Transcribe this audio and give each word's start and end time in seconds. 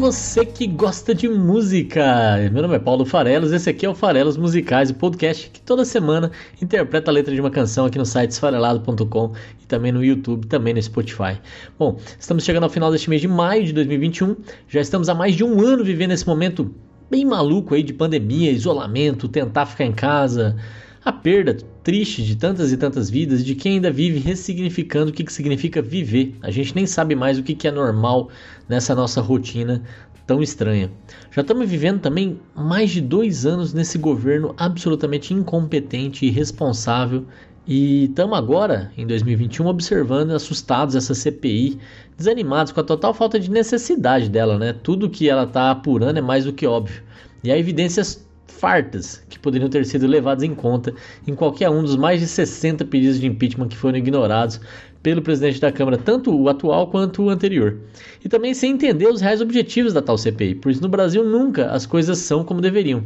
Você 0.00 0.46
que 0.46 0.66
gosta 0.66 1.14
de 1.14 1.28
música! 1.28 2.02
Meu 2.50 2.62
nome 2.62 2.74
é 2.74 2.78
Paulo 2.78 3.04
Farelos, 3.04 3.52
esse 3.52 3.68
aqui 3.68 3.84
é 3.84 3.88
o 3.88 3.94
Farelos 3.94 4.34
Musicais, 4.38 4.88
o 4.88 4.94
podcast 4.94 5.50
que 5.50 5.60
toda 5.60 5.84
semana 5.84 6.32
interpreta 6.60 7.10
a 7.10 7.12
letra 7.12 7.34
de 7.34 7.40
uma 7.40 7.50
canção 7.50 7.84
aqui 7.84 7.98
no 7.98 8.06
site 8.06 8.30
esfarelado.com 8.30 9.32
e 9.62 9.66
também 9.66 9.92
no 9.92 10.02
YouTube, 10.02 10.46
também 10.46 10.72
no 10.72 10.82
Spotify. 10.82 11.38
Bom, 11.78 11.98
estamos 12.18 12.44
chegando 12.44 12.64
ao 12.64 12.70
final 12.70 12.90
deste 12.90 13.10
mês 13.10 13.20
de 13.20 13.28
maio 13.28 13.62
de 13.62 13.74
2021, 13.74 14.36
já 14.68 14.80
estamos 14.80 15.10
há 15.10 15.14
mais 15.14 15.34
de 15.34 15.44
um 15.44 15.60
ano 15.60 15.84
vivendo 15.84 16.12
esse 16.12 16.26
momento 16.26 16.74
bem 17.10 17.26
maluco 17.26 17.74
aí 17.74 17.82
de 17.82 17.92
pandemia, 17.92 18.50
isolamento, 18.50 19.28
tentar 19.28 19.66
ficar 19.66 19.84
em 19.84 19.92
casa, 19.92 20.56
a 21.04 21.12
perda 21.12 21.56
triste 21.82 22.22
de 22.22 22.36
tantas 22.36 22.72
e 22.72 22.76
tantas 22.76 23.08
vidas, 23.08 23.44
de 23.44 23.54
quem 23.54 23.74
ainda 23.74 23.90
vive 23.90 24.18
ressignificando 24.18 25.10
o 25.10 25.14
que, 25.14 25.24
que 25.24 25.32
significa 25.32 25.80
viver. 25.80 26.36
A 26.42 26.50
gente 26.50 26.74
nem 26.74 26.86
sabe 26.86 27.14
mais 27.14 27.38
o 27.38 27.42
que, 27.42 27.54
que 27.54 27.66
é 27.66 27.70
normal 27.70 28.28
nessa 28.68 28.94
nossa 28.94 29.20
rotina 29.20 29.82
tão 30.26 30.42
estranha. 30.42 30.92
Já 31.32 31.40
estamos 31.42 31.68
vivendo 31.68 32.00
também 32.00 32.38
mais 32.54 32.90
de 32.90 33.00
dois 33.00 33.46
anos 33.46 33.72
nesse 33.72 33.98
governo 33.98 34.54
absolutamente 34.56 35.34
incompetente 35.34 36.24
e 36.24 36.28
irresponsável. 36.28 37.26
E 37.66 38.04
estamos 38.04 38.38
agora, 38.38 38.92
em 38.96 39.06
2021, 39.06 39.66
observando 39.66 40.30
assustados 40.32 40.94
essa 40.94 41.14
CPI, 41.14 41.78
desanimados 42.16 42.72
com 42.72 42.80
a 42.80 42.84
total 42.84 43.12
falta 43.12 43.40
de 43.40 43.50
necessidade 43.50 44.28
dela, 44.28 44.58
né? 44.58 44.72
Tudo 44.72 45.10
que 45.10 45.28
ela 45.28 45.44
está 45.44 45.70
apurando 45.70 46.18
é 46.18 46.22
mais 46.22 46.44
do 46.44 46.52
que 46.52 46.66
óbvio. 46.66 47.02
E 47.42 47.50
há 47.50 47.58
evidências 47.58 48.24
fartas 48.60 49.24
que 49.30 49.38
poderiam 49.38 49.70
ter 49.70 49.86
sido 49.86 50.06
levadas 50.06 50.44
em 50.44 50.54
conta 50.54 50.92
em 51.26 51.34
qualquer 51.34 51.70
um 51.70 51.82
dos 51.82 51.96
mais 51.96 52.20
de 52.20 52.26
60 52.26 52.84
pedidos 52.84 53.18
de 53.18 53.26
impeachment 53.26 53.68
que 53.68 53.76
foram 53.76 53.96
ignorados 53.96 54.60
pelo 55.02 55.22
presidente 55.22 55.58
da 55.58 55.72
Câmara, 55.72 55.96
tanto 55.96 56.30
o 56.30 56.46
atual 56.46 56.88
quanto 56.88 57.22
o 57.22 57.30
anterior. 57.30 57.78
E 58.22 58.28
também 58.28 58.52
sem 58.52 58.72
entender 58.72 59.08
os 59.08 59.22
reais 59.22 59.40
objetivos 59.40 59.94
da 59.94 60.02
tal 60.02 60.18
CPI, 60.18 60.56
pois 60.56 60.78
no 60.78 60.90
Brasil 60.90 61.24
nunca 61.24 61.70
as 61.70 61.86
coisas 61.86 62.18
são 62.18 62.44
como 62.44 62.60
deveriam, 62.60 63.02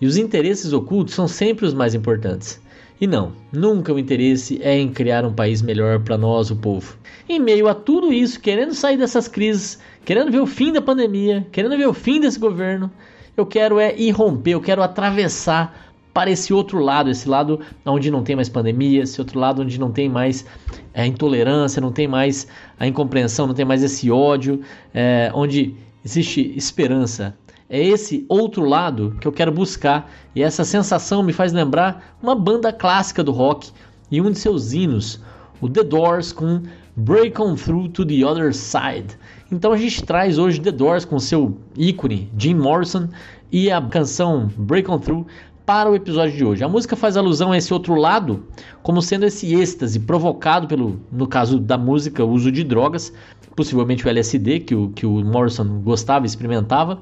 e 0.00 0.06
os 0.08 0.16
interesses 0.16 0.72
ocultos 0.72 1.14
são 1.14 1.28
sempre 1.28 1.64
os 1.64 1.72
mais 1.72 1.94
importantes. 1.94 2.60
E 3.00 3.06
não, 3.06 3.32
nunca 3.52 3.92
o 3.92 4.00
interesse 4.00 4.58
é 4.60 4.76
em 4.76 4.88
criar 4.88 5.24
um 5.24 5.32
país 5.32 5.62
melhor 5.62 6.00
para 6.00 6.18
nós, 6.18 6.50
o 6.50 6.56
povo. 6.56 6.96
Em 7.28 7.38
meio 7.38 7.68
a 7.68 7.74
tudo 7.74 8.12
isso, 8.12 8.40
querendo 8.40 8.74
sair 8.74 8.96
dessas 8.96 9.28
crises, 9.28 9.78
querendo 10.04 10.32
ver 10.32 10.40
o 10.40 10.46
fim 10.46 10.72
da 10.72 10.82
pandemia, 10.82 11.46
querendo 11.52 11.76
ver 11.76 11.86
o 11.86 11.94
fim 11.94 12.18
desse 12.18 12.40
governo, 12.40 12.90
eu 13.36 13.44
quero 13.46 13.78
é 13.78 13.94
ir 13.96 14.10
romper, 14.10 14.52
eu 14.52 14.60
quero 14.60 14.82
atravessar 14.82 15.86
para 16.16 16.30
esse 16.30 16.54
outro 16.54 16.78
lado, 16.78 17.10
esse 17.10 17.28
lado 17.28 17.60
onde 17.84 18.10
não 18.10 18.22
tem 18.22 18.34
mais 18.34 18.48
pandemia, 18.48 19.02
esse 19.02 19.20
outro 19.20 19.38
lado 19.38 19.60
onde 19.60 19.78
não 19.78 19.92
tem 19.92 20.08
mais 20.08 20.46
é, 20.94 21.04
intolerância, 21.04 21.78
não 21.78 21.92
tem 21.92 22.08
mais 22.08 22.46
a 22.80 22.86
incompreensão, 22.86 23.46
não 23.46 23.54
tem 23.54 23.66
mais 23.66 23.82
esse 23.82 24.10
ódio, 24.10 24.62
é, 24.94 25.30
onde 25.34 25.74
existe 26.02 26.54
esperança. 26.56 27.36
É 27.68 27.84
esse 27.84 28.24
outro 28.28 28.64
lado 28.64 29.14
que 29.20 29.28
eu 29.28 29.32
quero 29.32 29.52
buscar 29.52 30.10
e 30.34 30.42
essa 30.42 30.64
sensação 30.64 31.22
me 31.22 31.34
faz 31.34 31.52
lembrar 31.52 32.16
uma 32.22 32.34
banda 32.34 32.72
clássica 32.72 33.22
do 33.22 33.32
rock 33.32 33.70
e 34.10 34.18
um 34.18 34.30
de 34.30 34.38
seus 34.38 34.72
hinos, 34.72 35.20
o 35.60 35.68
The 35.68 35.82
Doors 35.82 36.32
com 36.32 36.62
Break 36.96 37.38
On 37.42 37.56
Through 37.56 37.88
to 37.90 38.06
the 38.06 38.24
Other 38.24 38.54
Side. 38.54 39.18
Então 39.50 39.72
a 39.72 39.76
gente 39.76 40.02
traz 40.02 40.38
hoje 40.38 40.60
The 40.60 40.72
Doors 40.72 41.04
com 41.04 41.20
seu 41.20 41.56
ícone 41.76 42.28
Jim 42.36 42.54
Morrison 42.54 43.08
e 43.50 43.70
a 43.70 43.80
canção 43.80 44.50
Break 44.56 44.90
On 44.90 44.98
Through 44.98 45.26
para 45.64 45.88
o 45.88 45.94
episódio 45.94 46.36
de 46.36 46.44
hoje. 46.44 46.64
A 46.64 46.68
música 46.68 46.96
faz 46.96 47.16
alusão 47.16 47.52
a 47.52 47.56
esse 47.56 47.72
outro 47.72 47.94
lado, 47.94 48.44
como 48.82 49.00
sendo 49.00 49.24
esse 49.24 49.54
êxtase 49.54 50.00
provocado 50.00 50.66
pelo, 50.66 51.00
no 51.12 51.28
caso 51.28 51.60
da 51.60 51.78
música, 51.78 52.24
o 52.24 52.30
uso 52.30 52.50
de 52.50 52.64
drogas, 52.64 53.12
possivelmente 53.54 54.04
o 54.04 54.08
LSD 54.08 54.60
que 54.60 54.74
o, 54.74 54.90
que 54.90 55.06
o 55.06 55.24
Morrison 55.24 55.80
gostava 55.80 56.24
e 56.24 56.28
experimentava. 56.28 57.00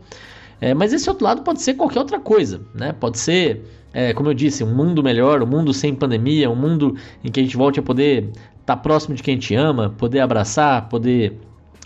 É, 0.61 0.75
mas 0.75 0.93
esse 0.93 1.09
outro 1.09 1.25
lado 1.25 1.43
pode 1.43 1.63
ser 1.63 1.75
qualquer 1.75 1.99
outra 1.99 2.21
coisa, 2.21 2.61
né? 2.75 2.93
Pode 2.93 3.19
ser, 3.19 3.65
é, 3.93 4.13
como 4.13 4.29
eu 4.29 4.35
disse, 4.35 4.63
um 4.63 4.75
mundo 4.75 5.03
melhor, 5.03 5.43
um 5.43 5.47
mundo 5.47 5.73
sem 5.73 5.95
pandemia, 5.95 6.51
um 6.51 6.57
mundo 6.57 6.95
em 7.23 7.31
que 7.31 7.41
a 7.41 7.43
gente 7.43 7.57
volte 7.57 7.81
a 7.81 7.83
poder 7.83 8.31
estar 8.61 8.77
tá 8.77 8.77
próximo 8.77 9.15
de 9.15 9.23
quem 9.23 9.39
te 9.39 9.55
ama, 9.55 9.95
poder 9.97 10.21
abraçar, 10.21 10.89
poder 10.89 11.39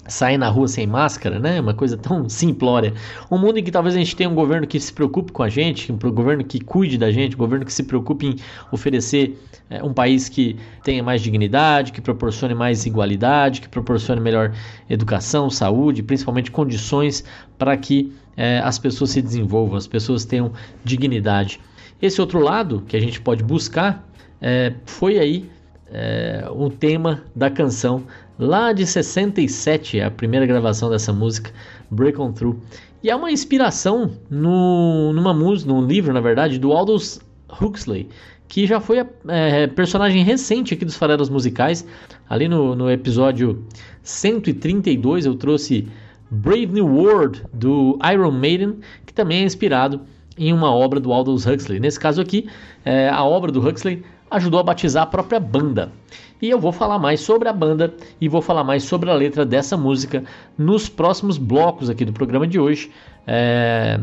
sair 0.08 0.38
na 0.38 0.48
rua 0.48 0.66
sem 0.66 0.86
máscara, 0.86 1.38
né? 1.38 1.60
Uma 1.60 1.74
coisa 1.74 1.96
tão 1.96 2.28
simplória. 2.28 2.94
Um 3.30 3.38
mundo 3.38 3.58
em 3.58 3.62
que 3.62 3.70
talvez 3.70 3.94
a 3.94 3.98
gente 3.98 4.16
tenha 4.16 4.28
um 4.28 4.34
governo 4.34 4.66
que 4.66 4.80
se 4.80 4.92
preocupe 4.92 5.30
com 5.30 5.42
a 5.42 5.48
gente, 5.48 5.92
um 5.92 5.96
governo 5.96 6.42
que 6.42 6.58
cuide 6.58 6.98
da 6.98 7.12
gente, 7.12 7.36
um 7.36 7.38
governo 7.38 7.64
que 7.64 7.72
se 7.72 7.82
preocupe 7.82 8.26
em 8.26 8.36
oferecer 8.72 9.38
é, 9.70 9.82
um 9.84 9.92
país 9.92 10.28
que 10.28 10.56
tenha 10.82 11.02
mais 11.02 11.20
dignidade, 11.20 11.92
que 11.92 12.00
proporcione 12.00 12.54
mais 12.54 12.86
igualdade, 12.86 13.60
que 13.60 13.68
proporcione 13.68 14.20
melhor 14.20 14.52
educação, 14.88 15.50
saúde, 15.50 16.02
principalmente 16.02 16.50
condições 16.50 17.22
para 17.58 17.76
que 17.76 18.12
é, 18.36 18.60
as 18.60 18.78
pessoas 18.78 19.10
se 19.10 19.20
desenvolvam, 19.20 19.76
as 19.76 19.86
pessoas 19.86 20.24
tenham 20.24 20.52
dignidade. 20.82 21.60
Esse 22.00 22.20
outro 22.20 22.38
lado 22.38 22.82
que 22.86 22.96
a 22.96 23.00
gente 23.00 23.20
pode 23.20 23.42
buscar 23.42 24.08
é, 24.40 24.72
foi 24.86 25.18
aí 25.18 25.50
é, 25.92 26.46
o 26.50 26.70
tema 26.70 27.22
da 27.34 27.50
canção 27.50 28.04
lá 28.38 28.72
de 28.72 28.86
67, 28.86 30.00
a 30.00 30.10
primeira 30.10 30.46
gravação 30.46 30.90
dessa 30.90 31.12
música, 31.12 31.50
Break 31.90 32.20
On 32.20 32.32
Through. 32.32 32.60
E 33.02 33.10
é 33.10 33.16
uma 33.16 33.30
inspiração 33.30 34.12
no, 34.30 35.12
numa 35.12 35.32
música, 35.32 35.72
num 35.72 35.86
livro, 35.86 36.12
na 36.12 36.20
verdade, 36.20 36.58
do 36.58 36.72
Aldous 36.72 37.20
Huxley, 37.60 38.08
que 38.48 38.66
já 38.66 38.80
foi 38.80 39.06
é, 39.28 39.66
personagem 39.68 40.24
recente 40.24 40.74
aqui 40.74 40.84
dos 40.84 40.96
farelos 40.96 41.28
musicais. 41.28 41.86
Ali 42.28 42.48
no, 42.48 42.74
no 42.74 42.90
episódio 42.90 43.64
132 44.02 45.26
eu 45.26 45.34
trouxe 45.34 45.88
Brave 46.30 46.66
New 46.66 46.86
World 46.86 47.44
do 47.52 47.98
Iron 48.12 48.32
Maiden, 48.32 48.78
que 49.06 49.12
também 49.12 49.42
é 49.42 49.44
inspirado 49.44 50.00
em 50.36 50.52
uma 50.52 50.72
obra 50.72 51.00
do 51.00 51.12
Aldous 51.12 51.46
Huxley. 51.46 51.80
Nesse 51.80 51.98
caso 51.98 52.20
aqui, 52.20 52.48
é, 52.84 53.08
a 53.08 53.24
obra 53.24 53.50
do 53.50 53.66
Huxley 53.66 54.04
ajudou 54.30 54.60
a 54.60 54.62
batizar 54.62 55.04
a 55.04 55.06
própria 55.06 55.40
banda. 55.40 55.92
E 56.40 56.48
eu 56.48 56.58
vou 56.58 56.72
falar 56.72 56.98
mais 56.98 57.20
sobre 57.20 57.48
a 57.48 57.52
banda 57.52 57.94
e 58.20 58.28
vou 58.28 58.40
falar 58.40 58.62
mais 58.62 58.84
sobre 58.84 59.10
a 59.10 59.14
letra 59.14 59.44
dessa 59.44 59.76
música 59.76 60.24
nos 60.56 60.88
próximos 60.88 61.36
blocos 61.36 61.90
aqui 61.90 62.04
do 62.04 62.12
programa 62.12 62.46
de 62.46 62.60
hoje. 62.60 62.90
É... 63.26 63.98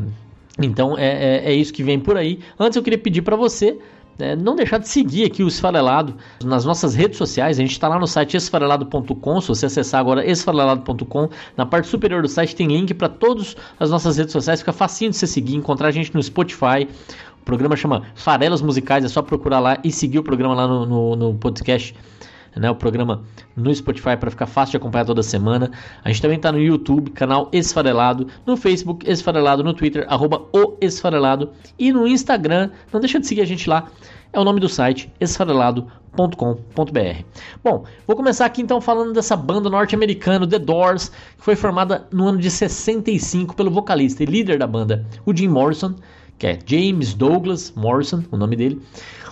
Então 0.62 0.98
é, 0.98 1.08
é, 1.08 1.52
é, 1.52 1.54
isso 1.54 1.74
que 1.74 1.84
vem 1.84 2.00
por 2.00 2.18
aí. 2.18 2.40
Antes 2.60 2.76
eu 2.76 2.84
queria 2.84 3.00
pedir 3.00 3.22
para 3.22 3.36
você 3.36 3.78
é, 4.18 4.36
não 4.36 4.56
deixar 4.56 4.78
de 4.78 4.88
seguir 4.88 5.26
aqui 5.26 5.44
o 5.44 5.48
Esfarelado 5.48 6.16
nas 6.44 6.64
nossas 6.64 6.96
redes 6.96 7.18
sociais. 7.18 7.60
A 7.60 7.62
gente 7.62 7.72
está 7.72 7.88
lá 7.88 8.00
no 8.00 8.08
site 8.08 8.38
esfarelado.com. 8.38 9.42
Se 9.42 9.48
você 9.50 9.66
acessar 9.66 10.00
agora 10.00 10.26
esfarelado.com, 10.26 11.30
na 11.58 11.66
parte 11.66 11.88
superior 11.88 12.22
do 12.22 12.30
site 12.30 12.56
tem 12.56 12.68
link 12.68 12.94
para 12.94 13.10
todas 13.10 13.58
as 13.80 13.90
nossas 13.90 14.18
redes 14.18 14.32
sociais. 14.32 14.62
Fica 14.62 14.72
facinho 14.72 15.12
de 15.12 15.18
você 15.18 15.28
seguir, 15.28 15.56
encontrar 15.56 15.90
a 15.90 15.92
gente 15.92 16.14
no 16.14 16.24
Spotify, 16.24 16.88
o 17.46 17.46
programa 17.46 17.76
chama 17.76 18.02
Farelas 18.16 18.60
Musicais, 18.60 19.06
é 19.06 19.08
só 19.08 19.22
procurar 19.22 19.60
lá 19.60 19.78
e 19.84 19.92
seguir 19.92 20.18
o 20.18 20.24
programa 20.24 20.56
lá 20.56 20.68
no, 20.68 20.84
no, 20.84 21.16
no 21.16 21.36
podcast. 21.36 21.96
Né, 22.56 22.72
o 22.72 22.76
programa 22.76 23.22
no 23.56 23.76
Spotify 23.76 24.18
para 24.18 24.32
ficar 24.32 24.48
fácil 24.48 24.72
de 24.72 24.78
acompanhar 24.78 25.06
toda 25.06 25.22
semana. 25.22 25.70
A 26.04 26.10
gente 26.10 26.24
também 26.24 26.38
está 26.38 26.52
no 26.52 26.60
YouTube, 26.60 27.12
canal 27.12 27.48
Esfarelado, 27.52 28.28
no 28.48 28.58
Facebook 28.58 29.08
Esfarelado, 29.08 29.64
no 29.64 29.76
Twitter, 29.76 30.08
arroba 30.10 30.42
o 30.54 30.76
Esfarelado 30.82 31.52
e 31.78 31.94
no 31.94 32.08
Instagram. 32.08 32.72
Não 32.92 33.00
deixa 33.00 33.20
de 33.20 33.28
seguir 33.28 33.42
a 33.42 33.46
gente 33.46 33.70
lá. 33.70 33.90
É 34.34 34.40
o 34.40 34.44
nome 34.44 34.60
do 34.60 34.68
site, 34.68 35.14
esfarelado.com.br. 35.20 37.24
Bom, 37.64 37.84
vou 38.08 38.16
começar 38.16 38.46
aqui 38.46 38.64
então 38.64 38.82
falando 38.82 39.14
dessa 39.14 39.36
banda 39.36 39.70
norte-americana, 39.70 40.48
The 40.48 40.60
Doors, 40.60 41.10
que 41.10 41.44
foi 41.44 41.56
formada 41.56 42.08
no 42.12 42.26
ano 42.26 42.40
de 42.40 42.50
65 42.50 43.56
pelo 43.56 43.70
vocalista 43.70 44.24
e 44.24 44.26
líder 44.26 44.58
da 44.58 44.66
banda, 44.66 45.06
o 45.26 45.36
Jim 45.36 45.50
Morrison 45.50 45.94
que 46.38 46.48
é 46.48 46.60
James 46.66 47.14
Douglas 47.14 47.74
Morrison, 47.76 48.24
o 48.32 48.38
nome 48.38 48.56
dele, 48.56 48.82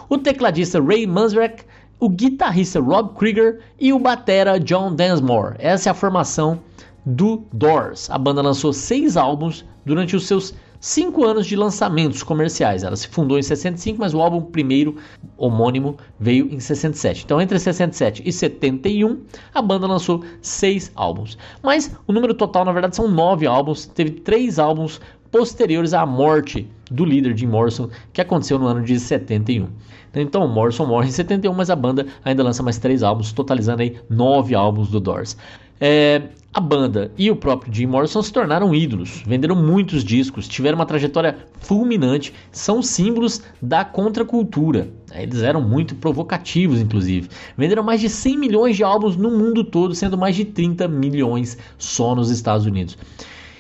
o 0.10 0.18
tecladista 0.18 0.82
Ray 0.82 1.06
Manzarek, 1.06 1.64
o 2.00 2.10
guitarrista 2.10 2.80
Rob 2.80 3.18
Krieger 3.18 3.60
e 3.80 3.94
o 3.94 4.00
batera 4.00 4.60
John 4.60 4.94
Densmore. 4.94 5.56
Essa 5.58 5.90
é 5.90 5.92
a 5.92 5.96
formação 5.96 6.60
do 7.06 7.44
Doors. 7.52 8.10
A 8.10 8.18
banda 8.18 8.42
lançou 8.42 8.74
seis 8.74 9.18
álbuns 9.18 9.66
durante 9.86 10.16
os 10.16 10.26
seus 10.26 10.54
cinco 10.84 11.24
anos 11.24 11.48
de 11.48 11.56
lançamentos 11.56 12.22
comerciais. 12.24 12.84
Ela 12.84 12.96
se 12.98 13.08
fundou 13.08 13.40
em 13.40 13.42
65, 13.42 13.98
mas 13.98 14.14
o 14.14 14.22
álbum 14.22 14.42
primeiro, 14.42 14.98
homônimo, 15.38 15.96
veio 16.20 16.54
em 16.54 16.60
67. 16.60 17.24
Então, 17.24 17.42
entre 17.42 17.58
67 17.58 18.22
e 18.26 18.32
71, 18.34 19.22
a 19.54 19.62
banda 19.62 19.88
lançou 19.88 20.26
seis 20.42 20.92
álbuns. 20.94 21.38
Mas 21.62 21.96
o 22.06 22.12
número 22.12 22.34
total, 22.34 22.66
na 22.66 22.74
verdade, 22.74 22.98
são 22.98 23.08
nove 23.08 23.48
álbuns. 23.48 23.86
Teve 23.86 24.12
três 24.12 24.60
álbuns 24.60 25.00
posteriores 25.34 25.96
à 25.96 26.06
morte 26.06 26.70
do 26.92 27.04
líder 27.04 27.36
Jim 27.36 27.48
Morrison, 27.48 27.90
que 28.14 28.22
aconteceu 28.22 28.60
no 28.60 28.68
ano 28.68 28.84
de 28.84 29.00
71. 29.00 29.68
Então, 30.14 30.48
Morrison 30.48 30.86
morre 30.86 31.08
em 31.08 31.12
71, 31.12 31.52
mas 31.52 31.72
a 31.72 31.76
banda 31.76 32.06
ainda 32.24 32.44
lança 32.44 32.62
mais 32.62 32.78
três 32.78 33.02
álbuns, 33.02 33.34
totalizando 33.34 33.82
aí 33.82 33.98
nove 34.08 34.54
álbuns 34.54 34.90
do 34.90 35.00
Doors. 35.00 35.36
É, 35.82 36.22
a 36.54 36.60
banda 36.60 37.12
e 37.18 37.32
o 37.32 37.36
próprio 37.36 37.74
Jim 37.74 37.88
Morrison 37.88 38.22
se 38.22 38.32
tornaram 38.32 38.76
ídolos, 38.76 39.24
venderam 39.26 39.56
muitos 39.56 40.04
discos, 40.04 40.48
tiveram 40.48 40.76
uma 40.76 40.86
trajetória 40.86 41.36
fulminante, 41.62 42.32
são 42.52 42.84
símbolos 42.84 43.42
da 43.60 43.84
contracultura. 43.84 44.88
Eles 45.16 45.42
eram 45.42 45.62
muito 45.62 45.96
provocativos, 45.96 46.80
inclusive. 46.80 47.28
Venderam 47.58 47.82
mais 47.82 48.00
de 48.00 48.08
100 48.08 48.38
milhões 48.38 48.76
de 48.78 48.84
álbuns 48.84 49.18
no 49.18 49.32
mundo 49.32 49.64
todo, 49.64 49.96
sendo 49.96 50.16
mais 50.16 50.36
de 50.36 50.46
30 50.46 50.88
milhões 50.88 51.58
só 51.80 52.14
nos 52.14 52.30
Estados 52.30 52.68
Unidos. 52.68 52.96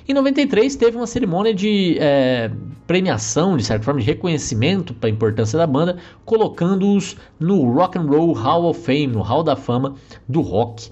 Em 0.07 0.13
93 0.13 0.75
teve 0.75 0.97
uma 0.97 1.07
cerimônia 1.07 1.53
de 1.53 1.97
é, 1.99 2.51
premiação, 2.85 3.55
de 3.55 3.63
certa 3.63 3.85
forma, 3.85 4.01
de 4.01 4.05
reconhecimento 4.05 4.93
para 4.93 5.07
a 5.07 5.11
importância 5.11 5.57
da 5.57 5.65
banda, 5.65 5.97
colocando-os 6.25 7.15
no 7.39 7.71
Rock 7.71 7.97
and 7.97 8.03
Roll 8.03 8.33
Hall 8.33 8.65
of 8.65 8.81
Fame, 8.81 9.07
no 9.07 9.21
Hall 9.21 9.43
da 9.43 9.55
Fama 9.55 9.95
do 10.27 10.41
rock. 10.41 10.91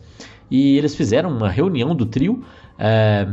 E 0.50 0.78
eles 0.78 0.96
fizeram 0.96 1.30
uma 1.30 1.50
reunião 1.50 1.94
do 1.94 2.06
trio 2.06 2.44
é, 2.80 3.28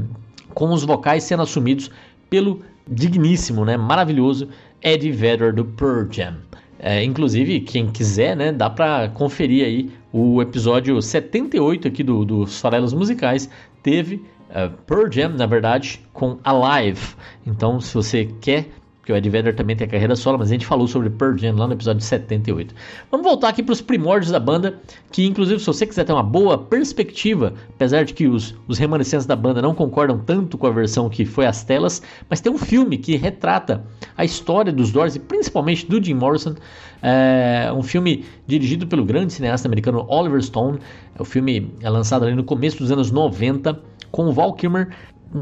com 0.53 0.73
os 0.73 0.85
vocais 0.85 1.23
sendo 1.23 1.43
assumidos 1.43 1.91
pelo 2.29 2.61
digníssimo, 2.87 3.65
né, 3.65 3.77
maravilhoso 3.77 4.49
Eddie 4.83 5.13
Vedder 5.13 5.55
do 5.55 5.65
Pearl 5.65 6.07
Jam. 6.11 6.37
É, 6.81 7.03
inclusive, 7.03 7.61
quem 7.61 7.89
quiser, 7.89 8.37
né, 8.37 8.53
dá 8.53 8.71
para 8.71 9.09
conferir 9.11 9.65
aí 9.65 9.91
o 10.13 10.41
episódio 10.41 11.01
78 11.01 11.89
aqui 11.89 12.03
do, 12.03 12.25
dos 12.25 12.61
Farelos 12.61 12.93
Musicais. 12.93 13.49
Teve 13.83 14.23
uh, 14.51 14.71
Pearl 14.87 15.11
Jam, 15.11 15.31
na 15.31 15.47
verdade, 15.47 16.01
com 16.13 16.39
Alive. 16.45 17.15
Então, 17.47 17.81
se 17.81 17.95
você 17.95 18.29
quer, 18.41 18.69
porque 19.09 19.13
o 19.15 19.17
Ed 19.17 19.31
Vedder 19.31 19.57
também 19.57 19.75
tem 19.75 19.87
a 19.87 19.91
carreira 19.91 20.15
solo, 20.15 20.39
mas 20.39 20.49
a 20.49 20.53
gente 20.53 20.67
falou 20.67 20.87
sobre 20.87 21.09
Pearl 21.09 21.35
Jam 21.35 21.57
lá 21.57 21.67
no 21.67 21.73
episódio 21.73 22.03
78. 22.03 22.75
Vamos 23.11 23.27
voltar 23.27 23.49
aqui 23.49 23.63
para 23.63 23.73
os 23.73 23.81
primórdios 23.81 24.31
da 24.31 24.39
banda, 24.39 24.79
que 25.11 25.25
inclusive 25.25 25.59
se 25.61 25.67
você 25.67 25.87
quiser 25.87 26.05
ter 26.05 26.13
uma 26.13 26.23
boa 26.23 26.59
perspectiva, 26.59 27.55
apesar 27.71 28.05
de 28.05 28.13
que 28.13 28.27
os, 28.27 28.55
os 28.69 28.77
remanescentes 28.77 29.25
da 29.25 29.35
banda 29.35 29.63
não 29.63 29.75
concordam 29.75 30.19
tanto 30.19 30.59
com 30.59 30.67
a 30.67 30.71
versão 30.71 31.09
que 31.09 31.25
foi 31.25 31.47
às 31.47 31.65
telas, 31.65 32.03
mas 32.29 32.43
tem 32.43 32.53
um 32.53 32.59
filme 32.59 32.99
que 32.99 33.17
retrata 33.17 33.83
a 34.15 34.27
história 34.27 34.71
dos 34.71 34.93
Doors 34.93 35.17
e 35.17 35.21
principalmente 35.21 35.87
do 35.87 36.05
Jim 36.05 36.13
Morrison, 36.13 36.55
é 37.03 37.73
um 37.73 37.83
filme 37.83 38.27
dirigido 38.47 38.87
pelo 38.87 39.07
grande 39.07 39.33
cineasta 39.33 39.67
americano 39.67 40.05
Oliver 40.09 40.43
Stone. 40.43 40.81
O 41.19 41.25
filme 41.25 41.73
é 41.81 41.89
lançado 41.89 42.27
ali 42.27 42.35
no 42.35 42.45
começo 42.45 42.79
dos 42.79 42.91
anos 42.91 43.11
90 43.11 43.81
com 44.11 44.27
o 44.27 44.33
Val 44.33 44.53
Kilmer 44.55 44.89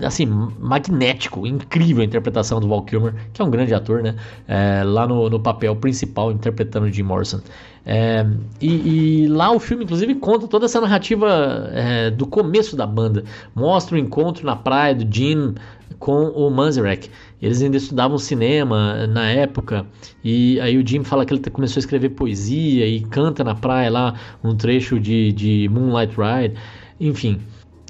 assim, 0.03 0.27
magnético, 0.27 1.47
incrível 1.47 2.03
a 2.03 2.05
interpretação 2.05 2.61
do 2.61 2.69
Val 2.69 2.83
Kilmer, 2.83 3.15
que 3.33 3.41
é 3.41 3.45
um 3.45 3.51
grande 3.51 3.73
ator, 3.73 4.03
né? 4.03 4.17
É, 4.49 4.83
lá 4.85 5.07
no, 5.07 5.31
no, 5.31 5.39
papel 5.39 5.77
principal, 5.77 6.33
interpretando 6.33 6.91
Jim 6.91 7.05
Morrison. 7.05 7.41
É, 7.85 8.27
e, 8.61 9.23
e, 9.25 9.29
lá 9.29 9.53
o 9.53 9.61
filme, 9.61 9.85
inclusive, 9.85 10.15
conta 10.17 10.49
toda 10.49 10.65
essa 10.65 10.81
narrativa 10.81 11.71
é, 11.73 12.11
do 12.11 12.27
começo 12.27 12.75
da 12.75 12.87
banda. 12.87 13.25
Mostra 13.55 13.95
o 13.95 13.99
encontro 13.99 14.45
na 14.45 14.57
praia 14.57 14.95
do 14.95 15.15
Jim 15.15 15.55
com 16.01 16.31
o 16.31 16.51
Manzarek. 16.51 17.09
Eles 17.41 17.63
ainda 17.63 17.77
estudavam 17.77 18.19
cinema 18.19 19.07
na 19.07 19.31
época, 19.31 19.87
e 20.25 20.59
aí 20.61 20.77
o 20.77 20.87
Jim 20.87 21.05
fala 21.05 21.25
que 21.25 21.33
ele 21.33 21.51
começou 21.51 21.79
a 21.79 21.83
escrever 21.83 22.11
poesia 22.11 22.87
e 22.87 23.01
canta 23.03 23.45
na 23.45 23.55
praia 23.55 23.91
lá 23.91 24.15
um 24.43 24.57
trecho 24.57 24.99
de, 24.99 25.33
de 25.33 25.69
Moonlight 25.69 26.15
Ride. 26.17 26.57
Enfim, 26.99 27.41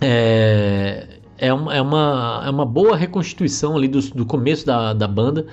é, 0.00 1.06
é, 1.38 1.52
uma, 1.52 1.74
é, 1.74 1.80
uma, 1.80 2.42
é 2.46 2.50
uma 2.50 2.64
boa 2.64 2.96
reconstituição 2.96 3.76
ali 3.76 3.88
do, 3.88 4.00
do 4.10 4.26
começo 4.26 4.66
da, 4.66 4.92
da 4.92 5.08
banda. 5.08 5.46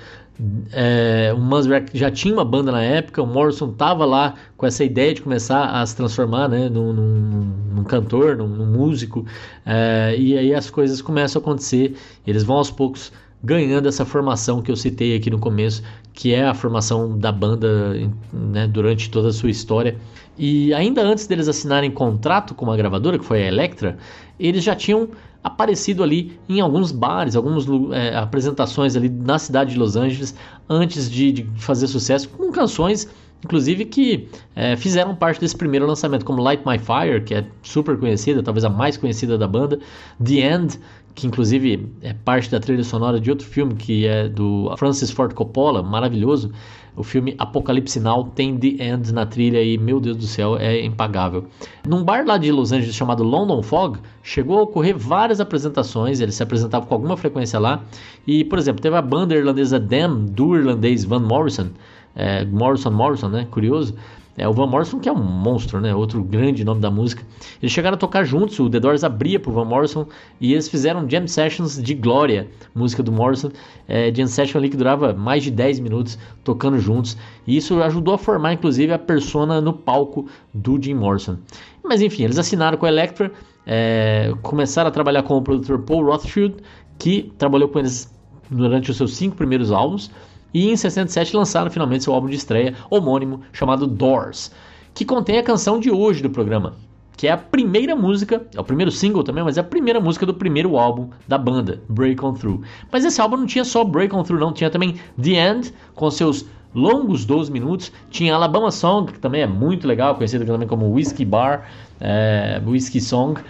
É, 0.72 1.32
o 1.32 1.38
Manzarek 1.38 1.96
já 1.96 2.10
tinha 2.10 2.34
uma 2.34 2.44
banda 2.44 2.72
na 2.72 2.82
época, 2.82 3.22
o 3.22 3.26
Morrison 3.26 3.70
estava 3.70 4.04
lá 4.04 4.34
com 4.56 4.66
essa 4.66 4.82
ideia 4.82 5.14
de 5.14 5.22
começar 5.22 5.66
a 5.66 5.86
se 5.86 5.94
transformar 5.94 6.48
né, 6.48 6.68
num, 6.68 6.92
num, 6.92 7.52
num 7.76 7.84
cantor, 7.84 8.36
num, 8.36 8.48
num 8.48 8.66
músico, 8.66 9.24
é, 9.64 10.16
e 10.18 10.36
aí 10.36 10.52
as 10.52 10.68
coisas 10.68 11.00
começam 11.00 11.40
a 11.40 11.42
acontecer, 11.42 11.96
eles 12.26 12.42
vão 12.42 12.56
aos 12.56 12.68
poucos 12.68 13.12
ganhando 13.44 13.86
essa 13.86 14.04
formação 14.04 14.62
que 14.62 14.72
eu 14.72 14.76
citei 14.76 15.14
aqui 15.14 15.30
no 15.30 15.38
começo, 15.38 15.82
que 16.14 16.32
é 16.32 16.46
a 16.46 16.54
formação 16.54 17.16
da 17.16 17.30
banda 17.30 17.94
né, 18.32 18.66
durante 18.66 19.10
toda 19.10 19.28
a 19.28 19.32
sua 19.32 19.50
história. 19.50 19.96
E 20.36 20.72
ainda 20.72 21.02
antes 21.02 21.26
deles 21.26 21.46
assinarem 21.46 21.90
contrato 21.90 22.54
com 22.54 22.64
uma 22.64 22.76
gravadora, 22.76 23.18
que 23.18 23.24
foi 23.24 23.42
a 23.42 23.46
Elektra, 23.46 23.98
eles 24.38 24.64
já 24.64 24.74
tinham 24.74 25.08
aparecido 25.42 26.02
ali 26.02 26.38
em 26.48 26.60
alguns 26.60 26.90
bares, 26.90 27.36
algumas 27.36 27.66
é, 27.92 28.16
apresentações 28.16 28.96
ali 28.96 29.08
na 29.08 29.38
cidade 29.38 29.72
de 29.72 29.78
Los 29.78 29.94
Angeles, 29.94 30.34
antes 30.68 31.10
de, 31.10 31.32
de 31.32 31.46
fazer 31.56 31.86
sucesso, 31.86 32.28
com 32.30 32.50
canções 32.50 33.08
inclusive 33.44 33.84
que 33.84 34.26
é, 34.56 34.74
fizeram 34.74 35.14
parte 35.14 35.40
desse 35.40 35.56
primeiro 35.56 35.86
lançamento, 35.86 36.24
como 36.24 36.42
Light 36.42 36.66
My 36.66 36.78
Fire, 36.78 37.22
que 37.22 37.34
é 37.34 37.46
super 37.62 37.98
conhecida, 37.98 38.42
talvez 38.42 38.64
a 38.64 38.70
mais 38.70 38.96
conhecida 38.96 39.36
da 39.36 39.46
banda, 39.46 39.78
The 40.24 40.34
End, 40.34 40.80
que 41.14 41.26
inclusive 41.26 41.88
é 42.00 42.12
parte 42.12 42.50
da 42.50 42.58
trilha 42.58 42.82
sonora 42.82 43.20
de 43.20 43.30
outro 43.30 43.46
filme 43.46 43.74
que 43.74 44.06
é 44.06 44.28
do 44.28 44.74
Francis 44.76 45.10
Ford 45.10 45.32
Coppola, 45.34 45.82
maravilhoso. 45.82 46.50
O 46.96 47.02
filme 47.02 47.34
Apocalipse 47.38 47.98
Now 47.98 48.24
tem 48.34 48.56
The 48.56 48.84
End 48.84 49.12
na 49.12 49.26
trilha 49.26 49.62
e, 49.62 49.76
meu 49.76 49.98
Deus 49.98 50.16
do 50.16 50.26
céu, 50.26 50.56
é 50.56 50.84
impagável. 50.84 51.44
Num 51.86 52.04
bar 52.04 52.24
lá 52.24 52.38
de 52.38 52.52
Los 52.52 52.70
Angeles 52.70 52.94
chamado 52.94 53.24
London 53.24 53.62
Fog, 53.62 53.98
chegou 54.22 54.58
a 54.58 54.62
ocorrer 54.62 54.96
várias 54.96 55.40
apresentações, 55.40 56.20
eles 56.20 56.36
se 56.36 56.42
apresentavam 56.42 56.86
com 56.86 56.94
alguma 56.94 57.16
frequência 57.16 57.58
lá. 57.58 57.82
E, 58.26 58.44
por 58.44 58.58
exemplo, 58.58 58.80
teve 58.80 58.96
a 58.96 59.02
banda 59.02 59.34
irlandesa 59.34 59.80
Them, 59.80 60.26
do 60.26 60.54
irlandês 60.56 61.04
Van 61.04 61.20
Morrison, 61.20 61.70
é, 62.14 62.44
Morrison 62.44 62.90
Morrison, 62.90 63.28
né? 63.28 63.48
Curioso. 63.50 63.94
É, 64.36 64.48
o 64.48 64.52
Van 64.52 64.66
Morrison, 64.66 64.98
que 64.98 65.08
é 65.08 65.12
um 65.12 65.22
monstro, 65.22 65.80
né? 65.80 65.94
Outro 65.94 66.22
grande 66.22 66.64
nome 66.64 66.80
da 66.80 66.90
música. 66.90 67.22
Eles 67.62 67.72
chegaram 67.72 67.94
a 67.94 67.98
tocar 67.98 68.24
juntos, 68.24 68.58
o 68.58 68.68
The 68.68 68.80
Doors 68.80 69.04
abria 69.04 69.38
pro 69.38 69.52
Van 69.52 69.64
Morrison 69.64 70.06
e 70.40 70.52
eles 70.52 70.68
fizeram 70.68 71.08
jam 71.08 71.26
sessions 71.28 71.80
de 71.80 71.94
glória, 71.94 72.48
música 72.74 73.02
do 73.02 73.12
Morrison. 73.12 73.50
É, 73.86 74.12
jam 74.12 74.26
session 74.26 74.58
ali 74.58 74.68
que 74.68 74.76
durava 74.76 75.12
mais 75.12 75.44
de 75.44 75.50
10 75.50 75.78
minutos 75.80 76.18
tocando 76.42 76.78
juntos. 76.78 77.16
E 77.46 77.56
isso 77.56 77.80
ajudou 77.82 78.14
a 78.14 78.18
formar, 78.18 78.52
inclusive, 78.52 78.92
a 78.92 78.98
persona 78.98 79.60
no 79.60 79.72
palco 79.72 80.26
do 80.52 80.82
Jim 80.82 80.94
Morrison. 80.94 81.36
Mas 81.82 82.02
enfim, 82.02 82.24
eles 82.24 82.38
assinaram 82.38 82.76
com 82.76 82.86
a 82.86 82.88
Elektra, 82.88 83.30
é, 83.66 84.32
começaram 84.42 84.88
a 84.88 84.90
trabalhar 84.90 85.22
com 85.22 85.36
o 85.36 85.42
produtor 85.42 85.80
Paul 85.82 86.06
Rothschild, 86.06 86.56
que 86.98 87.32
trabalhou 87.38 87.68
com 87.68 87.78
eles 87.78 88.12
durante 88.50 88.90
os 88.90 88.96
seus 88.96 89.14
cinco 89.14 89.36
primeiros 89.36 89.70
álbuns. 89.70 90.10
E 90.54 90.70
em 90.70 90.76
67 90.76 91.34
lançaram 91.34 91.68
finalmente 91.68 92.04
seu 92.04 92.14
álbum 92.14 92.28
de 92.28 92.36
estreia 92.36 92.74
homônimo 92.88 93.40
chamado 93.52 93.88
Doors, 93.88 94.52
que 94.94 95.04
contém 95.04 95.36
a 95.36 95.42
canção 95.42 95.80
de 95.80 95.90
hoje 95.90 96.22
do 96.22 96.30
programa, 96.30 96.74
que 97.16 97.26
é 97.26 97.32
a 97.32 97.36
primeira 97.36 97.96
música, 97.96 98.46
é 98.54 98.60
o 98.60 98.64
primeiro 98.64 98.92
single 98.92 99.24
também, 99.24 99.42
mas 99.42 99.58
é 99.58 99.60
a 99.60 99.64
primeira 99.64 100.00
música 100.00 100.24
do 100.24 100.32
primeiro 100.32 100.76
álbum 100.76 101.10
da 101.26 101.36
banda, 101.36 101.82
Break 101.88 102.24
On 102.24 102.34
Through. 102.34 102.62
Mas 102.92 103.04
esse 103.04 103.20
álbum 103.20 103.36
não 103.38 103.46
tinha 103.46 103.64
só 103.64 103.82
Break 103.82 104.14
On 104.14 104.22
Through, 104.22 104.38
não, 104.40 104.52
tinha 104.52 104.70
também 104.70 104.94
The 105.20 105.30
End, 105.30 105.74
com 105.94 106.08
seus 106.08 106.46
longos 106.72 107.24
12 107.24 107.50
minutos, 107.50 107.92
tinha 108.10 108.34
Alabama 108.34 108.70
Song, 108.70 109.12
que 109.12 109.18
também 109.18 109.42
é 109.42 109.46
muito 109.46 109.86
legal, 109.86 110.14
conhecida 110.14 110.44
também 110.44 110.66
como 110.66 110.92
Whiskey 110.92 111.24
Bar, 111.24 111.68
é, 112.00 112.60
Whiskey 112.64 113.00
Song, 113.00 113.40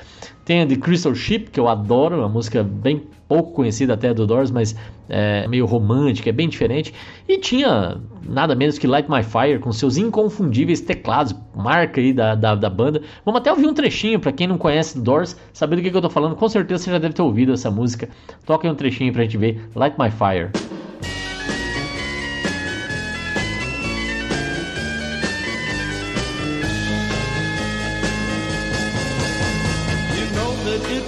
tem 0.44 0.62
a 0.62 0.66
The 0.66 0.76
Crystal 0.76 1.14
Ship, 1.14 1.50
que 1.50 1.58
eu 1.58 1.68
adoro, 1.68 2.18
uma 2.18 2.28
música 2.28 2.62
bem 2.62 3.02
pouco 3.35 3.50
conhecida 3.50 3.95
até 3.95 4.14
do 4.14 4.29
Doors, 4.29 4.53
mas 4.53 4.76
é 5.09 5.49
meio 5.49 5.67
romântica, 5.67 6.31
é 6.31 6.33
bem 6.33 6.49
diferente. 6.49 6.95
E 7.29 7.37
tinha 7.37 8.00
nada 8.23 8.55
menos 8.55 8.79
que 8.79 8.87
Light 8.87 9.11
My 9.11 9.25
Fire, 9.25 9.59
com 9.59 9.73
seus 9.73 9.97
inconfundíveis 9.97 10.81
teclados, 10.81 11.35
marca 11.53 12.00
aí 12.00 12.12
da, 12.12 12.37
da, 12.37 12.55
da 12.55 12.71
banda. 12.71 13.03
Vamos 13.25 13.41
até 13.41 13.50
ouvir 13.50 13.67
um 13.67 13.75
trechinho, 13.75 14.21
para 14.21 14.31
quem 14.31 14.47
não 14.47 14.57
conhece 14.57 14.97
do 14.97 15.03
Doors, 15.03 15.37
saber 15.53 15.75
do 15.75 15.83
que, 15.83 15.91
que 15.91 15.97
eu 15.97 16.03
tô 16.03 16.11
falando, 16.11 16.37
com 16.37 16.49
certeza 16.49 16.85
você 16.85 16.91
já 16.93 16.99
deve 16.99 17.14
ter 17.14 17.23
ouvido 17.23 17.53
essa 17.53 17.73
música. 17.73 18.09
Toca 18.47 18.69
aí 18.69 18.73
um 18.73 18.76
trechinho 18.76 19.12
pra 19.12 19.23
gente 19.23 19.37
ver, 19.37 19.69
Light 19.75 19.97
My 19.99 20.11
Fire. 20.12 20.50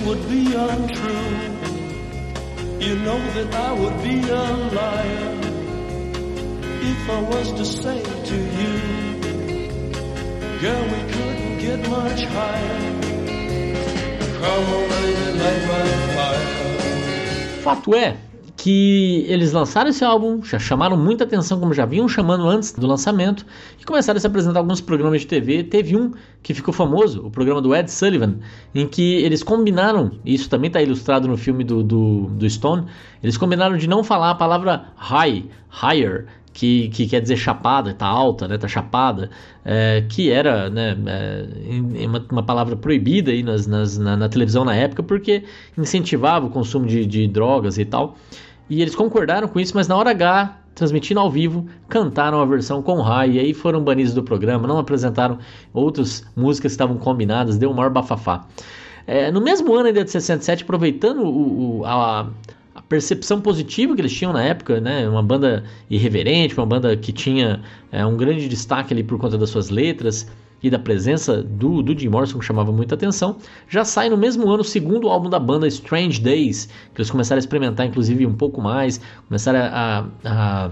would 0.06 0.28
be 0.28 0.54
untrue. 0.54 1.55
You 2.86 2.94
know 2.94 3.18
that 3.18 3.52
I 3.52 3.72
would 3.72 4.00
be 4.00 4.20
a 4.20 4.46
liar 4.78 5.40
if 6.92 7.10
I 7.10 7.20
was 7.20 7.50
to 7.54 7.64
say 7.64 8.00
to 8.00 8.36
you, 8.58 8.74
girl, 10.60 10.84
we 10.94 11.00
couldn't 11.12 11.58
get 11.58 11.80
much 11.90 12.22
higher. 12.26 12.78
Come 14.38 14.66
on, 14.76 14.88
baby, 14.88 15.38
light 15.40 15.62
my 15.66 15.86
fire. 16.14 17.62
Fato 17.64 17.96
é 17.96 18.25
que 18.66 19.24
eles 19.28 19.52
lançaram 19.52 19.90
esse 19.90 20.04
álbum, 20.04 20.42
já 20.42 20.58
chamaram 20.58 20.96
muita 20.96 21.22
atenção, 21.22 21.60
como 21.60 21.72
já 21.72 21.86
vinham 21.86 22.08
chamando 22.08 22.48
antes 22.48 22.72
do 22.72 22.84
lançamento, 22.84 23.46
e 23.80 23.84
começaram 23.84 24.16
a 24.18 24.20
se 24.20 24.26
apresentar 24.26 24.58
alguns 24.58 24.80
programas 24.80 25.20
de 25.20 25.28
TV. 25.28 25.62
Teve 25.62 25.96
um 25.96 26.10
que 26.42 26.52
ficou 26.52 26.74
famoso, 26.74 27.24
o 27.24 27.30
programa 27.30 27.62
do 27.62 27.72
Ed 27.72 27.88
Sullivan, 27.88 28.40
em 28.74 28.88
que 28.88 29.18
eles 29.18 29.44
combinaram, 29.44 30.10
e 30.24 30.34
isso 30.34 30.50
também 30.50 30.66
está 30.66 30.82
ilustrado 30.82 31.28
no 31.28 31.36
filme 31.36 31.62
do, 31.62 31.80
do, 31.80 32.22
do 32.22 32.50
Stone, 32.50 32.86
eles 33.22 33.36
combinaram 33.36 33.76
de 33.76 33.86
não 33.86 34.02
falar 34.02 34.32
a 34.32 34.34
palavra 34.34 34.86
high, 34.96 35.44
higher, 35.70 36.26
que, 36.52 36.88
que, 36.88 37.06
quer 37.06 37.20
dizer 37.20 37.36
chapada, 37.36 37.94
tá 37.94 38.06
alta, 38.06 38.48
né, 38.48 38.58
tá 38.58 38.66
chapada, 38.66 39.30
é, 39.64 40.04
que 40.08 40.28
era 40.28 40.68
né, 40.68 40.96
é, 41.06 42.04
uma, 42.04 42.26
uma, 42.32 42.42
palavra 42.42 42.74
proibida 42.74 43.30
aí 43.30 43.44
nas, 43.44 43.66
nas, 43.68 43.96
na, 43.96 44.16
na, 44.16 44.28
televisão 44.28 44.64
na 44.64 44.74
época, 44.74 45.04
porque 45.04 45.44
incentivava 45.78 46.46
o 46.46 46.50
consumo 46.50 46.86
de, 46.86 47.06
de 47.06 47.28
drogas 47.28 47.78
e 47.78 47.84
tal. 47.84 48.16
E 48.68 48.82
eles 48.82 48.94
concordaram 48.94 49.46
com 49.48 49.60
isso, 49.60 49.72
mas 49.74 49.86
na 49.86 49.96
hora 49.96 50.10
H, 50.10 50.56
transmitindo 50.74 51.20
ao 51.20 51.30
vivo, 51.30 51.66
cantaram 51.88 52.40
a 52.40 52.44
versão 52.44 52.82
com 52.82 53.00
high 53.00 53.30
e 53.32 53.38
aí 53.38 53.54
foram 53.54 53.82
banidos 53.82 54.12
do 54.12 54.22
programa, 54.22 54.66
não 54.66 54.78
apresentaram 54.78 55.38
outras 55.72 56.24
músicas 56.36 56.72
que 56.72 56.74
estavam 56.74 56.96
combinadas, 56.98 57.56
deu 57.56 57.70
um 57.70 57.74
maior 57.74 57.90
bafafá. 57.90 58.46
É, 59.06 59.30
no 59.30 59.40
mesmo 59.40 59.72
ano 59.74 59.86
ainda 59.86 60.02
de 60.02 60.10
67, 60.10 60.64
aproveitando 60.64 61.22
o, 61.22 61.78
o, 61.78 61.84
a, 61.84 62.28
a, 62.74 62.82
percepção 62.82 63.40
positiva 63.40 63.94
que 63.94 64.00
eles 64.00 64.12
tinham 64.12 64.32
na 64.32 64.42
época, 64.42 64.80
né, 64.80 65.08
uma 65.08 65.22
banda 65.22 65.64
irreverente, 65.88 66.56
uma 66.56 66.66
banda 66.66 66.96
que 66.96 67.12
tinha 67.12 67.62
é, 67.92 68.04
um 68.04 68.16
grande 68.16 68.48
destaque 68.48 68.92
ali 68.92 69.04
por 69.04 69.16
conta 69.16 69.38
das 69.38 69.48
suas 69.48 69.70
letras, 69.70 70.26
e 70.66 70.70
da 70.70 70.78
presença 70.78 71.42
do, 71.42 71.80
do 71.82 71.98
Jim 71.98 72.08
Morrison, 72.08 72.38
que 72.38 72.44
chamava 72.44 72.72
muita 72.72 72.94
atenção, 72.94 73.36
já 73.68 73.84
sai 73.84 74.08
no 74.08 74.16
mesmo 74.16 74.50
ano 74.50 74.62
o 74.62 74.64
segundo 74.64 75.08
álbum 75.08 75.30
da 75.30 75.38
banda, 75.38 75.66
Strange 75.68 76.20
Days, 76.20 76.66
que 76.92 77.00
eles 77.00 77.10
começaram 77.10 77.38
a 77.38 77.40
experimentar 77.40 77.86
inclusive 77.86 78.26
um 78.26 78.34
pouco 78.34 78.60
mais, 78.60 79.00
começaram 79.28 79.60
a, 79.60 80.06
a, 80.24 80.70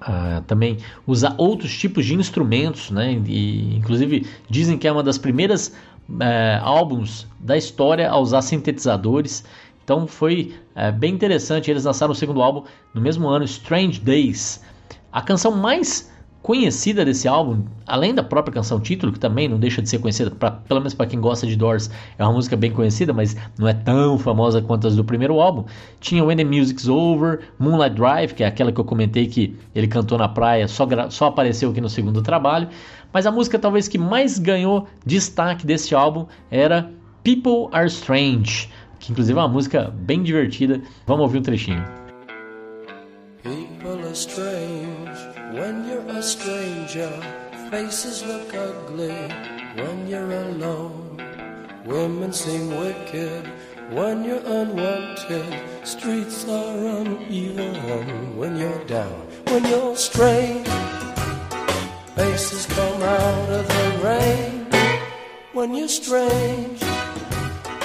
a 0.00 0.40
também 0.42 0.78
usar 1.06 1.34
outros 1.38 1.76
tipos 1.76 2.06
de 2.06 2.14
instrumentos, 2.14 2.90
né? 2.90 3.20
E, 3.26 3.76
inclusive 3.76 4.26
dizem 4.48 4.78
que 4.78 4.86
é 4.86 4.92
uma 4.92 5.02
das 5.02 5.18
primeiras 5.18 5.74
é, 6.20 6.60
álbuns 6.62 7.26
da 7.40 7.56
história 7.56 8.08
a 8.08 8.16
usar 8.18 8.42
sintetizadores. 8.42 9.44
Então 9.82 10.06
foi 10.06 10.54
é, 10.74 10.92
bem 10.92 11.12
interessante. 11.12 11.70
Eles 11.70 11.84
lançaram 11.84 12.12
o 12.12 12.14
segundo 12.14 12.40
álbum 12.40 12.64
no 12.94 13.00
mesmo 13.00 13.28
ano, 13.28 13.44
Strange 13.44 14.00
Days. 14.00 14.62
A 15.12 15.20
canção 15.20 15.56
mais 15.56 16.12
conhecida 16.42 17.04
desse 17.04 17.28
álbum, 17.28 17.62
além 17.86 18.12
da 18.12 18.22
própria 18.22 18.52
canção 18.52 18.80
título, 18.80 19.12
que 19.12 19.20
também 19.20 19.48
não 19.48 19.58
deixa 19.58 19.80
de 19.80 19.88
ser 19.88 19.98
conhecida, 19.98 20.30
pra, 20.30 20.50
pelo 20.50 20.80
menos 20.80 20.92
para 20.92 21.06
quem 21.06 21.20
gosta 21.20 21.46
de 21.46 21.54
Doors, 21.54 21.88
é 22.18 22.24
uma 22.24 22.32
música 22.32 22.56
bem 22.56 22.72
conhecida, 22.72 23.12
mas 23.12 23.36
não 23.56 23.68
é 23.68 23.72
tão 23.72 24.18
famosa 24.18 24.60
quanto 24.60 24.88
as 24.88 24.96
do 24.96 25.04
primeiro 25.04 25.40
álbum. 25.40 25.64
Tinha 26.00 26.24
When 26.24 26.36
the 26.36 26.44
Music's 26.44 26.88
Over, 26.88 27.40
Moonlight 27.58 27.94
Drive, 27.94 28.34
que 28.34 28.42
é 28.42 28.46
aquela 28.46 28.72
que 28.72 28.80
eu 28.80 28.84
comentei 28.84 29.26
que 29.28 29.56
ele 29.74 29.86
cantou 29.86 30.18
na 30.18 30.28
praia, 30.28 30.66
só, 30.66 30.86
só 31.10 31.26
apareceu 31.26 31.70
aqui 31.70 31.80
no 31.80 31.88
segundo 31.88 32.20
trabalho. 32.20 32.68
Mas 33.12 33.24
a 33.24 33.30
música 33.30 33.58
talvez 33.58 33.86
que 33.86 33.98
mais 33.98 34.38
ganhou 34.38 34.88
destaque 35.06 35.64
desse 35.64 35.94
álbum 35.94 36.26
era 36.50 36.90
People 37.22 37.68
Are 37.70 37.86
Strange, 37.86 38.68
que 38.98 39.12
inclusive 39.12 39.38
é 39.38 39.42
uma 39.42 39.48
música 39.48 39.94
bem 39.94 40.22
divertida. 40.22 40.80
Vamos 41.06 41.22
ouvir 41.22 41.38
um 41.38 41.42
trechinho. 41.42 41.84
People 43.42 44.04
are 44.04 44.12
strange. 44.12 44.61
When 45.62 45.86
you're 45.88 46.08
a 46.08 46.20
stranger, 46.20 47.12
faces 47.70 48.24
look 48.24 48.52
ugly 48.52 49.14
when 49.78 50.08
you're 50.08 50.32
alone. 50.32 51.22
Women 51.84 52.32
seem 52.32 52.76
wicked 52.76 53.46
when 53.90 54.24
you're 54.24 54.44
unwanted. 54.44 55.54
Streets 55.84 56.48
are 56.48 56.78
uneven 56.98 58.36
when 58.36 58.56
you're 58.56 58.84
down. 58.86 59.22
When 59.46 59.64
you're 59.66 59.94
strange, 59.94 60.66
faces 62.16 62.66
come 62.66 63.00
out 63.00 63.48
of 63.58 63.68
the 63.68 64.00
rain. 64.02 64.66
When 65.52 65.76
you're 65.76 65.86
strange. 66.02 66.80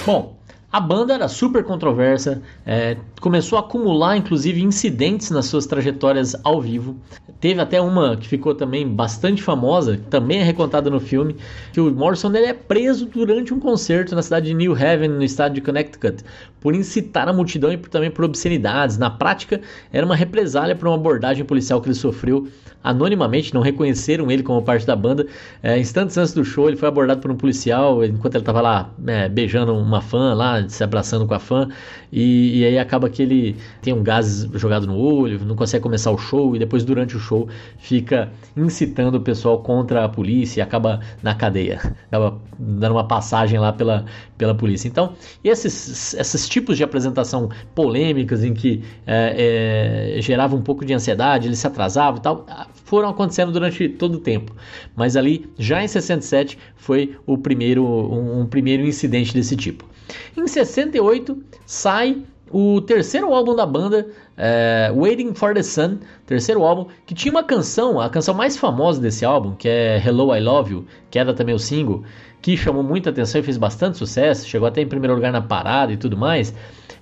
Bom, 0.03 0.36
A 0.77 0.79
banda 0.79 1.15
era 1.15 1.27
super 1.27 1.63
controversa, 1.63 2.39
é, 2.63 2.97
começou 3.19 3.57
a 3.57 3.61
acumular 3.61 4.15
inclusive 4.15 4.61
incidentes 4.61 5.31
nas 5.31 5.47
suas 5.47 5.65
trajetórias 5.65 6.35
ao 6.43 6.61
vivo. 6.61 6.95
Teve 7.39 7.59
até 7.59 7.81
uma 7.81 8.15
que 8.15 8.27
ficou 8.27 8.53
também 8.53 8.87
bastante 8.87 9.41
famosa, 9.41 9.99
também 10.11 10.37
é 10.37 10.43
recontada 10.43 10.87
no 10.87 10.99
filme, 10.99 11.35
que 11.73 11.81
o 11.81 11.91
Morrison 11.91 12.31
ele 12.31 12.45
é 12.45 12.53
preso 12.53 13.07
durante 13.07 13.55
um 13.55 13.59
concerto 13.59 14.13
na 14.13 14.21
cidade 14.21 14.45
de 14.45 14.53
New 14.53 14.73
Haven, 14.73 15.09
no 15.09 15.23
estado 15.23 15.55
de 15.55 15.61
Connecticut, 15.61 16.23
por 16.59 16.75
incitar 16.75 17.27
a 17.27 17.33
multidão 17.33 17.71
e 17.71 17.77
por, 17.77 17.89
também 17.89 18.11
por 18.11 18.23
obscenidades. 18.23 18.99
Na 18.99 19.09
prática, 19.09 19.59
era 19.91 20.05
uma 20.05 20.15
represália 20.15 20.75
por 20.75 20.87
uma 20.87 20.95
abordagem 20.95 21.43
policial 21.43 21.81
que 21.81 21.87
ele 21.87 21.95
sofreu 21.95 22.47
anonimamente, 22.83 23.53
não 23.53 23.61
reconheceram 23.61 24.31
ele 24.31 24.43
como 24.43 24.61
parte 24.61 24.85
da 24.85 24.95
banda. 24.95 25.27
É, 25.61 25.77
instantes 25.77 26.17
antes 26.17 26.33
do 26.33 26.43
show, 26.45 26.67
ele 26.67 26.77
foi 26.77 26.87
abordado 26.87 27.19
por 27.19 27.29
um 27.29 27.35
policial 27.35 28.03
enquanto 28.03 28.35
ele 28.35 28.41
estava 28.41 28.61
lá 28.61 28.89
é, 29.05 29.27
beijando 29.27 29.75
uma 29.75 30.01
fã, 30.01 30.33
lá 30.33 30.66
se 30.67 30.83
abraçando 30.83 31.25
com 31.25 31.33
a 31.33 31.39
fã, 31.39 31.67
e, 32.11 32.59
e, 32.59 32.65
aí 32.65 32.79
acaba 32.79 33.09
que 33.09 33.21
ele 33.21 33.55
tem 33.81 33.93
um 33.93 34.03
gás 34.03 34.47
jogado 34.53 34.87
no 34.87 34.97
olho, 34.97 35.43
não 35.45 35.55
consegue 35.55 35.83
começar 35.83 36.11
o 36.11 36.17
show, 36.17 36.55
e 36.55 36.59
depois 36.59 36.83
durante 36.83 37.15
o 37.15 37.19
show 37.19 37.47
fica 37.77 38.31
incitando 38.55 39.15
o 39.15 39.21
pessoal 39.21 39.59
contra 39.59 40.05
a 40.05 40.09
polícia 40.09 40.59
e 40.59 40.61
acaba 40.61 41.01
na 41.21 41.35
cadeia, 41.35 41.79
acaba 42.07 42.39
dando 42.57 42.93
uma 42.93 43.07
passagem 43.07 43.59
lá 43.59 43.71
pela, 43.73 44.05
pela 44.37 44.55
polícia. 44.55 44.87
Então, 44.87 45.13
esses, 45.43 46.13
esses 46.13 46.47
tipos 46.49 46.77
de 46.77 46.83
apresentação 46.83 47.49
polêmicas 47.75 48.43
em 48.43 48.53
que 48.53 48.83
é, 49.05 50.15
é, 50.17 50.21
gerava 50.21 50.55
um 50.55 50.61
pouco 50.61 50.85
de 50.85 50.93
ansiedade, 50.93 51.47
ele 51.47 51.55
se 51.55 51.67
atrasava 51.67 52.17
e 52.17 52.21
tal, 52.21 52.45
foram 52.85 53.09
acontecendo 53.09 53.51
durante 53.51 53.87
todo 53.89 54.15
o 54.15 54.19
tempo. 54.19 54.55
Mas 54.95 55.15
ali, 55.15 55.49
já 55.57 55.83
em 55.83 55.87
67, 55.87 56.57
foi 56.75 57.17
o 57.25 57.37
primeiro, 57.37 57.85
um, 57.85 58.41
um 58.41 58.45
primeiro 58.45 58.83
incidente 58.83 59.33
desse 59.33 59.55
tipo. 59.55 59.85
Em 60.35 60.47
68, 60.47 61.43
sai 61.65 62.23
o 62.51 62.79
terceiro 62.81 63.33
álbum 63.33 63.55
da 63.55 63.65
banda, 63.65 64.07
é, 64.37 64.91
Waiting 64.95 65.33
for 65.33 65.53
the 65.53 65.63
Sun, 65.63 65.97
terceiro 66.25 66.63
álbum, 66.63 66.87
que 67.05 67.13
tinha 67.13 67.31
uma 67.31 67.43
canção, 67.43 67.99
a 67.99 68.09
canção 68.09 68.33
mais 68.33 68.57
famosa 68.57 69.01
desse 69.01 69.25
álbum, 69.25 69.55
que 69.55 69.67
é 69.67 70.01
Hello 70.05 70.33
I 70.33 70.39
Love 70.39 70.73
You, 70.73 70.85
que 71.09 71.19
era 71.19 71.33
também 71.33 71.53
o 71.53 71.59
single, 71.59 72.03
que 72.41 72.55
chamou 72.55 72.83
muita 72.83 73.09
atenção 73.09 73.41
e 73.41 73.43
fez 73.43 73.57
bastante 73.57 73.97
sucesso, 73.97 74.47
chegou 74.47 74.67
até 74.67 74.81
em 74.81 74.87
primeiro 74.87 75.15
lugar 75.15 75.31
na 75.31 75.41
parada 75.41 75.91
e 75.91 75.97
tudo 75.97 76.15
mais. 76.15 76.53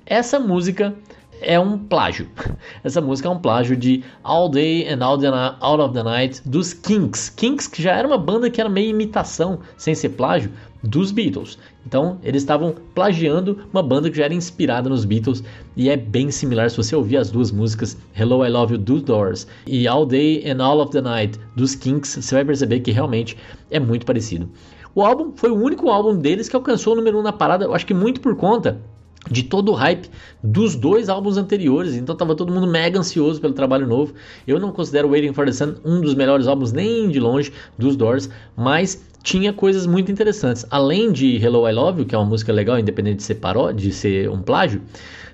Essa 0.06 0.40
música 0.40 0.96
é 1.46 1.60
um 1.60 1.78
plágio. 1.78 2.28
Essa 2.84 3.00
música 3.00 3.30
é 3.30 3.32
um 3.32 3.38
plágio 3.40 3.78
de 3.78 4.04
All 4.24 4.50
Day 4.50 4.88
and 4.90 5.04
All 5.06 5.18
the, 5.18 5.28
Out 5.28 5.82
of 5.82 5.94
the 5.94 6.04
Night 6.04 6.42
dos 6.46 6.74
Kinks. 6.74 7.30
Kinks 7.30 7.68
que 7.68 7.82
já 7.82 7.94
era 7.94 8.08
uma 8.08 8.18
banda 8.18 8.50
que 8.50 8.60
era 8.60 8.70
meio 8.70 8.90
imitação, 8.90 9.60
sem 9.78 9.94
ser 9.94 10.10
plágio, 10.10 10.52
dos 10.84 11.12
Beatles. 11.12 11.58
Então, 11.86 12.18
eles 12.24 12.42
estavam 12.42 12.76
plagiando 12.94 13.60
uma 13.72 13.84
banda 13.84 14.10
que 14.10 14.18
já 14.18 14.26
era 14.26 14.34
inspirada 14.34 14.90
nos 14.90 15.06
Beatles 15.06 15.44
e 15.78 15.90
é 15.90 15.96
bem 15.96 16.32
similar 16.32 16.70
se 16.70 16.78
você 16.78 16.96
ouvir 16.96 17.18
as 17.18 17.30
duas 17.30 17.52
músicas 17.52 17.96
Hello 18.18 18.44
I 18.44 18.50
Love 18.50 18.74
You 18.74 18.80
dos 18.80 19.04
Doors 19.04 19.48
e 19.68 19.88
All 19.88 20.06
Day 20.06 20.50
and 20.50 20.64
All 20.64 20.80
of 20.80 20.92
the 20.92 21.02
Night 21.02 21.40
dos 21.56 21.76
Kinks, 21.76 22.18
você 22.22 22.36
vai 22.36 22.46
perceber 22.46 22.80
que 22.80 22.92
realmente 22.92 23.38
é 23.70 23.80
muito 23.80 24.06
parecido. 24.06 24.50
O 24.96 25.04
álbum 25.04 25.32
foi 25.36 25.52
o 25.52 25.56
único 25.56 25.90
álbum 25.90 26.18
deles 26.18 26.50
que 26.50 26.56
alcançou 26.56 26.94
o 26.94 26.96
número 26.96 27.18
1 27.18 27.20
um 27.20 27.24
na 27.24 27.34
parada, 27.34 27.66
eu 27.66 27.74
acho 27.74 27.86
que 27.86 27.94
muito 27.94 28.22
por 28.22 28.36
conta 28.36 28.82
de 29.30 29.44
todo 29.44 29.72
o 29.72 29.74
hype 29.74 30.10
dos 30.44 30.76
dois 30.76 31.10
álbuns 31.10 31.38
anteriores, 31.38 31.96
então 31.96 32.16
tava 32.16 32.36
todo 32.36 32.54
mundo 32.54 32.68
mega 32.68 33.00
ansioso 33.00 33.42
pelo 33.42 33.54
trabalho 33.54 33.88
novo. 33.88 34.14
Eu 34.48 34.60
não 34.60 34.72
considero 34.72 35.10
Waiting 35.10 35.34
for 35.34 35.46
the 35.46 35.52
Sun 35.52 35.76
um 35.84 36.02
dos 36.02 36.14
melhores 36.14 36.48
álbuns 36.48 36.72
nem 36.72 37.10
de 37.10 37.20
longe 37.20 37.52
dos 37.78 37.96
Doors, 37.96 38.30
mas 38.56 39.04
tinha 39.24 39.52
coisas 39.52 39.88
muito 39.88 40.12
interessantes. 40.12 40.66
Além 40.70 41.12
de 41.12 41.38
Hello 41.44 41.68
I 41.68 41.74
Love 41.74 42.02
You, 42.02 42.06
que 42.06 42.14
é 42.14 42.18
uma 42.18 42.28
música 42.28 42.54
legal, 42.54 42.78
independente 42.78 43.18
de 43.18 43.24
ser 43.24 43.36
paródia, 43.36 43.88
de 43.88 43.92
ser 43.92 44.30
um 44.30 44.42
plágio, 44.42 44.82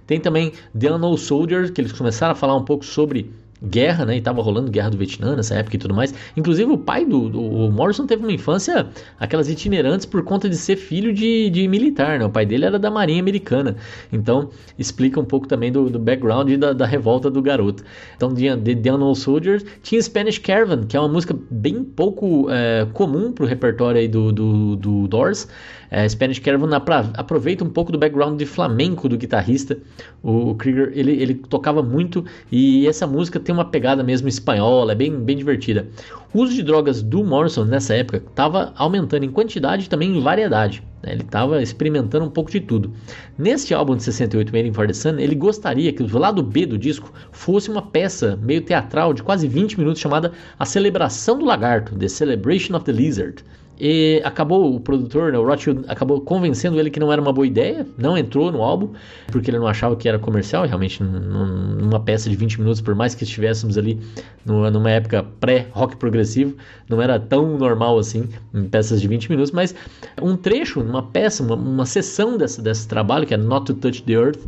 tem 0.07 0.19
também 0.19 0.53
The 0.77 0.93
Unknown 0.93 1.17
Soldier, 1.17 1.71
que 1.71 1.81
eles 1.81 1.91
começaram 1.91 2.31
a 2.31 2.36
falar 2.36 2.55
um 2.55 2.63
pouco 2.63 2.86
sobre 2.86 3.29
guerra, 3.63 4.06
né? 4.06 4.18
E 4.18 4.22
tava 4.22 4.41
rolando 4.41 4.72
guerra 4.72 4.89
do 4.89 4.98
Vietnã 4.98 5.36
nessa 5.36 5.56
época 5.56 5.75
e 5.75 5.80
tudo 5.80 5.94
mais. 5.94 6.13
Inclusive, 6.36 6.72
o 6.72 6.77
pai 6.77 7.06
do, 7.06 7.30
do 7.30 7.41
Morrison 7.72 8.06
teve 8.08 8.24
uma 8.24 8.32
infância, 8.32 8.88
aquelas 9.20 9.50
itinerantes 9.50 10.06
por 10.06 10.24
conta 10.24 10.50
de 10.50 10.56
ser 10.56 10.75
filho 10.75 11.13
de, 11.13 11.50
de 11.50 11.68
militar, 11.68 12.20
né? 12.20 12.25
O 12.25 12.30
pai 12.30 12.46
dele 12.46 12.65
era 12.65 12.80
da 12.80 12.89
Marinha 12.89 13.22
Americana. 13.22 13.75
Então, 14.12 14.50
explica 14.77 15.20
um 15.20 15.25
pouco 15.25 15.48
também 15.48 15.72
do, 15.72 15.89
do 15.89 16.00
background 16.00 16.50
e 16.50 16.58
da, 16.58 16.74
da, 16.74 16.86
revolta 16.86 17.30
do 17.30 17.41
garoto. 17.41 17.84
Então, 18.15 18.34
The, 18.34 18.75
The 18.75 18.91
Unknown 18.91 19.15
Soldiers, 19.15 19.63
tinha 19.84 20.01
Spanish 20.01 20.39
Caravan, 20.39 20.84
que 20.84 20.98
é 20.98 21.00
uma 21.00 21.10
música 21.10 21.36
bem 21.50 21.84
pouco 21.84 22.48
é, 22.50 22.88
comum 22.94 23.32
pro 23.32 23.46
repertório 23.46 24.00
aí 24.00 24.08
do, 24.08 24.32
do, 24.32 24.75
do 24.75 25.08
Doors. 25.08 25.48
É, 25.93 26.07
Spanish 26.07 26.39
Caravan 26.39 26.69
aproveita 27.17 27.65
um 27.65 27.69
pouco 27.69 27.91
do 27.91 27.98
background 27.98 28.39
de 28.39 28.45
flamenco 28.45 29.10
do 29.10 29.17
guitarrista. 29.17 29.77
O, 30.24 30.55
Krieger, 30.55 30.93
ele, 30.95 31.12
ele 31.12 31.33
tocava 31.33 31.83
muito 31.83 32.24
e 32.50 32.88
essa 32.88 33.05
música 33.05 33.41
tem 33.41 33.53
uma 33.53 33.65
pegada 33.65 34.01
mesmo 34.01 34.29
espanhola, 34.29 34.93
é 34.93 34.95
bem, 34.95 35.13
bem 35.19 35.36
divertida. 35.36 35.89
O 36.33 36.43
uso 36.43 36.53
de 36.53 36.63
drogas 36.63 37.03
do 37.03 37.25
Morrison 37.25 37.65
nessa 37.65 37.93
época 37.93 38.24
estava 38.25 38.71
aumentando 38.77 39.25
em 39.25 39.29
quantidade 39.29 39.86
e 39.86 39.89
também 39.89 40.17
em 40.17 40.21
variedade. 40.21 40.81
Né? 41.03 41.12
Ele 41.12 41.24
estava 41.24 41.62
experimentando 41.62 42.24
um 42.24 42.29
pouco 42.29 42.50
de 42.50 42.62
tudo. 42.62 42.93
Neste 43.38 43.74
álbum 43.74 43.98
de 43.98 44.03
68, 44.03 44.50
Waiting 44.50 44.71
for 44.71 44.88
the 44.88 44.93
Sun, 44.93 45.19
ele 45.19 45.36
gostaria 45.36 45.91
que 45.91 46.01
o 46.01 46.17
lado 46.17 46.41
B 46.41 46.65
do 46.65 46.77
disco 46.77 47.12
fosse 47.33 47.69
uma 47.69 47.81
peça 47.81 48.39
meio 48.41 48.62
teatral 48.62 49.13
de 49.13 49.21
quase 49.21 49.45
20 49.45 49.77
minutos 49.77 50.00
chamada 50.00 50.31
A 50.57 50.65
Celebração 50.65 51.38
do 51.38 51.43
Lagarto, 51.43 51.98
The 51.98 52.07
Celebration 52.07 52.77
of 52.77 52.86
the 52.86 52.93
Lizard. 52.93 53.43
E 53.84 54.22
acabou 54.24 54.76
o 54.76 54.80
produtor, 54.80 55.32
né, 55.32 55.40
o 55.40 55.44
Rothschild, 55.44 55.86
acabou 55.88 56.22
convencendo 56.22 56.80
ele 56.80 56.92
que 56.92 57.00
não 57.00 57.12
era 57.12 57.20
uma 57.20 57.34
boa 57.34 57.48
ideia, 57.48 57.88
não 57.98 58.16
entrou 58.16 58.52
no 58.52 58.62
álbum, 58.62 58.90
porque 59.32 59.50
ele 59.50 59.58
não 59.58 59.66
achava 59.66 59.96
que 59.96 60.08
era 60.08 60.20
comercial, 60.20 60.68
realmente 60.68 61.02
numa 61.02 62.00
peça 62.00 62.30
de 62.30 62.36
20 62.36 62.60
minutos, 62.60 62.80
por 62.80 62.94
mais 62.94 63.16
que 63.16 63.24
estivéssemos 63.24 63.80
ali 63.80 64.00
numa 64.46 64.92
época 64.92 65.26
pré-rock 65.40 65.96
progressivo, 65.96 66.56
não 66.88 67.02
era 67.02 67.20
tão 67.20 67.58
normal 67.58 67.98
assim, 67.98 68.30
em 68.54 68.66
peças 68.66 69.02
de 69.02 69.08
20 69.08 69.32
minutos, 69.32 69.52
mas 69.52 69.74
um 70.22 70.38
trecho, 70.38 70.80
uma 70.80 71.02
peça, 71.02 71.42
uma, 71.42 71.56
uma 71.56 71.86
sessão 71.88 72.38
dessa, 72.38 72.62
desse 72.62 72.88
trabalho, 72.88 73.26
que 73.26 73.34
é 73.34 73.38
Not 73.38 73.66
to 73.66 73.74
Touch 73.74 74.04
the 74.04 74.14
Earth, 74.14 74.42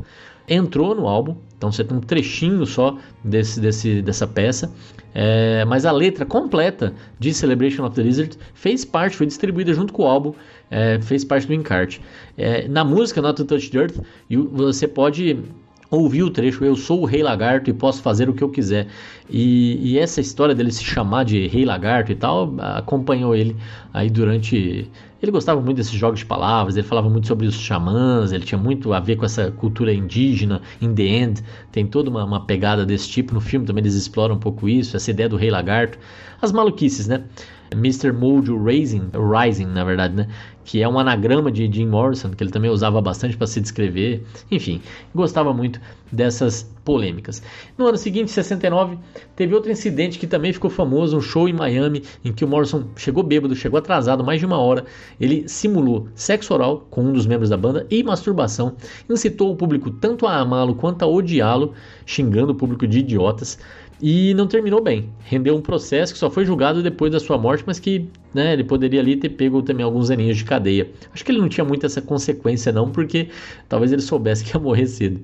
entrou 0.47 0.93
no 0.93 1.07
álbum, 1.07 1.35
então 1.57 1.71
você 1.71 1.83
tem 1.83 1.97
um 1.97 2.01
trechinho 2.01 2.65
só 2.65 2.97
desse, 3.23 3.59
desse, 3.59 4.01
dessa 4.01 4.27
peça. 4.27 4.71
É, 5.15 5.63
mas 5.65 5.85
a 5.85 5.91
letra 5.91 6.25
completa 6.25 6.93
de 7.19 7.33
Celebration 7.33 7.85
of 7.85 7.95
the 7.95 8.01
Lizard 8.01 8.37
fez 8.53 8.83
parte, 8.83 9.15
foi 9.15 9.27
distribuída 9.27 9.71
junto 9.73 9.93
com 9.93 10.03
o 10.03 10.07
álbum, 10.07 10.33
é, 10.71 10.99
fez 11.01 11.23
parte 11.23 11.45
do 11.45 11.53
encarte. 11.53 12.01
É, 12.37 12.67
na 12.67 12.83
música 12.83 13.21
Not 13.21 13.37
to 13.37 13.45
Touch 13.45 13.69
the 13.69 13.77
Earth, 13.77 13.99
você 14.51 14.87
pode 14.87 15.37
ouvir 15.91 16.23
o 16.23 16.29
trecho 16.31 16.65
Eu 16.65 16.75
sou 16.75 17.01
o 17.01 17.05
Rei 17.05 17.21
Lagarto 17.21 17.69
e 17.69 17.73
posso 17.73 18.01
fazer 18.01 18.27
o 18.27 18.33
que 18.33 18.43
eu 18.43 18.49
quiser. 18.49 18.87
E, 19.29 19.79
e, 19.81 19.99
essa 19.99 20.19
história 20.19 20.55
dele 20.55 20.71
se 20.71 20.83
chamar 20.83 21.23
de 21.23 21.47
Rei 21.47 21.63
Lagarto 21.63 22.11
e 22.11 22.15
tal 22.15 22.55
acompanhou 22.59 23.35
ele 23.35 23.55
aí 23.93 24.09
durante 24.09 24.89
ele 25.23 25.31
gostava 25.31 25.61
muito 25.61 25.77
desses 25.77 25.93
jogos 25.93 26.19
de 26.19 26.25
palavras, 26.25 26.75
ele 26.75 26.85
falava 26.85 27.09
muito 27.09 27.27
sobre 27.27 27.47
os 27.47 27.55
xamãs, 27.55 28.33
ele 28.33 28.43
tinha 28.43 28.59
muito 28.59 28.91
a 28.91 28.99
ver 28.99 29.15
com 29.15 29.23
essa 29.23 29.49
cultura 29.51 29.93
indígena, 29.93 30.61
in 30.81 30.93
the 30.93 31.03
end, 31.03 31.41
tem 31.71 31.87
toda 31.87 32.09
uma, 32.09 32.25
uma 32.25 32.45
pegada 32.45 32.85
desse 32.85 33.07
tipo. 33.07 33.33
No 33.33 33.39
filme 33.39 33.65
também 33.65 33.81
eles 33.81 33.95
exploram 33.95 34.35
um 34.35 34.39
pouco 34.39 34.67
isso, 34.67 34.97
essa 34.97 35.09
ideia 35.09 35.29
do 35.29 35.37
rei 35.37 35.49
lagarto, 35.49 35.97
as 36.41 36.51
maluquices, 36.51 37.07
né? 37.07 37.23
Mr. 37.71 38.11
Mojo 38.11 38.61
Rising, 38.61 39.11
Rising, 39.13 39.65
na 39.65 39.85
verdade, 39.85 40.13
né? 40.13 40.27
Que 40.63 40.81
é 40.81 40.87
um 40.87 40.97
anagrama 40.97 41.51
de 41.51 41.69
Jim 41.71 41.87
Morrison, 41.87 42.31
que 42.31 42.43
ele 42.43 42.51
também 42.51 42.71
usava 42.71 43.01
bastante 43.01 43.35
para 43.35 43.47
se 43.47 43.59
descrever. 43.59 44.25
Enfim, 44.49 44.81
gostava 45.13 45.53
muito 45.53 45.79
dessas 46.11 46.71
polêmicas. 46.85 47.41
No 47.77 47.87
ano 47.87 47.97
seguinte, 47.97 48.31
69, 48.31 48.97
teve 49.35 49.53
outro 49.55 49.71
incidente 49.71 50.19
que 50.19 50.27
também 50.27 50.53
ficou 50.53 50.69
famoso, 50.69 51.17
um 51.17 51.21
show 51.21 51.49
em 51.49 51.53
Miami, 51.53 52.03
em 52.23 52.31
que 52.31 52.45
o 52.45 52.47
Morrison 52.47 52.85
chegou 52.95 53.23
bêbado, 53.23 53.55
chegou 53.55 53.77
atrasado 53.77 54.23
mais 54.23 54.39
de 54.39 54.45
uma 54.45 54.57
hora. 54.57 54.85
Ele 55.19 55.47
simulou 55.47 56.07
sexo 56.13 56.53
oral 56.53 56.85
com 56.89 57.03
um 57.03 57.13
dos 57.13 57.25
membros 57.25 57.49
da 57.49 57.57
banda 57.57 57.87
e 57.89 58.03
masturbação, 58.03 58.75
incitou 59.09 59.51
o 59.51 59.55
público 59.55 59.89
tanto 59.89 60.27
a 60.27 60.37
amá-lo 60.37 60.75
quanto 60.75 61.03
a 61.03 61.07
odiá-lo, 61.07 61.73
xingando 62.05 62.51
o 62.51 62.55
público 62.55 62.85
de 62.87 62.99
idiotas 62.99 63.57
e 64.05 64.33
não 64.33 64.45
terminou 64.45 64.81
bem. 64.81 65.09
Rendeu 65.23 65.55
um 65.55 65.61
processo 65.61 66.11
que 66.11 66.19
só 66.19 66.29
foi 66.29 66.43
julgado 66.43 66.83
depois 66.83 67.09
da 67.09 67.21
sua 67.21 67.37
morte, 67.37 67.63
mas 67.65 67.79
que 67.79 68.05
né, 68.33 68.51
ele 68.51 68.65
poderia 68.65 68.99
ali 68.99 69.15
ter 69.15 69.29
pego 69.29 69.61
também 69.61 69.85
alguns 69.85 70.11
aninhos 70.11 70.35
de 70.35 70.43
cadeia. 70.43 70.91
Acho 71.13 71.23
que 71.23 71.31
ele 71.31 71.39
não 71.39 71.47
tinha 71.47 71.63
muito 71.63 71.85
essa 71.85 72.01
consequência 72.01 72.69
não, 72.73 72.91
porque 72.91 73.29
talvez 73.69 73.93
ele 73.93 74.01
soubesse 74.01 74.43
que 74.45 74.57
ia 74.57 74.59
morrer 74.59 74.87
cedo. 74.87 75.21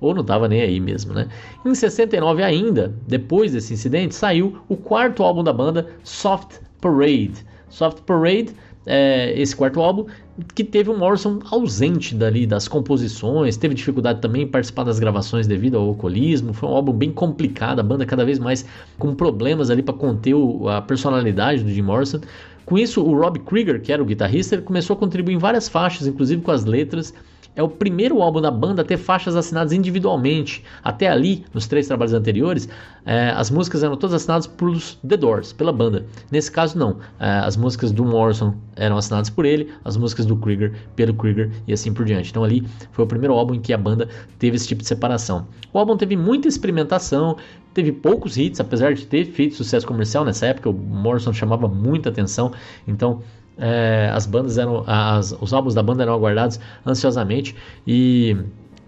Ou 0.00 0.14
não 0.14 0.20
estava 0.20 0.46
nem 0.46 0.62
aí 0.62 0.78
mesmo, 0.78 1.12
né? 1.12 1.28
Em 1.66 1.74
69 1.74 2.44
ainda, 2.44 2.94
depois 3.08 3.54
desse 3.54 3.74
incidente, 3.74 4.14
saiu 4.14 4.56
o 4.68 4.76
quarto 4.76 5.24
álbum 5.24 5.42
da 5.42 5.52
banda, 5.52 5.88
Soft 6.04 6.60
Parade. 6.80 7.44
Soft 7.68 8.02
Parade 8.02 8.52
é, 8.86 9.32
esse 9.40 9.54
quarto 9.54 9.80
álbum, 9.80 10.06
que 10.54 10.64
teve 10.64 10.90
o 10.90 10.96
Morrison 10.96 11.38
ausente 11.50 12.14
dali 12.14 12.46
das 12.46 12.66
composições, 12.66 13.56
teve 13.56 13.74
dificuldade 13.74 14.20
também 14.20 14.42
em 14.42 14.46
participar 14.46 14.84
das 14.84 14.98
gravações 14.98 15.46
devido 15.46 15.76
ao 15.76 15.88
alcoolismo. 15.88 16.52
Foi 16.52 16.68
um 16.68 16.72
álbum 16.72 16.92
bem 16.92 17.12
complicado, 17.12 17.80
a 17.80 17.82
banda 17.82 18.04
cada 18.04 18.24
vez 18.24 18.38
mais 18.38 18.64
com 18.98 19.14
problemas 19.14 19.70
ali 19.70 19.82
para 19.82 19.94
conter 19.94 20.34
o, 20.34 20.68
a 20.68 20.80
personalidade 20.82 21.62
do 21.62 21.70
Jim 21.70 21.82
Morrison. 21.82 22.20
Com 22.64 22.78
isso, 22.78 23.02
o 23.02 23.18
Rob 23.18 23.38
Krieger, 23.40 23.80
que 23.80 23.92
era 23.92 24.02
o 24.02 24.06
guitarrista, 24.06 24.58
começou 24.58 24.94
a 24.94 24.98
contribuir 24.98 25.34
em 25.34 25.38
várias 25.38 25.68
faixas, 25.68 26.06
inclusive 26.06 26.42
com 26.42 26.50
as 26.50 26.64
letras 26.64 27.12
é 27.54 27.62
o 27.62 27.68
primeiro 27.68 28.22
álbum 28.22 28.40
da 28.40 28.50
banda 28.50 28.82
a 28.82 28.84
ter 28.84 28.96
faixas 28.96 29.36
assinadas 29.36 29.72
individualmente. 29.72 30.64
Até 30.82 31.08
ali, 31.08 31.44
nos 31.52 31.66
três 31.66 31.86
trabalhos 31.86 32.14
anteriores, 32.14 32.68
é, 33.04 33.30
as 33.30 33.50
músicas 33.50 33.82
eram 33.82 33.96
todas 33.96 34.14
assinadas 34.14 34.46
por 34.46 34.74
The 35.06 35.16
Doors, 35.16 35.52
pela 35.52 35.72
banda. 35.72 36.06
Nesse 36.30 36.50
caso, 36.50 36.78
não. 36.78 36.98
É, 37.20 37.26
as 37.26 37.56
músicas 37.56 37.92
do 37.92 38.04
Morrison 38.04 38.54
eram 38.76 38.96
assinadas 38.96 39.28
por 39.28 39.44
ele, 39.44 39.70
as 39.84 39.96
músicas 39.96 40.24
do 40.24 40.36
Krieger 40.36 40.72
pelo 40.96 41.14
Krieger 41.14 41.50
e 41.66 41.72
assim 41.72 41.92
por 41.92 42.04
diante. 42.06 42.30
Então, 42.30 42.42
ali 42.42 42.66
foi 42.92 43.04
o 43.04 43.08
primeiro 43.08 43.34
álbum 43.34 43.54
em 43.54 43.60
que 43.60 43.72
a 43.72 43.78
banda 43.78 44.08
teve 44.38 44.56
esse 44.56 44.66
tipo 44.66 44.82
de 44.82 44.88
separação. 44.88 45.46
O 45.72 45.78
álbum 45.78 45.96
teve 45.96 46.16
muita 46.16 46.48
experimentação, 46.48 47.36
teve 47.74 47.92
poucos 47.92 48.36
hits, 48.36 48.60
apesar 48.60 48.94
de 48.94 49.06
ter 49.06 49.26
feito 49.26 49.56
sucesso 49.56 49.86
comercial 49.86 50.24
nessa 50.24 50.46
época. 50.46 50.70
O 50.70 50.72
Morrison 50.72 51.32
chamava 51.32 51.68
muita 51.68 52.08
atenção, 52.08 52.52
então 52.86 53.20
é, 53.58 54.10
as 54.12 54.26
bandas 54.26 54.58
eram. 54.58 54.84
As, 54.86 55.36
os 55.40 55.52
álbuns 55.52 55.74
da 55.74 55.82
banda 55.82 56.02
eram 56.02 56.14
aguardados 56.14 56.58
ansiosamente 56.86 57.54
e 57.86 58.36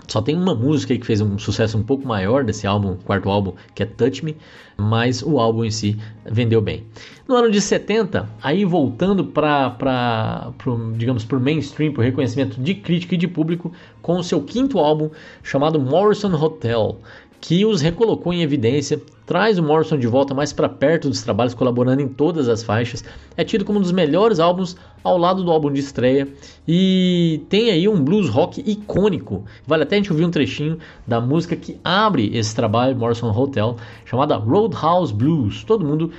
só 0.07 0.21
tem 0.21 0.37
uma 0.37 0.55
música 0.55 0.97
que 0.97 1.07
fez 1.07 1.21
um 1.21 1.39
sucesso 1.39 1.79
um 1.79 1.83
pouco 1.83 2.07
maior 2.07 2.45
desse 2.45 2.67
álbum, 2.67 2.97
quarto 3.05 3.31
álbum, 3.31 3.55
que 3.75 3.83
é 3.83 3.87
Touch 3.87 4.25
Me, 4.25 4.37
mas 4.77 5.23
o 5.23 5.39
álbum 5.39 5.65
em 5.65 5.71
si 5.71 5.99
vendeu 6.25 6.61
bem. 6.61 6.85
No 7.27 7.37
ano 7.37 7.51
de 7.51 7.61
70, 7.61 8.29
aí 8.43 8.67
voltando 8.67 9.25
para, 9.25 10.53
digamos, 10.97 11.25
para 11.25 11.39
o 11.39 11.41
mainstream, 11.41 11.93
para 11.93 12.03
o 12.03 12.05
reconhecimento 12.05 12.61
de 12.61 12.75
crítica 12.75 13.15
e 13.15 13.19
de 13.19 13.27
público, 13.27 13.73
com 14.03 14.19
o 14.19 14.23
seu 14.23 14.43
quinto 14.43 14.79
álbum 14.79 15.09
chamado 15.43 15.81
Morrison 15.81 16.35
Hotel, 16.35 16.99
que 17.41 17.65
os 17.65 17.81
recolocou 17.81 18.33
em 18.33 18.43
evidência, 18.43 19.01
traz 19.27 19.59
o 19.59 19.63
Morrison 19.63 19.99
de 19.99 20.07
volta 20.07 20.35
mais 20.35 20.53
para 20.53 20.69
perto 20.69 21.09
dos 21.09 21.23
trabalhos, 21.23 21.55
colaborando 21.55 22.03
em 22.03 22.09
todas 22.09 22.49
as 22.49 22.63
faixas. 22.63 23.05
É 23.37 23.45
tido 23.45 23.65
como 23.65 23.79
um 23.79 23.83
dos 23.83 23.93
melhores 23.93 24.41
álbuns 24.41 24.77
ao 25.03 25.19
lado 25.19 25.45
do 25.45 25.51
álbum 25.51 25.73
de 25.73 25.81
estreia 25.81 26.29
e 26.67 27.43
tem 27.49 27.71
aí 27.71 27.89
um 27.89 28.03
blues 28.03 28.29
rock 28.29 28.63
icônico. 28.67 29.45
Vale 29.67 29.83
até 29.83 29.97
a 29.97 29.99
gente 29.99 30.13
ouvir 30.13 30.25
um 30.25 30.31
trechinho 30.31 30.79
da 31.07 31.21
música 31.21 31.55
que 31.55 31.79
abre 31.85 32.37
esse 32.37 32.55
trabalho, 32.55 32.97
Morrison 32.97 33.31
Hotel, 33.31 33.77
chamada 34.05 34.37
Roadhouse 34.37 35.13
Blues. 35.13 35.65
Todo 35.65 35.85
mundo 35.85 36.11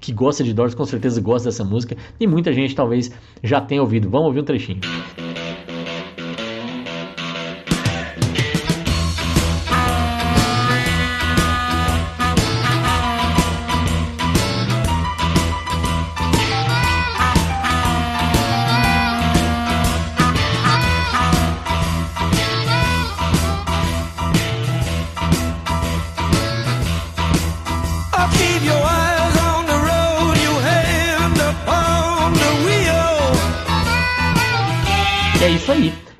que 0.00 0.12
gosta 0.12 0.42
de 0.42 0.52
Doors 0.52 0.74
com 0.74 0.84
certeza 0.84 1.20
gosta 1.20 1.48
dessa 1.48 1.64
música 1.64 1.96
e 2.18 2.26
muita 2.26 2.52
gente 2.52 2.74
talvez 2.74 3.10
já 3.42 3.60
tenha 3.60 3.80
ouvido. 3.80 4.08
Vamos 4.08 4.28
ouvir 4.28 4.40
um 4.40 4.44
trechinho. 4.44 4.80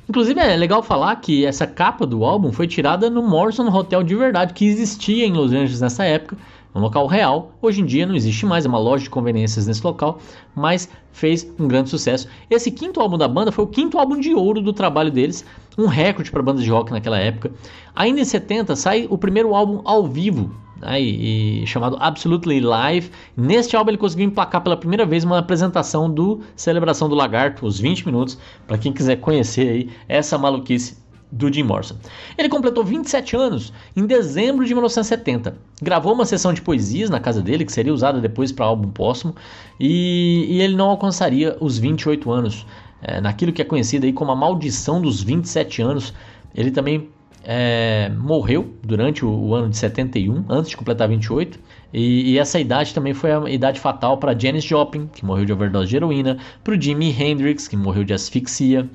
Inclusive 0.09 0.39
é 0.39 0.57
legal 0.57 0.81
falar 0.81 1.17
que 1.17 1.45
essa 1.45 1.67
capa 1.67 2.07
do 2.07 2.25
álbum 2.25 2.53
foi 2.53 2.69
tirada 2.69 3.11
no 3.11 3.21
Morrison 3.21 3.67
Hotel 3.67 4.05
de 4.05 4.15
verdade, 4.15 4.55
que 4.55 4.65
existia 4.65 5.27
em 5.27 5.33
Los 5.33 5.51
Angeles 5.51 5.81
nessa 5.81 6.05
época, 6.05 6.37
um 6.73 6.79
local 6.79 7.07
real. 7.09 7.53
Hoje 7.61 7.81
em 7.81 7.85
dia 7.85 8.07
não 8.07 8.15
existe 8.15 8.47
mais, 8.47 8.65
é 8.65 8.69
uma 8.69 8.79
loja 8.79 9.03
de 9.03 9.11
conveniências 9.11 9.67
nesse 9.67 9.85
local, 9.85 10.21
mas 10.55 10.89
fez 11.11 11.53
um 11.59 11.67
grande 11.67 11.91
sucesso. 11.91 12.29
Esse 12.49 12.71
quinto 12.71 13.01
álbum 13.01 13.19
da 13.19 13.27
banda 13.27 13.51
foi 13.51 13.65
o 13.65 13.69
quinto 13.69 13.99
álbum 13.99 14.21
de 14.21 14.33
ouro 14.33 14.63
do 14.63 14.73
trabalho 14.73 15.11
deles, 15.11 15.45
um 15.79 15.87
recorde 15.87 16.31
para 16.31 16.43
bandas 16.43 16.65
de 16.65 16.71
rock 16.71 16.91
naquela 16.91 17.19
época. 17.19 17.53
Ainda 17.95 18.21
em 18.21 18.25
70 18.25 18.75
sai 18.75 19.07
o 19.09 19.17
primeiro 19.17 19.55
álbum 19.55 19.81
ao 19.85 20.07
vivo 20.07 20.51
né, 20.81 21.01
e, 21.01 21.63
e, 21.63 21.67
chamado 21.67 21.97
Absolutely 22.01 22.61
Live. 22.61 23.11
Neste 23.37 23.77
álbum 23.77 23.91
ele 23.91 23.99
conseguiu 23.99 24.27
emplacar 24.27 24.61
pela 24.61 24.77
primeira 24.77 25.07
vez 25.07 25.23
uma 25.23 25.39
apresentação 25.39 26.11
do 26.11 26.41
Celebração 26.57 27.09
do 27.09 27.15
Lagarto, 27.15 27.65
os 27.65 27.79
20 27.79 28.07
minutos, 28.07 28.37
para 28.67 28.77
quem 28.77 28.93
quiser 28.93 29.17
conhecer 29.17 29.69
aí 29.69 29.91
essa 30.09 30.37
maluquice 30.37 30.99
do 31.31 31.53
Jim 31.53 31.63
Morrison. 31.63 31.97
Ele 32.37 32.49
completou 32.49 32.83
27 32.83 33.37
anos 33.37 33.73
em 33.95 34.07
dezembro 34.07 34.65
de 34.65 34.73
1970. 34.73 35.57
Gravou 35.83 36.15
uma 36.15 36.25
sessão 36.25 36.53
de 36.53 36.63
poesias 36.63 37.11
na 37.11 37.21
casa 37.21 37.43
dele, 37.43 37.65
que 37.65 37.73
seria 37.73 37.93
usada 37.93 38.21
depois 38.21 38.51
para 38.51 38.65
álbum 38.65 38.89
póstumo, 38.89 39.35
e, 39.79 40.47
e, 40.49 40.61
ele 40.61 40.75
não 40.75 40.89
alcançaria 40.89 41.57
os 41.61 41.79
28 41.79 42.31
anos. 42.31 42.67
É, 43.03 43.21
naquilo 43.21 43.53
que 43.53 43.63
é 43.63 43.65
conhecido 43.65 44.07
aí 44.07 44.13
como 44.13 44.33
a 44.33 44.37
maldição 44.37 45.01
dos 45.01 45.23
27 45.23 45.83
anos, 45.83 46.13
ele 46.55 46.71
também 46.71 47.09
é, 47.45 48.11
morreu 48.11 48.75
durante 48.83 49.25
o, 49.25 49.31
o, 49.31 49.55
ano 49.55 49.71
de 49.71 49.77
71, 49.77 50.45
antes 50.49 50.71
de 50.71 50.77
completar 50.77 51.09
28. 51.09 51.59
E, 51.93 52.33
e, 52.33 52.39
essa 52.39 52.59
idade 52.61 52.93
também 52.93 53.15
foi 53.15 53.33
a 53.33 53.49
idade 53.49 53.81
fatal 53.81 54.19
para 54.19 54.39
Janis 54.39 54.65
Joplin, 54.65 55.07
que 55.07 55.25
morreu 55.25 55.45
de 55.45 55.53
overdose 55.53 55.89
de 55.89 55.97
heroína, 55.97 56.39
para 56.63 56.75
o 56.75 56.81
Jimi 56.81 57.11
Hendrix, 57.11 57.67
que 57.67 57.77
morreu 57.77 58.05
de 58.05 58.13
asfixia, 58.13 58.89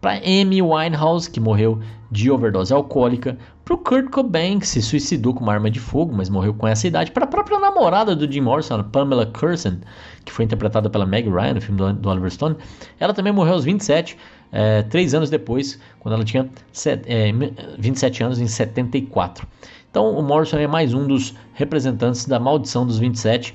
para 0.00 0.18
Amy 0.18 0.60
Winehouse, 0.60 1.30
que 1.30 1.40
morreu 1.40 1.80
de 2.10 2.30
overdose 2.30 2.72
alcoólica, 2.72 3.38
para 3.66 3.74
o 3.74 3.78
Kurt 3.78 4.10
Cobain, 4.10 4.60
que 4.60 4.68
se 4.68 4.80
suicidou 4.80 5.34
com 5.34 5.42
uma 5.42 5.52
arma 5.52 5.68
de 5.68 5.80
fogo, 5.80 6.14
mas 6.14 6.28
morreu 6.28 6.54
com 6.54 6.68
essa 6.68 6.86
idade, 6.86 7.10
para 7.10 7.24
a 7.24 7.26
própria 7.26 7.58
namorada 7.58 8.14
do 8.14 8.30
Jim 8.30 8.40
Morrison, 8.40 8.80
Pamela 8.84 9.26
Curson, 9.26 9.78
que 10.24 10.30
foi 10.30 10.44
interpretada 10.44 10.88
pela 10.88 11.04
Meg 11.04 11.28
Ryan 11.28 11.54
no 11.54 11.60
filme 11.60 11.76
do, 11.76 11.92
do 11.92 12.08
Oliver 12.08 12.30
Stone. 12.30 12.54
Ela 13.00 13.12
também 13.12 13.32
morreu 13.32 13.54
aos 13.54 13.64
27, 13.64 14.16
é, 14.52 14.82
três 14.84 15.14
anos 15.14 15.30
depois, 15.30 15.80
quando 15.98 16.14
ela 16.14 16.24
tinha 16.24 16.48
set, 16.72 17.02
é, 17.06 17.32
27 17.76 18.22
anos, 18.22 18.38
em 18.38 18.46
74. 18.46 19.44
Então 19.90 20.16
o 20.16 20.22
Morrison 20.22 20.58
é 20.58 20.68
mais 20.68 20.94
um 20.94 21.04
dos 21.04 21.34
representantes 21.52 22.24
da 22.24 22.38
maldição 22.38 22.86
dos 22.86 23.00
27. 23.00 23.52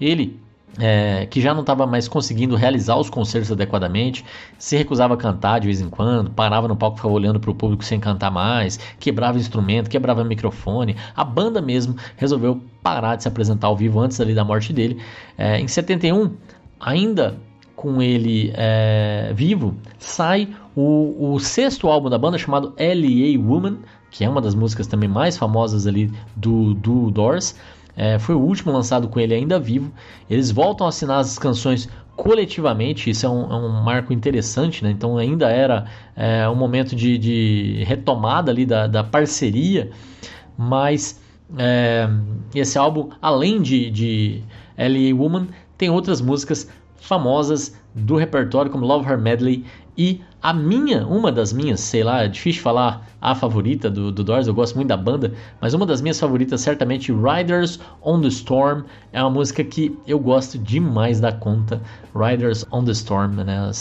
Ele 0.00 0.36
é, 0.78 1.26
que 1.26 1.40
já 1.40 1.52
não 1.52 1.60
estava 1.60 1.86
mais 1.86 2.08
conseguindo 2.08 2.56
realizar 2.56 2.96
os 2.96 3.08
concertos 3.08 3.50
adequadamente, 3.52 4.24
se 4.58 4.76
recusava 4.76 5.14
a 5.14 5.16
cantar 5.16 5.60
de 5.60 5.66
vez 5.66 5.80
em 5.80 5.88
quando, 5.88 6.30
parava 6.30 6.66
no 6.66 6.76
palco, 6.76 6.96
ficava 6.96 7.14
olhando 7.14 7.38
para 7.38 7.50
o 7.50 7.54
público 7.54 7.84
sem 7.84 8.00
cantar 8.00 8.30
mais, 8.30 8.78
quebrava 8.98 9.38
instrumento, 9.38 9.88
quebrava 9.88 10.24
microfone. 10.24 10.96
A 11.14 11.24
banda 11.24 11.60
mesmo 11.60 11.96
resolveu 12.16 12.60
parar 12.82 13.16
de 13.16 13.22
se 13.22 13.28
apresentar 13.28 13.68
ao 13.68 13.76
vivo 13.76 14.00
antes 14.00 14.20
ali 14.20 14.34
da 14.34 14.44
morte 14.44 14.72
dele. 14.72 15.00
É, 15.38 15.58
em 15.60 15.68
71, 15.68 16.32
ainda 16.80 17.36
com 17.76 18.00
ele 18.00 18.52
é, 18.54 19.32
vivo, 19.34 19.74
sai 19.98 20.48
o, 20.74 21.32
o, 21.34 21.38
sexto 21.38 21.88
álbum 21.88 22.08
da 22.08 22.18
banda 22.18 22.38
chamado 22.38 22.72
L.A. 22.76 23.38
Woman, 23.38 23.78
que 24.10 24.24
é 24.24 24.28
uma 24.28 24.40
das 24.40 24.54
músicas 24.54 24.86
também 24.86 25.08
mais 25.08 25.36
famosas 25.36 25.86
ali 25.86 26.10
do, 26.36 26.74
do 26.74 27.10
Doors. 27.10 27.54
É, 27.96 28.18
foi 28.18 28.34
o 28.34 28.40
último 28.40 28.72
lançado 28.72 29.08
com 29.08 29.20
ele 29.20 29.34
ainda 29.34 29.58
vivo. 29.58 29.92
Eles 30.28 30.50
voltam 30.50 30.86
a 30.86 30.88
assinar 30.88 31.20
as 31.20 31.38
canções 31.38 31.88
coletivamente, 32.16 33.10
isso 33.10 33.26
é 33.26 33.28
um, 33.28 33.52
é 33.52 33.56
um 33.56 33.82
marco 33.82 34.12
interessante, 34.12 34.84
né? 34.84 34.90
então 34.90 35.18
ainda 35.18 35.48
era 35.48 35.86
é, 36.14 36.48
um 36.48 36.54
momento 36.54 36.94
de, 36.94 37.18
de, 37.18 37.84
retomada 37.84 38.52
ali 38.52 38.64
da, 38.64 38.86
da 38.86 39.02
parceria, 39.02 39.90
mas 40.56 41.20
é, 41.58 42.08
esse 42.54 42.78
álbum, 42.78 43.10
além 43.20 43.60
de, 43.60 43.90
de 43.90 44.42
L.A. 44.76 45.14
Woman, 45.14 45.48
tem 45.76 45.90
outras 45.90 46.20
músicas 46.20 46.70
famosas 46.96 47.76
do 47.94 48.16
repertório 48.16 48.70
como 48.70 48.86
Love 48.86 49.10
Her 49.10 49.18
Medley 49.18 49.64
e 49.98 50.20
a 50.44 50.52
minha, 50.52 51.06
uma 51.06 51.32
das 51.32 51.54
minhas, 51.54 51.80
sei 51.80 52.04
lá, 52.04 52.22
é 52.22 52.28
difícil 52.28 52.60
falar 52.60 53.08
a 53.18 53.34
favorita 53.34 53.90
do, 53.90 54.12
do 54.12 54.22
Doors, 54.22 54.46
eu 54.46 54.52
gosto 54.52 54.74
muito 54.74 54.88
da 54.88 54.96
banda, 54.96 55.32
mas 55.58 55.72
uma 55.72 55.86
das 55.86 56.02
minhas 56.02 56.20
favoritas, 56.20 56.60
certamente, 56.60 57.10
Riders 57.10 57.80
on 58.02 58.20
the 58.20 58.28
Storm, 58.28 58.82
é 59.10 59.22
uma 59.22 59.30
música 59.30 59.64
que 59.64 59.98
eu 60.06 60.18
gosto 60.18 60.58
demais 60.58 61.18
da 61.18 61.32
conta. 61.32 61.80
Riders 62.14 62.66
on 62.70 62.84
the 62.84 62.92
Storm, 62.92 63.36
né, 63.36 63.72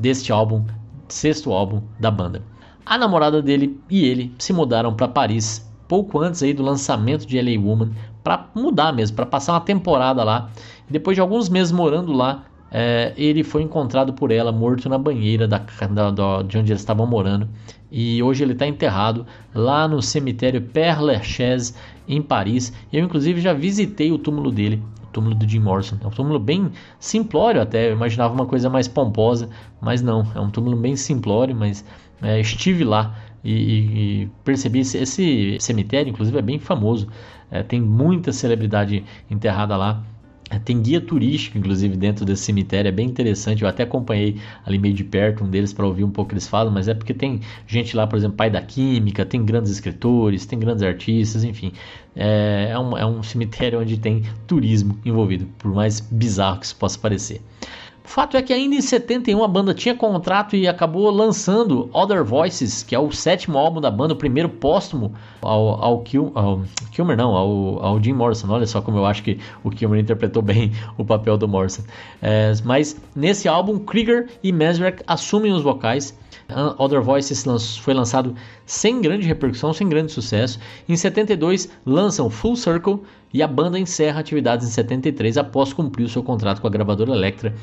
deste 0.00 0.32
álbum, 0.32 0.64
sexto 1.08 1.52
álbum 1.52 1.80
da 2.00 2.10
banda. 2.10 2.42
A 2.84 2.98
namorada 2.98 3.40
dele 3.40 3.78
e 3.88 4.04
ele 4.04 4.34
se 4.36 4.52
mudaram 4.52 4.92
para 4.92 5.06
Paris 5.06 5.64
pouco 5.86 6.18
antes 6.18 6.42
aí 6.42 6.52
do 6.52 6.64
lançamento 6.64 7.24
de 7.24 7.40
LA 7.40 7.64
Woman 7.64 7.92
para 8.24 8.48
mudar 8.52 8.92
mesmo, 8.92 9.14
para 9.14 9.26
passar 9.26 9.52
uma 9.52 9.60
temporada 9.60 10.24
lá. 10.24 10.50
Depois 10.88 11.16
de 11.16 11.20
alguns 11.20 11.48
meses 11.48 11.70
morando 11.70 12.12
lá, 12.12 12.46
é, 12.70 13.12
ele 13.16 13.42
foi 13.42 13.62
encontrado 13.62 14.12
por 14.12 14.30
ela 14.30 14.52
morto 14.52 14.88
na 14.88 14.98
banheira 14.98 15.48
da, 15.48 15.58
da, 15.90 16.10
da, 16.10 16.42
de 16.42 16.58
onde 16.58 16.72
eles 16.72 16.80
estavam 16.80 17.06
morando. 17.06 17.48
E 17.90 18.22
hoje 18.22 18.44
ele 18.44 18.52
está 18.52 18.66
enterrado 18.66 19.26
lá 19.54 19.88
no 19.88 20.00
cemitério 20.00 20.62
Père 20.62 21.00
Lachaise, 21.00 21.74
em 22.06 22.22
Paris. 22.22 22.72
Eu, 22.92 23.04
inclusive, 23.04 23.40
já 23.40 23.52
visitei 23.52 24.12
o 24.12 24.18
túmulo 24.18 24.50
dele, 24.50 24.82
o 25.02 25.06
túmulo 25.08 25.34
do 25.34 25.48
Jim 25.48 25.58
Morrison. 25.58 25.96
É 26.02 26.06
um 26.06 26.10
túmulo 26.10 26.38
bem 26.38 26.70
simplório, 26.98 27.60
até. 27.60 27.88
Eu 27.88 27.92
imaginava 27.92 28.32
uma 28.32 28.46
coisa 28.46 28.70
mais 28.70 28.86
pomposa, 28.86 29.48
mas 29.80 30.02
não. 30.02 30.26
É 30.34 30.40
um 30.40 30.50
túmulo 30.50 30.76
bem 30.76 30.94
simplório, 30.94 31.54
mas 31.54 31.84
é, 32.22 32.38
estive 32.40 32.84
lá 32.84 33.14
e, 33.44 33.52
e, 33.52 34.28
percebi 34.44 34.80
esse, 34.80 34.98
esse, 34.98 35.56
cemitério, 35.60 36.10
inclusive, 36.10 36.38
é 36.38 36.42
bem 36.42 36.58
famoso. 36.58 37.08
É, 37.50 37.62
tem 37.62 37.80
muita 37.80 38.32
celebridade 38.32 39.04
enterrada 39.30 39.76
lá. 39.76 40.02
Tem 40.58 40.80
guia 40.82 41.00
turístico, 41.00 41.56
inclusive, 41.58 41.96
dentro 41.96 42.24
desse 42.24 42.42
cemitério, 42.42 42.88
é 42.88 42.92
bem 42.92 43.06
interessante. 43.06 43.62
Eu 43.62 43.68
até 43.68 43.84
acompanhei 43.84 44.36
ali 44.64 44.78
meio 44.78 44.94
de 44.94 45.04
perto 45.04 45.44
um 45.44 45.48
deles 45.48 45.72
para 45.72 45.86
ouvir 45.86 46.02
um 46.02 46.10
pouco 46.10 46.26
o 46.26 46.28
que 46.30 46.34
eles 46.34 46.48
falam, 46.48 46.72
mas 46.72 46.88
é 46.88 46.94
porque 46.94 47.14
tem 47.14 47.40
gente 47.66 47.96
lá, 47.96 48.06
por 48.06 48.16
exemplo, 48.16 48.36
pai 48.36 48.50
da 48.50 48.60
química, 48.60 49.24
tem 49.24 49.44
grandes 49.44 49.70
escritores, 49.70 50.44
tem 50.46 50.58
grandes 50.58 50.82
artistas, 50.82 51.44
enfim. 51.44 51.72
É, 52.16 52.70
é, 52.72 52.78
um, 52.78 52.98
é 52.98 53.06
um 53.06 53.22
cemitério 53.22 53.80
onde 53.80 53.96
tem 53.96 54.24
turismo 54.46 54.98
envolvido, 55.04 55.46
por 55.58 55.72
mais 55.72 56.00
bizarro 56.00 56.58
que 56.58 56.66
isso 56.66 56.76
possa 56.76 56.98
parecer. 56.98 57.40
Fato 58.02 58.36
é 58.36 58.42
que 58.42 58.52
ainda 58.52 58.74
em 58.74 58.80
71 58.80 59.42
a 59.42 59.48
banda 59.48 59.74
tinha 59.74 59.94
contrato 59.94 60.56
e 60.56 60.66
acabou 60.66 61.10
lançando 61.10 61.88
Other 61.92 62.24
Voices, 62.24 62.82
que 62.82 62.94
é 62.94 62.98
o 62.98 63.12
sétimo 63.12 63.58
álbum 63.58 63.80
da 63.80 63.90
banda, 63.90 64.14
o 64.14 64.16
primeiro 64.16 64.48
póstumo 64.48 65.14
ao, 65.40 65.82
ao, 65.82 66.00
Kil, 66.00 66.32
ao 66.34 66.62
Kilmer, 66.92 67.16
não, 67.16 67.34
ao, 67.34 67.84
ao, 67.84 68.02
Jim 68.02 68.12
Morrison. 68.12 68.48
Olha 68.50 68.66
só 68.66 68.80
como 68.80 68.98
eu 68.98 69.06
acho 69.06 69.22
que 69.22 69.38
o 69.62 69.70
Kilmer 69.70 70.00
interpretou 70.00 70.42
bem 70.42 70.72
o 70.98 71.04
papel 71.04 71.36
do 71.36 71.46
Morrison. 71.46 71.82
É, 72.20 72.52
mas 72.64 73.00
nesse 73.14 73.48
álbum, 73.48 73.78
Krieger 73.78 74.28
e 74.42 74.50
Mesrek 74.50 75.02
assumem 75.06 75.52
os 75.52 75.62
vocais. 75.62 76.18
Other 76.78 77.02
Voices 77.02 77.44
foi 77.78 77.94
lançado 77.94 78.34
sem 78.66 79.00
grande 79.00 79.26
repercussão, 79.26 79.72
sem 79.72 79.88
grande 79.88 80.12
sucesso. 80.12 80.58
Em 80.88 80.96
72 80.96 81.68
lançam 81.84 82.28
Full 82.30 82.56
Circle, 82.56 83.00
e 83.32 83.42
a 83.42 83.46
banda 83.46 83.78
encerra 83.78 84.20
atividades 84.20 84.66
em 84.66 84.70
73 84.70 85.38
após 85.38 85.72
cumprir 85.72 86.04
o 86.04 86.08
seu 86.08 86.22
contrato 86.22 86.60
com 86.60 86.66
a 86.66 86.70
gravadora 86.70 87.12
Elektra, 87.12 87.54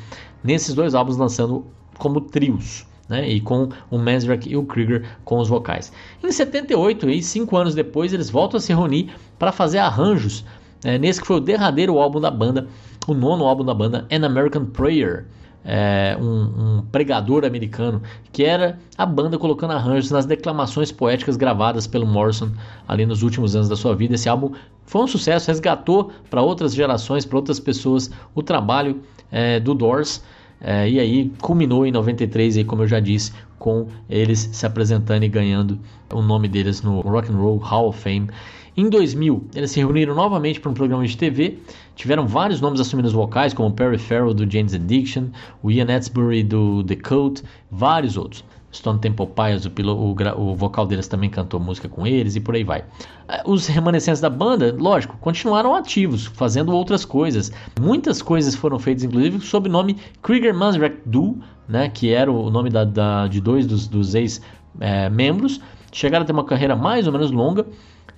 nesses 0.42 0.74
dois 0.74 0.94
álbuns 0.94 1.16
lançando 1.16 1.66
como 1.98 2.20
trios. 2.20 2.86
Né, 3.08 3.26
e 3.26 3.40
com 3.40 3.70
o 3.90 3.96
Manzarek 3.96 4.50
e 4.50 4.54
o 4.54 4.66
Krieger 4.66 5.02
com 5.24 5.38
os 5.38 5.48
vocais. 5.48 5.90
Em 6.22 6.30
78, 6.30 7.08
e 7.08 7.22
cinco 7.22 7.56
anos 7.56 7.74
depois, 7.74 8.12
eles 8.12 8.28
voltam 8.28 8.58
a 8.58 8.60
se 8.60 8.70
reunir 8.70 9.10
para 9.38 9.50
fazer 9.50 9.78
arranjos 9.78 10.44
é, 10.84 10.96
nesse 10.96 11.20
que 11.20 11.26
foi 11.26 11.36
o 11.36 11.40
derradeiro 11.40 11.98
álbum 11.98 12.20
da 12.20 12.30
banda, 12.30 12.68
o 13.06 13.14
nono 13.14 13.44
álbum 13.44 13.64
da 13.64 13.74
banda, 13.74 14.06
An 14.12 14.24
American 14.24 14.66
Prayer, 14.66 15.26
é, 15.70 16.16
um, 16.18 16.78
um, 16.78 16.82
pregador 16.90 17.44
americano, 17.44 18.00
que 18.32 18.42
era 18.42 18.78
a 18.96 19.04
banda 19.04 19.38
colocando 19.38 19.72
arranjos 19.72 20.10
nas 20.10 20.24
declamações 20.24 20.90
poéticas 20.90 21.36
gravadas 21.36 21.86
pelo 21.86 22.06
Morrison 22.06 22.50
ali 22.88 23.04
nos 23.04 23.22
últimos 23.22 23.54
anos 23.54 23.68
da 23.68 23.76
sua 23.76 23.94
vida. 23.94 24.14
Esse 24.14 24.30
álbum 24.30 24.52
foi 24.86 25.02
um 25.02 25.06
sucesso, 25.06 25.48
resgatou 25.48 26.10
para 26.30 26.40
outras 26.40 26.74
gerações, 26.74 27.26
para 27.26 27.36
outras 27.36 27.60
pessoas, 27.60 28.10
o 28.34 28.42
trabalho 28.42 29.02
é, 29.30 29.60
do 29.60 29.74
Doors. 29.74 30.24
É, 30.58 30.88
e 30.88 30.98
aí 30.98 31.30
culminou 31.42 31.86
em 31.86 31.92
93, 31.92 32.56
aí, 32.56 32.64
como 32.64 32.82
eu 32.82 32.88
já 32.88 32.98
disse, 32.98 33.32
com 33.58 33.88
eles 34.08 34.48
se 34.50 34.64
apresentando 34.64 35.22
e 35.22 35.28
ganhando 35.28 35.78
o 36.10 36.22
nome 36.22 36.48
deles 36.48 36.80
no 36.80 37.00
Rock 37.00 37.30
and 37.30 37.36
Roll 37.36 37.58
Hall 37.58 37.88
of 37.88 38.00
Fame. 38.00 38.28
Em 38.74 38.88
2000, 38.88 39.48
eles 39.54 39.72
se 39.72 39.80
reuniram 39.80 40.14
novamente 40.14 40.60
para 40.60 40.70
um 40.70 40.74
programa 40.74 41.04
de 41.06 41.16
TV. 41.16 41.58
Tiveram 41.98 42.28
vários 42.28 42.60
nomes 42.60 42.78
assumindo 42.80 43.08
os 43.08 43.12
vocais, 43.12 43.52
como 43.52 43.72
Perry 43.72 43.98
Farrell 43.98 44.32
do 44.32 44.48
Jane's 44.48 44.72
Addiction, 44.72 45.30
o 45.64 45.68
Ian 45.68 45.90
Edsbury 45.90 46.44
do 46.44 46.84
The 46.84 46.94
Cult, 46.94 47.42
vários 47.72 48.16
outros. 48.16 48.44
Stone 48.72 49.00
Temple 49.00 49.26
Pilots, 49.26 49.66
o, 49.66 49.70
o, 49.90 50.50
o, 50.50 50.54
vocal 50.54 50.86
deles 50.86 51.08
também 51.08 51.28
cantou 51.28 51.58
música 51.58 51.88
com 51.88 52.06
eles 52.06 52.36
e 52.36 52.40
por 52.40 52.54
aí 52.54 52.62
vai. 52.62 52.84
Eh, 53.28 53.42
os 53.44 53.66
remanescentes 53.66 54.20
da 54.20 54.30
banda, 54.30 54.76
lógico, 54.78 55.16
continuaram 55.16 55.74
ativos, 55.74 56.26
fazendo 56.26 56.72
outras 56.72 57.04
coisas. 57.04 57.50
Muitas 57.80 58.22
coisas 58.22 58.54
foram 58.54 58.78
feitas, 58.78 59.02
inclusive, 59.02 59.40
sob 59.40 59.68
o 59.68 59.72
nome 59.72 59.96
Krieger 60.22 60.54
Manzrek 60.54 60.98
Duo, 61.04 61.40
né, 61.68 61.88
que 61.88 62.12
era 62.12 62.30
o 62.30 62.48
nome 62.48 62.70
da, 62.70 62.84
da 62.84 63.26
de 63.26 63.40
dois 63.40 63.66
dos, 63.66 63.88
dos 63.88 64.14
ex-membros. 64.14 65.60
Eh, 65.60 65.78
Chegaram 65.90 66.22
a 66.22 66.26
ter 66.26 66.32
uma 66.32 66.44
carreira 66.44 66.76
mais 66.76 67.06
ou 67.06 67.12
menos 67.12 67.30
longa, 67.30 67.66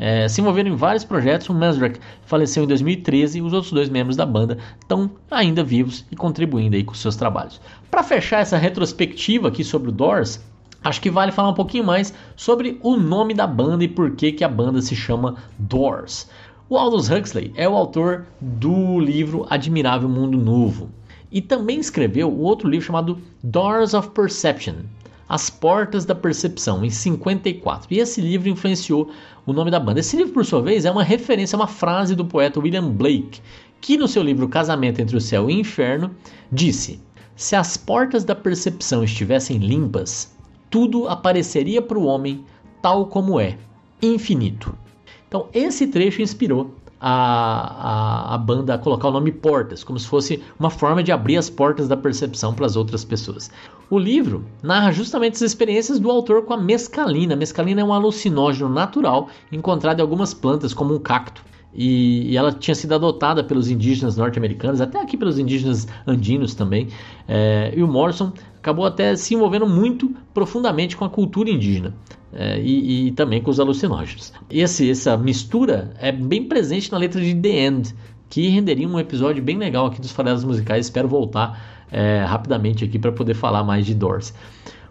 é, 0.01 0.27
se 0.27 0.41
envolveram 0.41 0.71
em 0.71 0.75
vários 0.75 1.05
projetos. 1.05 1.51
O 1.51 1.55
Mesrek 1.55 2.01
faleceu 2.25 2.65
em 2.65 2.67
2013 2.67 3.39
e 3.39 3.43
os 3.43 3.53
outros 3.53 3.71
dois 3.71 3.91
membros 3.91 4.17
da 4.17 4.25
banda 4.25 4.57
estão 4.81 5.11
ainda 5.31 5.63
vivos 5.63 6.07
e 6.11 6.17
contribuindo 6.17 6.75
aí 6.75 6.83
com 6.83 6.95
seus 6.95 7.17
trabalhos. 7.17 7.61
Para 7.91 8.03
fechar 8.03 8.41
essa 8.41 8.57
retrospectiva 8.57 9.49
aqui 9.49 9.63
sobre 9.63 9.91
o 9.91 9.93
Doors, 9.93 10.41
acho 10.83 11.03
que 11.03 11.11
vale 11.11 11.31
falar 11.31 11.51
um 11.51 11.55
pouquinho 11.55 11.85
mais 11.85 12.15
sobre 12.35 12.79
o 12.83 12.97
nome 12.97 13.35
da 13.35 13.47
banda 13.47 13.85
e 13.85 13.89
por 13.89 14.13
que, 14.13 14.33
que 14.33 14.43
a 14.43 14.49
banda 14.49 14.81
se 14.81 14.97
chama 14.97 15.37
Doors. 15.59 16.31
O 16.67 16.79
Aldous 16.79 17.11
Huxley 17.11 17.53
é 17.55 17.69
o 17.69 17.77
autor 17.77 18.27
do 18.41 18.99
livro 18.99 19.47
Admirável 19.51 20.09
Mundo 20.09 20.39
Novo 20.39 20.89
e 21.31 21.43
também 21.43 21.79
escreveu 21.79 22.35
outro 22.35 22.69
livro 22.69 22.87
chamado 22.87 23.19
Doors 23.43 23.93
of 23.93 24.11
Perception, 24.11 24.77
as 25.31 25.49
Portas 25.49 26.05
da 26.05 26.13
Percepção, 26.13 26.85
em 26.85 26.91
54. 26.91 27.87
E 27.95 28.01
esse 28.01 28.21
livro 28.21 28.49
influenciou 28.49 29.09
o 29.47 29.53
nome 29.53 29.71
da 29.71 29.79
banda. 29.79 30.01
Esse 30.01 30.17
livro, 30.17 30.33
por 30.33 30.45
sua 30.45 30.61
vez, 30.61 30.85
é 30.85 30.91
uma 30.91 31.05
referência 31.05 31.55
a 31.55 31.61
uma 31.61 31.69
frase 31.69 32.17
do 32.17 32.25
poeta 32.25 32.59
William 32.59 32.91
Blake, 32.91 33.41
que 33.81 33.97
no 33.97 34.09
seu 34.09 34.25
livro 34.25 34.49
Casamento 34.49 35.01
entre 35.01 35.17
o 35.17 35.21
Céu 35.21 35.49
e 35.49 35.55
o 35.55 35.61
Inferno 35.61 36.11
disse: 36.51 37.01
Se 37.37 37.55
as 37.55 37.77
portas 37.77 38.25
da 38.25 38.35
percepção 38.35 39.05
estivessem 39.05 39.59
limpas, 39.59 40.37
tudo 40.69 41.07
apareceria 41.07 41.81
para 41.81 41.99
o 41.99 42.07
homem 42.07 42.45
tal 42.83 43.07
como 43.07 43.39
é, 43.39 43.57
infinito. 44.03 44.77
Então, 45.29 45.47
esse 45.55 45.87
trecho 45.87 46.23
inspirou 46.23 46.75
a, 47.01 48.33
a, 48.33 48.35
a 48.35 48.39
banda 48.39 48.75
a 48.75 48.79
colocar 48.79 49.09
o 49.09 49.13
nome 49.13 49.33
Portas, 49.33 49.83
como 49.83 49.99
se 49.99 50.07
fosse 50.07 50.43
uma 50.59 50.69
forma 50.69 51.03
de 51.03 51.11
abrir 51.11 51.37
as 51.37 51.49
portas 51.49 51.89
da 51.89 51.97
percepção 51.97 52.53
para 52.53 52.67
as 52.67 52.77
outras 52.77 53.05
pessoas. 53.05 53.51
O 53.89 53.99
livro 53.99 54.45
narra 54.63 54.93
justamente 54.93 55.35
as 55.35 55.43
experiências 55.43 55.99
do 55.99 56.11
autor 56.11 56.45
com 56.45 56.53
a 56.53 56.59
mescalina. 56.59 57.35
A 57.35 57.37
mescalina 57.37 57.81
é 57.81 57.85
um 57.85 57.93
alucinógeno 57.93 58.69
natural 58.69 59.29
encontrado 59.51 59.99
em 59.99 60.03
algumas 60.03 60.35
plantas, 60.35 60.75
como 60.75 60.95
um 60.95 60.99
cacto. 60.99 61.43
E, 61.73 62.33
e, 62.33 62.37
ela 62.37 62.53
tinha 62.53 62.75
sido 62.75 62.95
adotada 62.95 63.45
pelos 63.45 63.71
indígenas 63.71 64.17
norte-americanos, 64.17 64.81
até 64.81 65.01
aqui 65.01 65.17
pelos 65.17 65.39
indígenas 65.39 65.87
andinos 66.07 66.55
também. 66.55 66.89
É, 67.29 67.73
e 67.77 67.83
o 67.83 67.89
Morrison 67.89 68.33
acabou 68.59 68.85
até 68.85 69.15
se 69.17 69.35
envolvendo 69.35 69.67
muito 69.67 70.13
profundamente 70.35 70.97
com 70.97 71.05
a 71.05 71.11
cultura 71.11 71.49
indígena. 71.49 71.95
É, 72.33 72.61
e, 72.61 73.09
e, 73.09 73.11
também 73.13 73.43
com 73.43 73.51
os 73.51 73.59
alucinógenos. 73.59 74.33
Esse, 74.49 74.89
essa 74.89 75.17
mistura 75.17 75.93
é 75.99 76.13
bem 76.13 76.45
presente 76.45 76.91
na 76.93 76.97
letra 76.97 77.21
de 77.21 77.35
The 77.35 77.67
End, 77.67 77.95
que 78.29 78.47
renderia 78.49 78.87
um 78.87 79.01
episódio 79.01 79.43
bem 79.43 79.59
legal 79.59 79.87
aqui 79.87 80.01
dos 80.01 80.13
farelas 80.13 80.45
musicais. 80.45 80.87
Espero 80.87 81.09
voltar 81.09 81.87
é, 81.91 82.25
rapidamente 82.25 82.85
aqui 82.85 83.01
para 83.01 83.11
poder 83.11 83.35
falar 83.35 83.65
mais 83.65 83.85
de 83.85 83.95
Doors. 83.95 84.33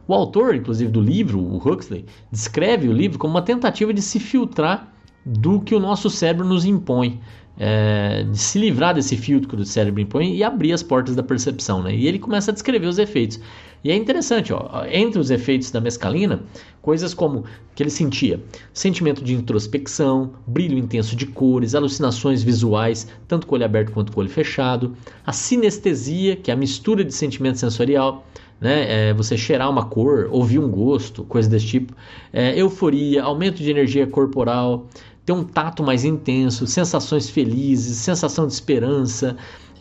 O 0.06 0.14
autor, 0.14 0.56
inclusive, 0.56 0.92
do 0.92 1.00
livro, 1.00 1.40
o 1.40 1.58
Huxley, 1.58 2.06
descreve 2.32 2.90
o 2.90 2.92
livro 2.92 3.18
como 3.18 3.34
uma 3.34 3.42
tentativa 3.42 3.94
de 3.94 4.02
se 4.02 4.20
filtrar 4.20 4.92
do 5.30 5.62
que 5.62 5.76
o 5.76 5.80
nosso 5.80 6.10
cérebro 6.10 6.46
nos 6.46 6.66
impõe. 6.66 7.20
É, 7.62 8.24
de 8.24 8.38
se 8.38 8.58
livrar 8.58 8.96
desse 8.96 9.18
filtro 9.18 9.50
que 9.50 9.56
o 9.56 9.66
cérebro 9.66 10.00
impõe 10.00 10.34
e 10.34 10.42
abrir 10.46 10.72
as 10.72 10.82
portas 10.82 11.14
da 11.14 11.22
percepção. 11.22 11.84
Né? 11.84 11.94
E 11.94 12.08
ele 12.08 12.18
começa 12.18 12.52
a 12.52 12.54
descrever 12.54 12.88
os 12.88 12.98
efeitos. 12.98 13.38
E 13.84 13.92
é 13.92 13.96
interessante, 13.96 14.52
ó, 14.52 14.86
entre 14.92 15.20
os 15.20 15.32
efeitos 15.32 15.72
da 15.72 15.80
mescalina, 15.80 16.42
coisas 16.82 17.14
como 17.14 17.46
que 17.74 17.82
ele 17.82 17.90
sentia 17.90 18.42
sentimento 18.74 19.24
de 19.24 19.34
introspecção, 19.34 20.32
brilho 20.46 20.78
intenso 20.78 21.16
de 21.16 21.26
cores, 21.26 21.76
alucinações 21.76 22.44
visuais, 22.44 23.08
tanto 23.26 23.48
com 23.48 23.56
o 23.56 23.58
olho 23.58 23.66
aberto 23.66 23.94
quanto 23.94 24.12
com 24.12 24.20
o 24.20 24.24
olho 24.24 24.30
fechado, 24.30 24.96
a 25.26 25.32
sinestesia, 25.32 26.36
que 26.36 26.52
é 26.52 26.54
a 26.54 26.58
mistura 26.58 27.06
de 27.06 27.14
sentimento 27.14 27.58
sensorial, 27.58 28.26
né? 28.60 29.10
É, 29.10 29.14
você 29.14 29.38
cheirar 29.38 29.70
uma 29.70 29.86
cor, 29.86 30.28
ouvir 30.30 30.60
um 30.60 30.70
gosto, 30.70 31.24
coisa 31.24 31.50
desse 31.50 31.68
tipo, 31.68 31.94
é, 32.34 32.60
euforia, 32.60 33.24
aumento 33.24 33.64
de 33.64 33.72
energia 33.72 34.06
corporal, 34.06 34.88
ter 35.30 35.34
um 35.34 35.44
tato 35.44 35.84
mais 35.84 36.04
intenso, 36.04 36.66
sensações 36.66 37.30
felizes, 37.30 37.98
sensação 37.98 38.48
de 38.48 38.54
esperança, 38.54 39.38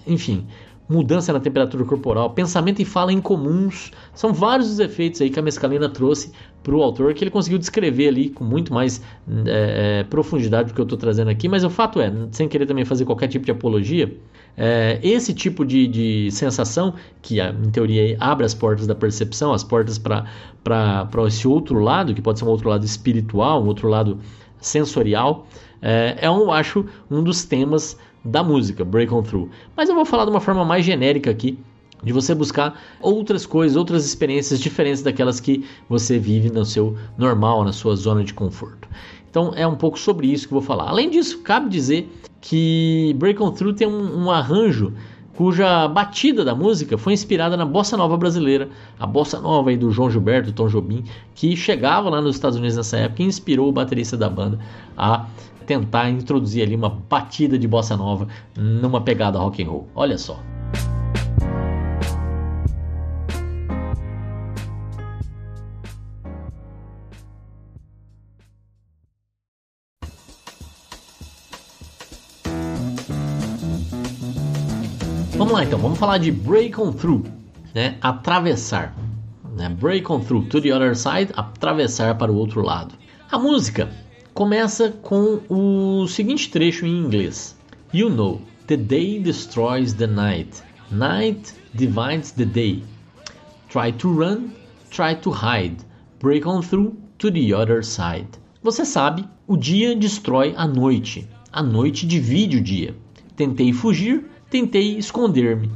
enfim, 0.07 0.47
mudança 0.87 1.33
na 1.33 1.41
temperatura 1.41 1.87
corporal, 1.87 2.29
pensamento 2.31 2.83
e 2.83 2.85
fala 2.85 3.11
incomuns. 3.11 3.91
São 4.13 4.35
vários 4.35 4.71
os 4.71 4.79
efeitos 4.79 5.23
aí 5.23 5.31
que 5.31 5.39
a 5.39 5.43
mescalina 5.43 5.89
trouxe 5.89 6.33
para 6.63 6.75
o 6.75 6.83
autor 6.83 7.15
que 7.15 7.25
ele 7.25 7.31
conseguiu 7.31 7.59
descrever 7.59 8.09
ali 8.09 8.29
com 8.29 8.45
muito 8.45 8.75
mais 8.75 9.01
é, 9.47 10.05
profundidade 10.11 10.69
do 10.69 10.75
que 10.75 10.81
eu 10.81 10.85
estou 10.85 10.99
trazendo 10.99 11.31
aqui. 11.31 11.49
Mas 11.49 11.65
o 11.65 11.71
fato 11.71 11.99
é, 11.99 12.13
sem 12.31 12.47
querer 12.47 12.67
também 12.67 12.85
fazer 12.85 13.07
qualquer 13.07 13.29
tipo 13.29 13.47
de 13.47 13.51
apologia, 13.51 14.15
é, 14.55 14.99
esse 15.03 15.33
tipo 15.33 15.65
de, 15.65 15.87
de 15.87 16.31
sensação, 16.31 16.93
que 17.23 17.41
em 17.41 17.71
teoria 17.71 18.19
abre 18.21 18.45
as 18.45 18.53
portas 18.53 18.87
da 18.87 18.95
percepção, 18.95 19.55
as 19.55 19.65
portas 19.65 19.97
para 19.99 20.27
esse 21.27 21.49
outro 21.49 21.81
lado, 21.81 22.13
que 22.13 22.21
pode 22.21 22.39
ser 22.39 22.45
um 22.45 22.49
outro 22.49 22.69
lado 22.69 22.85
espiritual, 22.85 23.63
um 23.63 23.67
outro 23.67 23.89
lado 23.89 24.19
sensorial, 24.61 25.47
é, 25.81 26.19
é 26.23 26.31
um, 26.31 26.51
acho, 26.51 26.85
um 27.11 27.23
dos 27.23 27.45
temas 27.45 27.97
da 28.25 28.43
música, 28.43 28.85
Break 28.85 29.13
On 29.13 29.23
Through. 29.23 29.49
Mas 29.77 29.89
eu 29.89 29.95
vou 29.95 30.05
falar 30.05 30.25
de 30.25 30.31
uma 30.31 30.41
forma 30.41 30.65
mais 30.65 30.85
genérica 30.85 31.31
aqui, 31.31 31.59
de 32.03 32.13
você 32.13 32.35
buscar 32.35 32.81
outras 33.01 33.45
coisas, 33.45 33.77
outras 33.77 34.05
experiências 34.05 34.61
diferentes 34.61 35.03
daquelas 35.03 35.41
que 35.41 35.65
você 35.89 36.19
vive 36.19 36.51
no 36.51 36.65
seu 36.65 36.97
normal, 37.17 37.65
na 37.65 37.73
sua 37.73 37.97
zona 37.97 38.23
de 38.23 38.35
conforto. 38.35 38.89
Então 39.31 39.53
é 39.55 39.67
um 39.67 39.77
pouco 39.77 39.99
sobre 39.99 40.27
isso 40.27 40.47
que 40.47 40.55
eu 40.55 40.61
vou 40.61 40.67
falar. 40.67 40.89
Além 40.89 41.11
disso, 41.11 41.41
cabe 41.43 41.69
dizer 41.69 42.09
que 42.41 43.15
Break 43.19 43.43
On 43.43 43.51
Through 43.51 43.75
tem 43.75 43.89
um, 43.89 44.25
um 44.25 44.31
arranjo 44.31 44.93
cuja 45.39 45.87
batida 45.87 46.45
da 46.45 46.53
música 46.53 46.99
foi 46.99 47.13
inspirada 47.13 47.57
na 47.57 47.65
bossa 47.65 47.97
nova 47.97 48.17
brasileira, 48.17 48.69
a 48.99 49.07
bossa 49.07 49.41
nova 49.41 49.71
aí 49.71 49.77
do 49.77 49.89
João 49.93 50.11
Gilberto, 50.11 50.51
Tom 50.51 50.67
Jobim, 50.67 51.05
que 51.33 51.55
chegava 51.55 52.11
lá 52.11 52.21
nos 52.21 52.35
Estados 52.35 52.59
Unidos 52.59 52.77
nessa 52.77 52.97
época 52.97 53.23
e 53.23 53.27
inspirou 53.27 53.69
o 53.69 53.73
baterista 53.73 54.17
da 54.17 54.29
banda 54.29 54.59
a 54.97 55.27
tentar 55.65 56.11
introduzir 56.11 56.65
ali 56.65 56.75
uma 56.75 56.89
batida 56.89 57.57
de 57.57 57.69
bossa 57.69 57.97
nova 57.97 58.27
numa 58.57 59.01
pegada 59.01 59.39
rock 59.39 59.63
and 59.63 59.69
roll. 59.69 59.87
Olha 59.95 60.19
só. 60.19 60.41
Lá 75.59 75.65
então, 75.65 75.79
vamos 75.79 75.99
falar 75.99 76.19
de 76.19 76.31
break 76.31 76.81
on 76.81 76.93
through, 76.93 77.25
né? 77.75 77.99
Atravessar, 78.01 78.95
né? 79.57 79.69
Break 79.69 80.11
on 80.11 80.21
through 80.21 80.47
to 80.47 80.61
the 80.61 80.73
other 80.73 80.95
side, 80.95 81.33
atravessar 81.35 82.17
para 82.17 82.31
o 82.31 82.37
outro 82.37 82.63
lado. 82.63 82.95
A 83.29 83.37
música 83.41 83.91
começa 84.33 84.91
com 85.03 85.41
o 85.49 86.07
seguinte 86.07 86.49
trecho 86.49 86.87
em 86.87 86.97
inglês: 86.97 87.59
You 87.93 88.09
know, 88.09 88.41
the 88.69 88.77
day 88.77 89.19
destroys 89.19 89.95
the 89.95 90.07
night, 90.07 90.63
night 90.93 91.53
divides 91.75 92.31
the 92.31 92.45
day. 92.45 92.85
Try 93.69 93.91
to 93.95 94.13
run, 94.13 94.51
try 94.91 95.17
to 95.17 95.31
hide, 95.31 95.79
break 96.21 96.47
on 96.47 96.63
through 96.63 96.97
to 97.19 97.33
the 97.33 97.53
other 97.53 97.83
side. 97.83 98.29
Você 98.63 98.85
sabe, 98.85 99.25
o 99.45 99.57
dia 99.57 99.97
destrói 99.97 100.55
a 100.57 100.69
noite, 100.69 101.29
a 101.53 101.65
noite 101.65 102.07
divide 102.07 102.59
o 102.59 102.61
dia. 102.61 102.95
Tentei 103.35 103.73
fugir, 103.73 104.25
tentei 104.51 104.97
esconder-me 104.97 105.71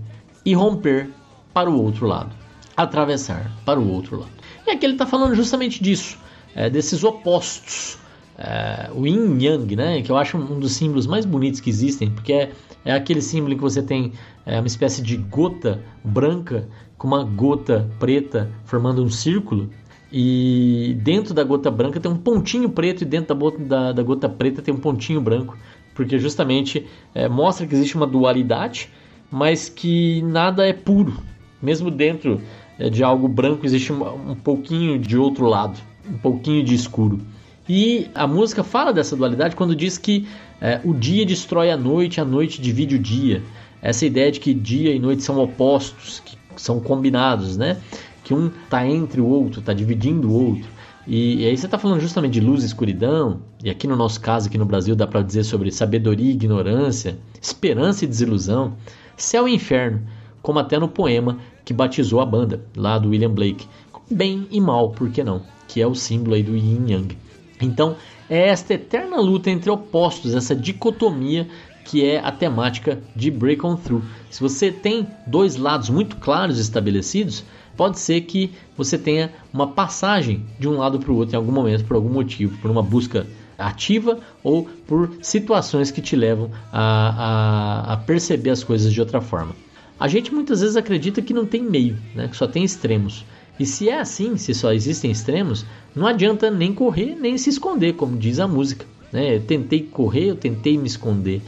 e 0.44 0.54
romper 0.54 1.10
para 1.52 1.70
o 1.70 1.82
outro 1.82 2.06
lado, 2.06 2.34
atravessar 2.76 3.50
para 3.64 3.78
o 3.78 3.88
outro 3.90 4.20
lado. 4.20 4.32
E 4.66 4.70
aqui 4.70 4.86
ele 4.86 4.94
está 4.94 5.06
falando 5.06 5.34
justamente 5.34 5.82
disso, 5.82 6.18
é, 6.54 6.70
desses 6.70 7.04
opostos, 7.04 7.98
é, 8.38 8.90
o 8.94 9.06
yin 9.06 9.38
yang, 9.40 9.76
né, 9.76 10.02
que 10.02 10.10
eu 10.10 10.16
acho 10.16 10.36
um 10.36 10.58
dos 10.58 10.72
símbolos 10.72 11.06
mais 11.06 11.24
bonitos 11.24 11.60
que 11.60 11.70
existem, 11.70 12.10
porque 12.10 12.32
é, 12.32 12.52
é 12.84 12.92
aquele 12.92 13.20
símbolo 13.20 13.54
que 13.54 13.62
você 13.62 13.82
tem 13.82 14.12
é, 14.46 14.58
uma 14.58 14.66
espécie 14.66 15.02
de 15.02 15.16
gota 15.16 15.82
branca 16.02 16.68
com 16.96 17.06
uma 17.06 17.24
gota 17.24 17.88
preta 17.98 18.50
formando 18.64 19.02
um 19.02 19.10
círculo. 19.10 19.70
E 20.14 20.94
dentro 21.00 21.32
da 21.32 21.42
gota 21.42 21.70
branca 21.70 21.98
tem 21.98 22.10
um 22.10 22.16
pontinho 22.16 22.68
preto, 22.68 23.02
e 23.02 23.04
dentro 23.06 23.34
da, 23.34 23.50
da, 23.58 23.92
da 23.92 24.02
gota 24.02 24.28
preta 24.28 24.60
tem 24.60 24.74
um 24.74 24.78
pontinho 24.78 25.20
branco 25.20 25.56
porque 25.94 26.18
justamente 26.18 26.86
é, 27.14 27.28
mostra 27.28 27.66
que 27.66 27.74
existe 27.74 27.96
uma 27.96 28.06
dualidade, 28.06 28.88
mas 29.30 29.68
que 29.68 30.22
nada 30.22 30.66
é 30.66 30.72
puro. 30.72 31.22
Mesmo 31.60 31.90
dentro 31.90 32.40
é, 32.78 32.90
de 32.90 33.02
algo 33.02 33.28
branco 33.28 33.64
existe 33.64 33.92
um, 33.92 34.32
um 34.32 34.34
pouquinho 34.34 34.98
de 34.98 35.16
outro 35.16 35.46
lado, 35.46 35.78
um 36.08 36.18
pouquinho 36.18 36.64
de 36.64 36.74
escuro. 36.74 37.20
E 37.68 38.08
a 38.14 38.26
música 38.26 38.64
fala 38.64 38.92
dessa 38.92 39.16
dualidade 39.16 39.54
quando 39.54 39.74
diz 39.74 39.96
que 39.96 40.26
é, 40.60 40.80
o 40.84 40.92
dia 40.92 41.24
destrói 41.24 41.70
a 41.70 41.76
noite, 41.76 42.20
a 42.20 42.24
noite 42.24 42.60
divide 42.60 42.96
o 42.96 42.98
dia. 42.98 43.42
Essa 43.80 44.06
ideia 44.06 44.30
de 44.30 44.40
que 44.40 44.54
dia 44.54 44.94
e 44.94 44.98
noite 44.98 45.22
são 45.22 45.38
opostos, 45.38 46.20
que 46.24 46.36
são 46.56 46.80
combinados, 46.80 47.56
né? 47.56 47.78
Que 48.22 48.34
um 48.34 48.46
está 48.46 48.86
entre 48.86 49.20
o 49.20 49.26
outro, 49.26 49.60
está 49.60 49.72
dividindo 49.72 50.30
o 50.30 50.48
outro. 50.48 50.68
E, 51.06 51.42
e 51.42 51.46
aí 51.46 51.56
você 51.56 51.66
está 51.66 51.78
falando 51.78 52.00
justamente 52.00 52.34
de 52.34 52.40
luz 52.40 52.62
e 52.62 52.66
escuridão, 52.66 53.40
e 53.62 53.70
aqui 53.70 53.86
no 53.86 53.96
nosso 53.96 54.20
caso, 54.20 54.48
aqui 54.48 54.56
no 54.56 54.64
Brasil, 54.64 54.94
dá 54.94 55.06
para 55.06 55.22
dizer 55.22 55.44
sobre 55.44 55.70
sabedoria 55.70 56.30
e 56.30 56.34
ignorância, 56.34 57.18
esperança 57.40 58.04
e 58.04 58.08
desilusão, 58.08 58.74
céu 59.16 59.48
e 59.48 59.54
inferno, 59.54 60.02
como 60.40 60.58
até 60.58 60.78
no 60.78 60.88
poema 60.88 61.38
que 61.64 61.72
batizou 61.72 62.20
a 62.20 62.26
banda, 62.26 62.64
lá 62.76 62.98
do 62.98 63.10
William 63.10 63.30
Blake. 63.30 63.66
Bem 64.10 64.46
e 64.50 64.60
mal, 64.60 64.90
por 64.90 65.10
que 65.10 65.24
não? 65.24 65.42
Que 65.66 65.80
é 65.80 65.86
o 65.86 65.94
símbolo 65.94 66.34
aí 66.34 66.42
do 66.42 66.56
yin 66.56 66.90
yang. 66.90 67.16
Então, 67.60 67.96
é 68.28 68.48
esta 68.48 68.74
eterna 68.74 69.20
luta 69.20 69.50
entre 69.50 69.70
opostos, 69.70 70.34
essa 70.34 70.54
dicotomia 70.54 71.48
que 71.84 72.04
é 72.04 72.18
a 72.18 72.30
temática 72.30 73.00
de 73.14 73.30
Break 73.30 73.64
On 73.66 73.76
Through. 73.76 74.02
Se 74.30 74.40
você 74.40 74.70
tem 74.70 75.06
dois 75.26 75.56
lados 75.56 75.90
muito 75.90 76.16
claros 76.16 76.58
estabelecidos, 76.58 77.44
pode 77.76 77.98
ser 77.98 78.22
que 78.22 78.52
você 78.76 78.98
tenha 78.98 79.32
uma 79.52 79.66
passagem 79.66 80.44
de 80.58 80.68
um 80.68 80.78
lado 80.78 80.98
para 80.98 81.10
o 81.12 81.16
outro 81.16 81.34
em 81.34 81.38
algum 81.38 81.52
momento, 81.52 81.84
por 81.84 81.94
algum 81.94 82.10
motivo, 82.10 82.56
por 82.58 82.70
uma 82.70 82.82
busca 82.82 83.26
ativa 83.58 84.18
ou 84.42 84.68
por 84.86 85.10
situações 85.20 85.90
que 85.90 86.00
te 86.00 86.16
levam 86.16 86.50
a, 86.72 87.90
a, 87.90 87.92
a 87.92 87.96
perceber 87.98 88.50
as 88.50 88.64
coisas 88.64 88.92
de 88.92 89.00
outra 89.00 89.20
forma. 89.20 89.54
A 89.98 90.08
gente 90.08 90.34
muitas 90.34 90.60
vezes 90.60 90.76
acredita 90.76 91.22
que 91.22 91.32
não 91.32 91.46
tem 91.46 91.62
meio, 91.62 91.96
né? 92.14 92.28
que 92.28 92.36
só 92.36 92.46
tem 92.46 92.64
extremos. 92.64 93.24
E 93.58 93.66
se 93.66 93.88
é 93.88 94.00
assim, 94.00 94.36
se 94.36 94.54
só 94.54 94.72
existem 94.72 95.10
extremos, 95.10 95.64
não 95.94 96.06
adianta 96.06 96.50
nem 96.50 96.74
correr 96.74 97.14
nem 97.14 97.38
se 97.38 97.50
esconder, 97.50 97.94
como 97.94 98.16
diz 98.16 98.40
a 98.40 98.48
música. 98.48 98.84
Né? 99.12 99.36
Eu 99.36 99.40
tentei 99.42 99.82
correr, 99.82 100.30
eu 100.30 100.36
tentei 100.36 100.76
me 100.76 100.86
esconder, 100.86 101.40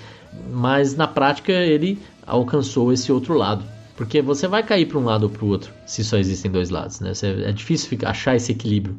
mas 0.53 0.95
na 0.95 1.09
prática 1.09 1.53
ele 1.53 1.99
alcançou 2.27 2.93
esse 2.93 3.11
outro 3.11 3.35
lado. 3.35 3.74
Porque 3.97 4.21
você 4.21 4.49
vai 4.49 4.63
cair 4.63 4.87
para 4.87 4.99
um 4.99 5.05
lado 5.05 5.25
ou 5.25 5.31
para 5.31 5.45
o 5.45 5.49
outro, 5.49 5.73
se 5.87 6.03
só 6.03 6.17
existem 6.17 6.51
dois 6.51 6.69
lados. 6.69 6.99
Né? 7.01 7.13
É 7.47 7.53
difícil 7.53 7.97
achar 8.05 8.35
esse 8.35 8.51
equilíbrio. 8.51 8.99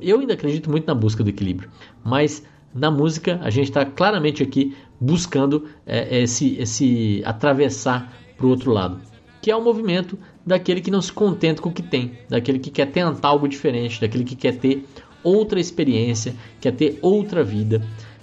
Eu 0.00 0.20
ainda 0.20 0.34
acredito 0.34 0.70
muito 0.70 0.86
na 0.86 0.94
busca 0.94 1.22
do 1.22 1.28
equilíbrio. 1.30 1.70
Mas 2.02 2.42
na 2.74 2.90
música, 2.90 3.38
a 3.42 3.50
gente 3.50 3.68
está 3.68 3.84
claramente 3.84 4.42
aqui 4.42 4.74
buscando 4.98 5.68
é, 5.86 6.22
esse, 6.22 6.56
esse 6.58 7.22
atravessar 7.24 8.12
para 8.36 8.46
o 8.46 8.48
outro 8.48 8.70
lado, 8.72 9.00
que 9.42 9.50
é 9.50 9.56
o 9.56 9.62
movimento 9.62 10.18
daquele 10.44 10.80
que 10.80 10.90
não 10.90 11.02
se 11.02 11.12
contenta 11.12 11.60
com 11.60 11.68
o 11.68 11.72
que 11.72 11.82
tem, 11.82 12.12
daquele 12.28 12.58
que 12.58 12.70
quer 12.70 12.86
tentar 12.86 13.28
algo 13.28 13.46
diferente, 13.46 14.00
daquele 14.00 14.24
que 14.24 14.34
quer 14.34 14.56
ter 14.56 14.86
outra 15.22 15.60
experiência, 15.60 16.34
quer 16.60 16.72
ter 16.72 16.98
outra 17.02 17.44
vida, 17.44 17.82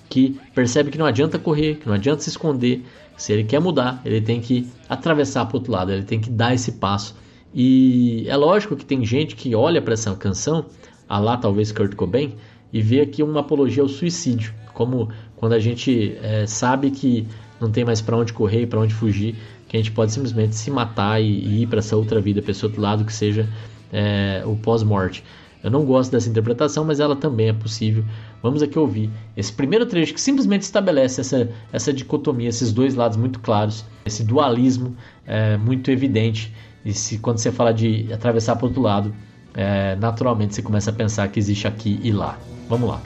que 0.10 0.40
percebe 0.56 0.90
que 0.90 0.98
não 0.98 1.06
adianta 1.06 1.38
correr, 1.38 1.76
que 1.76 1.88
não 1.88 1.94
adianta 1.94 2.22
se 2.22 2.30
esconder. 2.30 2.84
Se 3.20 3.34
ele 3.34 3.44
quer 3.44 3.60
mudar, 3.60 4.02
ele 4.06 4.22
tem 4.22 4.40
que 4.40 4.66
atravessar 4.88 5.46
para 5.46 5.58
outro 5.58 5.74
lado, 5.74 5.92
ele 5.92 6.04
tem 6.04 6.22
que 6.22 6.30
dar 6.30 6.54
esse 6.54 6.72
passo. 6.72 7.16
E 7.54 8.24
é 8.30 8.36
lógico 8.38 8.78
que 8.78 8.86
tem 8.86 9.04
gente 9.04 9.36
que 9.36 9.54
olha 9.54 9.82
para 9.82 9.94
essa 9.94 10.16
canção, 10.16 10.66
a 11.08 11.20
lá 11.20 11.36
talvez 11.36 11.70
Kurt 11.74 11.96
Cobain, 11.96 12.36
e 12.72 12.82
vê 12.82 13.02
aqui 13.02 13.22
uma 13.22 13.42
apologia 13.42 13.84
ao 13.84 13.90
suicídio, 13.90 14.54
como 14.74 15.10
quando 15.36 15.52
a 15.52 15.60
gente 15.60 16.16
é, 16.22 16.48
sabe 16.48 16.92
que 16.92 17.28
não 17.60 17.70
tem 17.70 17.84
mais 17.84 18.00
para 18.00 18.16
onde 18.16 18.32
correr, 18.32 18.68
para 18.68 18.80
onde 18.80 18.94
fugir, 18.94 19.36
que 19.68 19.76
a 19.76 19.80
gente 19.80 19.92
pode 19.92 20.14
simplesmente 20.14 20.56
se 20.56 20.72
matar 20.72 21.22
e, 21.22 21.26
e 21.26 21.64
ir 21.64 21.68
para 21.68 21.80
essa 21.80 21.98
outra 21.98 22.22
vida, 22.22 22.42
para 22.42 22.52
esse 22.52 22.66
outro 22.66 22.82
lado 22.82 23.04
que 23.04 23.12
seja 23.12 23.50
é, 23.92 24.44
o 24.46 24.56
pós-morte. 24.56 25.26
Eu 25.62 25.70
não 25.70 25.84
gosto 25.84 26.12
dessa 26.12 26.30
interpretação, 26.30 26.86
mas 26.86 27.02
ela 27.02 27.18
também 27.18 27.50
é 27.50 27.54
possível. 27.54 28.06
Vamos 28.42 28.62
aqui 28.62 28.80
ouvir 28.80 29.10
esse 29.36 29.52
primeiro 29.52 29.86
trecho 29.86 30.14
que 30.14 30.22
simplesmente 30.22 30.62
estabelece 30.62 31.22
essa, 31.22 31.50
essa 31.74 31.92
dicotomia, 31.92 32.48
esses 32.48 32.72
dois 32.72 32.96
lados 32.96 33.18
muito 33.18 33.40
claros, 33.40 33.86
esse 34.06 34.24
dualismo 34.24 34.96
é, 35.26 35.58
muito 35.58 35.92
evidente. 35.92 36.54
E 36.86 36.94
se, 36.94 37.18
quando 37.18 37.38
você 37.38 37.52
fala 37.52 37.74
de 37.74 38.12
atravessar 38.14 38.56
para 38.56 38.66
o 38.66 38.68
outro 38.70 38.82
lado, 38.82 39.14
é, 39.54 39.96
naturalmente 39.98 40.56
você 40.56 40.62
começa 40.62 40.90
a 40.90 40.94
pensar 40.94 41.28
que 41.28 41.40
existe 41.40 41.68
aqui 41.68 42.00
e 42.02 42.12
lá. 42.12 42.38
Vamos 42.70 42.90
lá. 42.90 43.02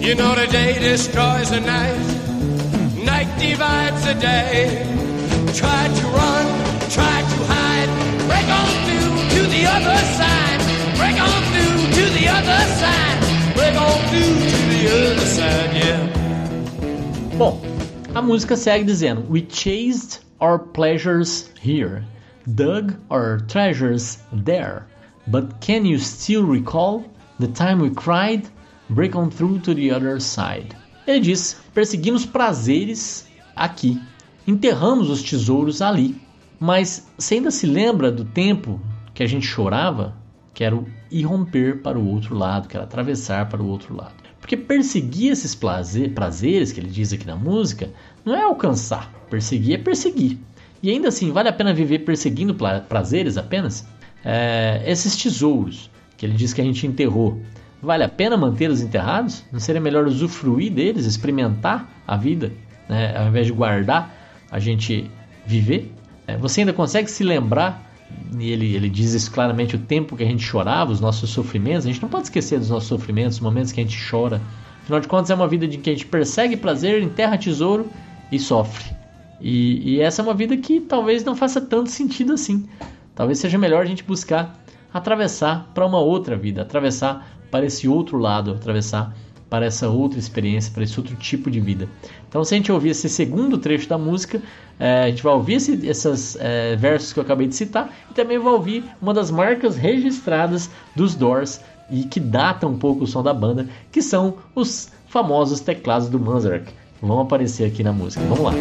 You 0.00 0.16
know 0.16 0.34
the 0.34 0.46
day 0.46 0.78
destroys 0.78 1.48
the 1.50 1.60
night, 1.60 1.96
night 3.04 3.28
divides 3.38 4.04
the 4.04 4.14
day. 4.14 4.91
Bom, 17.36 17.60
a 18.14 18.22
música 18.22 18.56
segue 18.56 18.86
dizendo: 18.86 19.28
We 19.28 19.42
chased 19.42 20.20
our 20.40 20.58
pleasures 20.58 21.50
here, 21.60 22.02
dug 22.54 22.94
our 23.10 23.40
treasures 23.46 24.18
there, 24.32 24.86
but 25.26 25.60
can 25.60 25.84
you 25.84 25.98
still 25.98 26.46
recall 26.46 27.04
the 27.38 27.48
time 27.48 27.78
we 27.78 27.90
cried? 27.90 28.48
Break 28.88 29.14
on 29.14 29.30
through 29.30 29.60
to 29.60 29.74
the 29.74 29.90
other 29.90 30.18
side. 30.18 30.74
Ele 31.06 31.20
diz: 31.20 31.56
perseguimos 31.74 32.24
prazeres 32.24 33.26
aqui, 33.56 34.00
enterramos 34.46 35.10
os 35.10 35.22
tesouros 35.22 35.82
ali. 35.82 36.16
Mas 36.58 37.08
você 37.18 37.36
ainda 37.36 37.50
se 37.50 37.66
lembra 37.66 38.10
do 38.10 38.24
tempo 38.24 38.80
que 39.14 39.22
a 39.22 39.26
gente 39.26 39.46
chorava? 39.46 40.14
Que 40.54 40.64
era 40.64 40.76
o 40.76 40.86
ir 41.10 41.24
romper 41.24 41.80
para 41.82 41.98
o 41.98 42.06
outro 42.06 42.36
lado, 42.36 42.68
que 42.68 42.76
era 42.76 42.84
atravessar 42.84 43.48
para 43.48 43.62
o 43.62 43.66
outro 43.66 43.96
lado. 43.96 44.14
Porque 44.40 44.56
perseguir 44.56 45.32
esses 45.32 45.54
prazer, 45.54 46.12
prazeres 46.12 46.72
que 46.72 46.80
ele 46.80 46.90
diz 46.90 47.12
aqui 47.12 47.26
na 47.26 47.36
música 47.36 47.90
não 48.24 48.34
é 48.34 48.42
alcançar. 48.42 49.12
Perseguir 49.30 49.74
é 49.74 49.78
perseguir. 49.78 50.38
E 50.82 50.90
ainda 50.90 51.08
assim, 51.08 51.30
vale 51.30 51.48
a 51.48 51.52
pena 51.52 51.72
viver 51.72 52.00
perseguindo 52.00 52.56
prazeres 52.88 53.36
apenas? 53.36 53.86
É, 54.24 54.82
esses 54.86 55.16
tesouros 55.16 55.90
que 56.16 56.26
ele 56.26 56.34
diz 56.34 56.52
que 56.52 56.60
a 56.60 56.64
gente 56.64 56.86
enterrou 56.86 57.40
Vale 57.82 58.04
a 58.04 58.08
pena 58.08 58.36
mantê-los 58.36 58.80
enterrados? 58.80 59.44
Não 59.50 59.58
seria 59.58 59.80
melhor 59.80 60.06
usufruir 60.06 60.72
deles, 60.72 61.04
experimentar 61.04 61.90
a 62.06 62.16
vida, 62.16 62.52
né? 62.88 63.16
ao 63.16 63.26
invés 63.26 63.48
de 63.48 63.52
guardar, 63.52 64.21
a 64.52 64.60
gente 64.60 65.10
viver? 65.46 65.90
É, 66.26 66.36
você 66.36 66.60
ainda 66.60 66.72
consegue 66.72 67.10
se 67.10 67.24
lembrar, 67.24 67.90
e 68.38 68.50
ele, 68.50 68.76
ele 68.76 68.88
diz 68.90 69.14
isso 69.14 69.32
claramente, 69.32 69.74
o 69.74 69.78
tempo 69.78 70.16
que 70.16 70.22
a 70.22 70.26
gente 70.26 70.44
chorava, 70.44 70.92
os 70.92 71.00
nossos 71.00 71.30
sofrimentos? 71.30 71.86
A 71.86 71.88
gente 71.88 72.02
não 72.02 72.08
pode 72.08 72.24
esquecer 72.24 72.58
dos 72.58 72.68
nossos 72.68 72.88
sofrimentos, 72.88 73.36
os 73.36 73.40
momentos 73.40 73.72
que 73.72 73.80
a 73.80 73.82
gente 73.82 73.98
chora. 74.08 74.40
Afinal 74.82 75.00
de 75.00 75.08
contas, 75.08 75.30
é 75.30 75.34
uma 75.34 75.48
vida 75.48 75.66
de 75.66 75.78
que 75.78 75.90
a 75.90 75.92
gente 75.92 76.06
persegue 76.06 76.56
prazer, 76.56 77.02
enterra 77.02 77.38
tesouro 77.38 77.90
e 78.30 78.38
sofre. 78.38 78.94
E, 79.40 79.94
e 79.94 80.00
essa 80.00 80.20
é 80.20 80.24
uma 80.24 80.34
vida 80.34 80.56
que 80.56 80.80
talvez 80.80 81.24
não 81.24 81.34
faça 81.34 81.60
tanto 81.60 81.90
sentido 81.90 82.34
assim. 82.34 82.68
Talvez 83.14 83.38
seja 83.38 83.58
melhor 83.58 83.82
a 83.82 83.86
gente 83.86 84.04
buscar 84.04 84.62
atravessar 84.92 85.70
para 85.72 85.86
uma 85.86 85.98
outra 85.98 86.36
vida, 86.36 86.62
atravessar 86.62 87.26
para 87.50 87.64
esse 87.64 87.88
outro 87.88 88.18
lado, 88.18 88.52
atravessar 88.52 89.14
para 89.52 89.66
essa 89.66 89.86
outra 89.86 90.18
experiência, 90.18 90.72
para 90.72 90.82
esse 90.82 90.98
outro 90.98 91.14
tipo 91.14 91.50
de 91.50 91.60
vida. 91.60 91.86
Então, 92.26 92.42
se 92.42 92.54
a 92.54 92.56
gente 92.56 92.72
ouvir 92.72 92.88
esse 92.88 93.06
segundo 93.06 93.58
trecho 93.58 93.86
da 93.86 93.98
música, 93.98 94.40
é, 94.80 95.02
a 95.02 95.10
gente 95.10 95.22
vai 95.22 95.34
ouvir 95.34 95.56
esse, 95.56 95.86
esses 95.86 96.38
é, 96.40 96.74
versos 96.74 97.12
que 97.12 97.18
eu 97.18 97.22
acabei 97.22 97.46
de 97.46 97.54
citar 97.54 97.94
e 98.10 98.14
também 98.14 98.38
vai 98.38 98.50
ouvir 98.50 98.82
uma 98.98 99.12
das 99.12 99.30
marcas 99.30 99.76
registradas 99.76 100.70
dos 100.96 101.14
Doors 101.14 101.60
e 101.90 102.04
que 102.04 102.18
data 102.18 102.66
um 102.66 102.78
pouco 102.78 103.04
o 103.04 103.06
som 103.06 103.22
da 103.22 103.34
banda, 103.34 103.68
que 103.92 104.00
são 104.00 104.38
os 104.54 104.90
famosos 105.06 105.60
teclados 105.60 106.08
do 106.08 106.18
Manzarek. 106.18 106.72
Vão 107.02 107.20
aparecer 107.20 107.66
aqui 107.66 107.82
na 107.82 107.92
música. 107.92 108.24
Vamos 108.24 108.44
lá. 108.44 108.54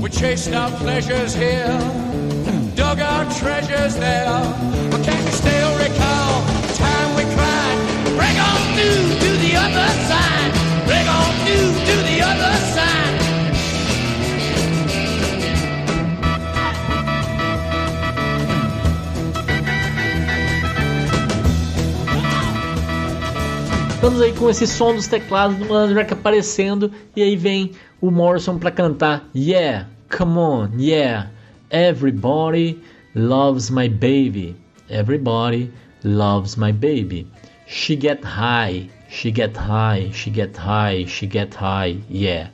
We 0.00 0.10
chased 0.10 0.54
our 0.54 0.70
pleasures 0.78 1.34
here. 1.34 2.14
dug 2.74 3.00
our 3.00 3.24
treasures 3.32 3.96
there. 3.96 4.40
But 4.90 5.06
you 5.06 5.32
still 5.32 5.78
recall 5.78 6.53
Estamos 24.04 24.20
aí 24.20 24.34
com 24.34 24.50
esse 24.50 24.66
som 24.66 24.94
dos 24.94 25.06
teclados 25.06 25.56
do 25.56 25.64
Mandrake 25.64 26.12
aparecendo 26.12 26.92
e 27.16 27.22
aí 27.22 27.36
vem 27.36 27.70
o 28.02 28.10
Morrison 28.10 28.58
para 28.58 28.70
cantar 28.70 29.26
Yeah, 29.34 29.88
come 30.10 30.38
on, 30.38 30.72
yeah. 30.78 31.30
Everybody 31.70 32.82
loves 33.14 33.70
my 33.70 33.88
baby. 33.88 34.56
Everybody 34.90 35.72
loves 36.04 36.54
my 36.56 36.70
baby. 36.70 37.26
She 37.66 37.96
get 37.96 38.22
high, 38.22 38.88
she 39.08 39.32
get 39.34 39.56
high, 39.56 40.10
she 40.12 40.30
get 40.30 40.56
high, 40.56 41.06
she 41.06 41.26
get 41.26 41.54
high, 41.54 41.98
yeah. 42.10 42.50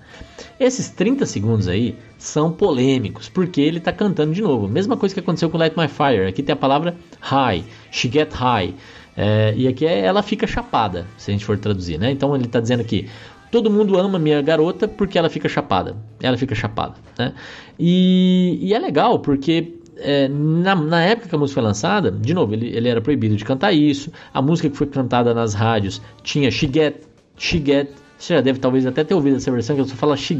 Esses 0.59 0.91
30 0.91 1.27
segundos 1.27 1.69
aí 1.69 1.97
são 2.19 2.53
polêmicos, 2.53 3.29
porque 3.29 3.61
ele 3.61 3.79
está 3.79 3.93
cantando 3.93 4.33
de 4.33 4.43
novo. 4.43 4.69
Mesma 4.69 4.97
coisa 4.97 5.15
que 5.15 5.21
aconteceu 5.21 5.51
com 5.51 5.59
Light 5.59 5.77
My 5.77 5.89
Fire. 5.89 6.27
Aqui 6.27 6.43
tem 6.43 6.53
a 6.53 6.57
palavra 6.57 6.95
high, 7.21 7.65
she 7.91 8.11
get 8.11 8.33
high. 8.33 8.75
É, 9.17 9.53
e 9.57 9.67
aqui 9.67 9.85
é, 9.85 10.01
ela 10.01 10.23
fica 10.23 10.47
chapada, 10.47 11.07
se 11.19 11.31
a 11.31 11.33
gente 11.33 11.45
for 11.45 11.59
traduzir, 11.59 11.99
né? 11.99 12.11
Então 12.11 12.35
ele 12.35 12.45
está 12.45 12.61
dizendo 12.61 12.81
aqui: 12.81 13.09
Todo 13.51 13.69
mundo 13.69 13.99
ama 13.99 14.19
minha 14.19 14.41
garota 14.41 14.87
porque 14.87 15.19
ela 15.19 15.29
fica 15.29 15.49
chapada. 15.49 15.97
Ela 16.23 16.37
fica 16.39 16.55
chapada, 16.55 16.95
né? 17.19 17.35
E, 17.79 18.59
e 18.63 18.73
é 18.73 18.79
legal 18.79 19.19
porque 19.19 19.80
é, 20.01 20.29
na, 20.29 20.75
na, 20.75 21.03
época 21.03 21.29
que 21.29 21.35
a 21.35 21.39
música 21.39 21.61
foi 21.61 21.67
lançada, 21.67 22.11
de 22.11 22.35
novo, 22.35 22.53
ele, 22.55 22.69
ele, 22.69 22.89
era 22.89 23.01
proibido 23.01 23.37
de 23.37 23.45
cantar 23.45 23.73
isso. 23.73 24.11
A 24.33 24.41
música 24.41 24.69
que 24.69 24.77
foi 24.77 24.87
cantada 24.87 25.33
nas 25.35 25.55
rádios 25.55 26.01
tinha 26.23 26.51
She 26.51 26.71
Get. 26.73 27.89
Você 28.19 28.35
já 28.35 28.41
deve 28.41 28.59
talvez 28.59 28.85
até 28.85 29.03
ter 29.03 29.15
ouvido 29.15 29.37
essa 29.37 29.51
versão 29.51 29.77
que 29.77 29.85
só 29.85 29.95
fala 29.95 30.17
She 30.17 30.39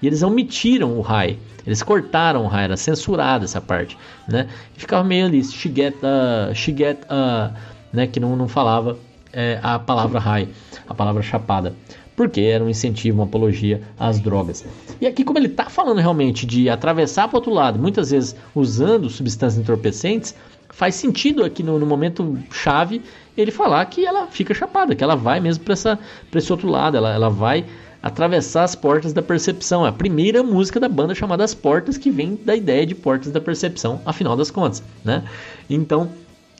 e 0.00 0.06
eles 0.06 0.22
omitiram 0.22 0.98
o 0.98 1.02
high. 1.02 1.38
Eles 1.66 1.82
cortaram 1.82 2.44
o 2.44 2.46
high, 2.46 2.64
era 2.64 2.76
censurada 2.76 3.44
essa 3.44 3.60
parte, 3.60 3.98
né? 4.26 4.48
E 4.76 4.80
ficava 4.80 5.04
meio 5.04 5.26
ali, 5.26 5.44
She 5.44 5.68
uh, 5.68 6.52
uh, 6.52 7.54
né? 7.92 8.06
Que 8.06 8.18
não, 8.18 8.34
não 8.34 8.48
falava 8.48 8.98
é, 9.32 9.60
a 9.62 9.78
palavra 9.78 10.18
high, 10.18 10.48
a 10.88 10.94
palavra 10.94 11.22
chapada 11.22 11.74
porque 12.18 12.40
era 12.40 12.64
um 12.64 12.68
incentivo, 12.68 13.18
uma 13.18 13.26
apologia 13.26 13.80
às 13.96 14.18
drogas. 14.18 14.64
E 15.00 15.06
aqui, 15.06 15.22
como 15.22 15.38
ele 15.38 15.46
está 15.46 15.70
falando 15.70 16.00
realmente 16.00 16.44
de 16.44 16.68
atravessar 16.68 17.28
para 17.28 17.36
o 17.36 17.38
outro 17.38 17.54
lado, 17.54 17.78
muitas 17.78 18.10
vezes 18.10 18.34
usando 18.56 19.08
substâncias 19.08 19.62
entorpecentes, 19.62 20.34
faz 20.68 20.96
sentido 20.96 21.44
aqui 21.44 21.62
no, 21.62 21.78
no, 21.78 21.86
momento 21.86 22.36
chave 22.50 23.02
ele 23.36 23.52
falar 23.52 23.84
que 23.86 24.04
ela 24.04 24.26
fica 24.26 24.52
chapada, 24.52 24.96
que 24.96 25.04
ela 25.04 25.14
vai 25.14 25.38
mesmo 25.38 25.62
para 25.62 25.74
esse 26.34 26.50
outro 26.50 26.68
lado, 26.68 26.96
ela, 26.96 27.14
ela 27.14 27.30
vai 27.30 27.64
atravessar 28.02 28.64
as 28.64 28.74
portas 28.74 29.12
da 29.12 29.22
percepção. 29.22 29.86
É 29.86 29.88
a 29.88 29.92
primeira 29.92 30.42
música 30.42 30.80
da 30.80 30.88
banda 30.88 31.14
chamada 31.14 31.44
As 31.44 31.54
Portas, 31.54 31.96
que 31.96 32.10
vem 32.10 32.36
da 32.44 32.56
ideia 32.56 32.84
de 32.84 32.96
portas 32.96 33.30
da 33.30 33.40
percepção, 33.40 34.00
afinal 34.04 34.36
das 34.36 34.50
contas, 34.50 34.82
né? 35.04 35.22
Então, 35.70 36.10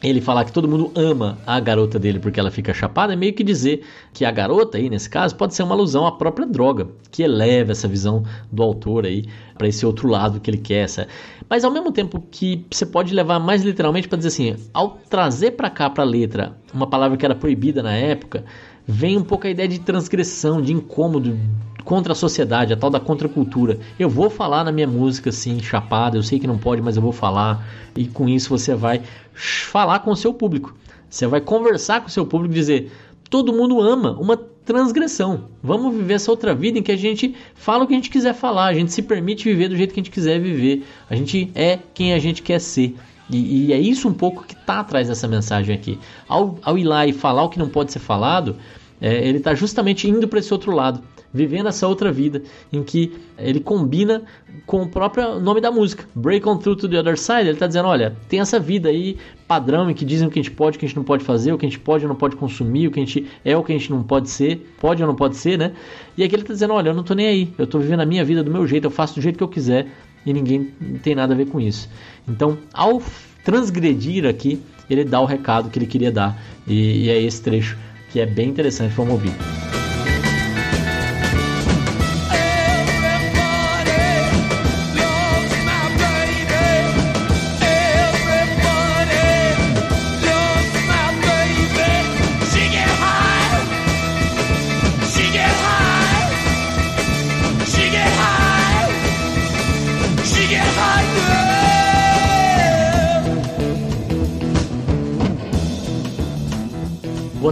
ele 0.02 0.20
falar 0.20 0.44
que 0.44 0.52
todo 0.52 0.68
mundo 0.68 0.92
ama 0.94 1.38
a 1.44 1.58
garota 1.58 1.98
dele 1.98 2.20
porque 2.20 2.38
ela 2.38 2.50
fica 2.50 2.72
chapada, 2.72 3.12
é 3.12 3.16
meio 3.16 3.32
que 3.32 3.42
dizer 3.42 3.84
que 4.12 4.24
a 4.24 4.30
garota 4.30 4.78
aí, 4.78 4.88
nesse 4.88 5.10
caso, 5.10 5.34
pode 5.34 5.54
ser 5.54 5.64
uma 5.64 5.74
alusão 5.74 6.06
à 6.06 6.12
própria 6.12 6.46
droga, 6.46 6.86
que 7.10 7.22
eleva 7.22 7.72
essa 7.72 7.88
visão 7.88 8.22
do 8.50 8.62
autor 8.62 9.06
aí 9.06 9.24
para 9.56 9.66
esse 9.66 9.84
outro 9.84 10.08
lado 10.08 10.40
que 10.40 10.48
ele 10.48 10.58
quer. 10.58 10.84
Essa. 10.84 11.08
Mas 11.50 11.64
ao 11.64 11.72
mesmo 11.72 11.90
tempo 11.90 12.22
que 12.30 12.64
você 12.70 12.86
pode 12.86 13.12
levar 13.12 13.40
mais 13.40 13.64
literalmente 13.64 14.06
para 14.06 14.18
dizer 14.18 14.28
assim, 14.28 14.56
ao 14.72 14.98
trazer 15.10 15.52
para 15.52 15.68
cá 15.68 15.90
para 15.90 16.04
a 16.04 16.06
letra 16.06 16.56
uma 16.72 16.86
palavra 16.86 17.16
que 17.16 17.24
era 17.24 17.34
proibida 17.34 17.82
na 17.82 17.92
época, 17.92 18.44
vem 18.90 19.18
um 19.18 19.22
pouco 19.22 19.46
a 19.46 19.50
ideia 19.50 19.68
de 19.68 19.80
transgressão, 19.80 20.62
de 20.62 20.72
incômodo 20.72 21.38
contra 21.84 22.12
a 22.12 22.16
sociedade, 22.16 22.72
a 22.72 22.76
tal 22.76 22.88
da 22.88 22.98
contracultura. 22.98 23.78
Eu 23.98 24.08
vou 24.08 24.30
falar 24.30 24.64
na 24.64 24.72
minha 24.72 24.86
música 24.86 25.28
assim, 25.28 25.60
chapada, 25.60 26.16
eu 26.16 26.22
sei 26.22 26.40
que 26.40 26.46
não 26.46 26.56
pode, 26.56 26.80
mas 26.80 26.96
eu 26.96 27.02
vou 27.02 27.12
falar. 27.12 27.68
E 27.94 28.06
com 28.06 28.26
isso 28.26 28.48
você 28.48 28.74
vai 28.74 29.02
falar 29.34 29.98
com 29.98 30.10
o 30.10 30.16
seu 30.16 30.32
público. 30.32 30.74
Você 31.10 31.26
vai 31.26 31.42
conversar 31.42 32.00
com 32.00 32.08
o 32.08 32.10
seu 32.10 32.24
público 32.24 32.54
e 32.54 32.58
dizer: 32.58 32.90
todo 33.28 33.52
mundo 33.52 33.78
ama 33.78 34.12
uma 34.18 34.36
transgressão. 34.36 35.44
Vamos 35.62 35.94
viver 35.94 36.14
essa 36.14 36.30
outra 36.30 36.54
vida 36.54 36.78
em 36.78 36.82
que 36.82 36.92
a 36.92 36.96
gente 36.96 37.34
fala 37.54 37.84
o 37.84 37.86
que 37.86 37.92
a 37.92 37.96
gente 37.96 38.10
quiser 38.10 38.34
falar, 38.34 38.66
a 38.66 38.74
gente 38.74 38.92
se 38.92 39.02
permite 39.02 39.44
viver 39.44 39.68
do 39.68 39.76
jeito 39.76 39.92
que 39.92 40.00
a 40.00 40.02
gente 40.02 40.12
quiser 40.12 40.40
viver, 40.40 40.84
a 41.10 41.14
gente 41.14 41.50
é 41.54 41.78
quem 41.92 42.14
a 42.14 42.18
gente 42.18 42.42
quer 42.42 42.58
ser. 42.58 42.94
E, 43.30 43.66
e 43.66 43.72
é 43.72 43.78
isso 43.78 44.08
um 44.08 44.14
pouco 44.14 44.44
que 44.44 44.54
está 44.54 44.80
atrás 44.80 45.08
dessa 45.08 45.28
mensagem 45.28 45.74
aqui. 45.74 45.98
Ao, 46.28 46.58
ao 46.62 46.78
ir 46.78 46.84
lá 46.84 47.06
e 47.06 47.12
falar 47.12 47.44
o 47.44 47.48
que 47.48 47.58
não 47.58 47.68
pode 47.68 47.92
ser 47.92 47.98
falado, 47.98 48.56
é, 49.00 49.28
ele 49.28 49.38
está 49.38 49.54
justamente 49.54 50.08
indo 50.08 50.26
para 50.26 50.38
esse 50.38 50.52
outro 50.52 50.72
lado, 50.72 51.00
vivendo 51.32 51.68
essa 51.68 51.86
outra 51.86 52.10
vida 52.10 52.42
em 52.72 52.82
que 52.82 53.12
ele 53.36 53.60
combina 53.60 54.22
com 54.66 54.82
o 54.82 54.88
próprio 54.88 55.38
nome 55.38 55.60
da 55.60 55.70
música, 55.70 56.04
Break 56.14 56.48
On 56.48 56.56
Through 56.56 56.76
to 56.76 56.88
the 56.88 56.98
Other 56.98 57.18
Side. 57.18 57.42
Ele 57.42 57.50
está 57.50 57.66
dizendo: 57.66 57.86
olha, 57.86 58.16
tem 58.28 58.40
essa 58.40 58.58
vida 58.58 58.88
aí 58.88 59.16
padrão 59.46 59.90
em 59.90 59.94
que 59.94 60.04
dizem 60.04 60.26
o 60.26 60.30
que 60.30 60.38
a 60.38 60.42
gente 60.42 60.54
pode, 60.54 60.76
o 60.76 60.80
que 60.80 60.84
a 60.84 60.88
gente 60.88 60.96
não 60.96 61.04
pode 61.04 61.24
fazer, 61.24 61.52
o 61.52 61.58
que 61.58 61.64
a 61.64 61.68
gente 61.68 61.78
pode 61.78 62.04
ou 62.04 62.08
não 62.08 62.16
pode 62.16 62.36
consumir, 62.36 62.88
o 62.88 62.90
que 62.90 63.00
a 63.00 63.04
gente 63.04 63.26
é, 63.44 63.56
o 63.56 63.62
que 63.62 63.72
a 63.72 63.78
gente 63.78 63.90
não 63.90 64.02
pode 64.02 64.30
ser, 64.30 64.74
pode 64.80 65.02
ou 65.02 65.06
não 65.06 65.14
pode 65.14 65.36
ser, 65.36 65.58
né? 65.58 65.72
E 66.16 66.24
aqui 66.24 66.34
ele 66.34 66.42
está 66.42 66.54
dizendo: 66.54 66.74
olha, 66.74 66.90
eu 66.90 66.94
não 66.94 67.02
estou 67.02 67.16
nem 67.16 67.26
aí, 67.26 67.52
eu 67.56 67.64
estou 67.64 67.80
vivendo 67.80 68.00
a 68.00 68.06
minha 68.06 68.24
vida 68.24 68.42
do 68.42 68.50
meu 68.50 68.66
jeito, 68.66 68.84
eu 68.84 68.90
faço 68.90 69.14
do 69.14 69.20
jeito 69.20 69.36
que 69.36 69.44
eu 69.44 69.48
quiser 69.48 69.86
e 70.28 70.32
ninguém 70.32 70.64
tem 71.02 71.14
nada 71.14 71.32
a 71.32 71.36
ver 71.36 71.46
com 71.46 71.58
isso. 71.58 71.88
Então, 72.28 72.58
ao 72.72 73.02
transgredir 73.42 74.26
aqui, 74.26 74.60
ele 74.90 75.04
dá 75.04 75.20
o 75.20 75.24
recado 75.24 75.70
que 75.70 75.78
ele 75.78 75.86
queria 75.86 76.12
dar 76.12 76.38
e, 76.66 77.06
e 77.06 77.10
é 77.10 77.20
esse 77.20 77.40
trecho 77.40 77.78
que 78.10 78.20
é 78.20 78.26
bem 78.26 78.50
interessante, 78.50 78.92
vamos 78.94 79.14
ouvir. 79.14 79.32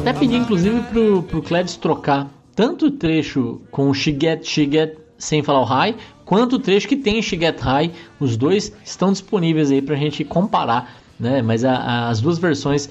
Até 0.07 0.20
pedir, 0.20 0.36
inclusive, 0.36 0.80
pro, 0.82 1.22
pro 1.24 1.42
Cledes 1.42 1.74
trocar 1.74 2.30
tanto 2.54 2.86
o 2.86 2.90
trecho 2.92 3.61
com 3.72 3.90
o 3.90 3.94
Shiget 3.94 4.46
Shiget 4.46 4.96
sem 5.18 5.42
falar 5.42 5.62
o 5.62 5.64
High, 5.64 5.96
quanto 6.24 6.54
o 6.54 6.59
trecho 6.61 6.86
que 6.86 6.94
tem 6.94 7.20
Shiget 7.20 7.59
High. 7.61 7.90
Os 8.20 8.36
dois 8.36 8.72
estão 8.84 9.11
disponíveis 9.11 9.68
aí 9.72 9.82
pra 9.82 9.96
gente 9.96 10.22
comparar. 10.22 10.96
Né? 11.18 11.42
Mas 11.42 11.64
a, 11.64 11.74
a, 11.74 12.09
as 12.09 12.20
duas 12.20 12.38
versões, 12.38 12.88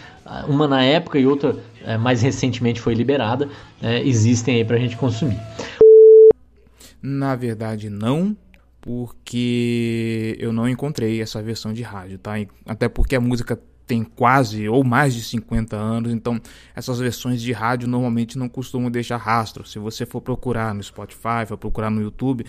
uma 0.50 0.68
na 0.68 0.84
época 0.84 1.18
e 1.18 1.26
outra 1.26 1.56
é, 1.86 1.98
mais 1.98 2.22
recentemente 2.22 2.82
foi 2.82 2.94
liberada, 2.94 3.48
é, 3.82 4.06
existem 4.06 4.58
aí 4.58 4.66
pra 4.66 4.78
gente 4.78 4.98
consumir. 4.98 5.40
Na 7.02 7.34
verdade, 7.34 7.90
não, 7.90 8.36
porque 8.82 10.36
eu 10.38 10.52
não 10.52 10.68
encontrei 10.68 11.22
essa 11.22 11.42
versão 11.42 11.72
de 11.72 11.82
rádio, 11.82 12.18
tá? 12.18 12.34
Até 12.66 12.90
porque 12.90 13.16
a 13.16 13.22
música 13.22 13.58
tem 13.86 14.04
quase 14.04 14.68
ou 14.68 14.84
mais 14.84 15.14
de 15.14 15.24
50 15.24 15.76
anos, 15.76 16.12
então 16.12 16.40
essas 16.76 17.00
versões 17.00 17.42
de 17.42 17.52
rádio 17.52 17.88
normalmente 17.88 18.38
não 18.38 18.50
costumam 18.50 18.90
deixar 18.90 19.18
rastro. 19.18 19.66
Se 19.66 19.80
você 19.80 20.06
for 20.06 20.22
procurar 20.22 20.74
no 20.74 20.84
Spotify, 20.84 21.46
for 21.48 21.58
procurar 21.58 21.90
no 21.90 22.02
YouTube, 22.02 22.46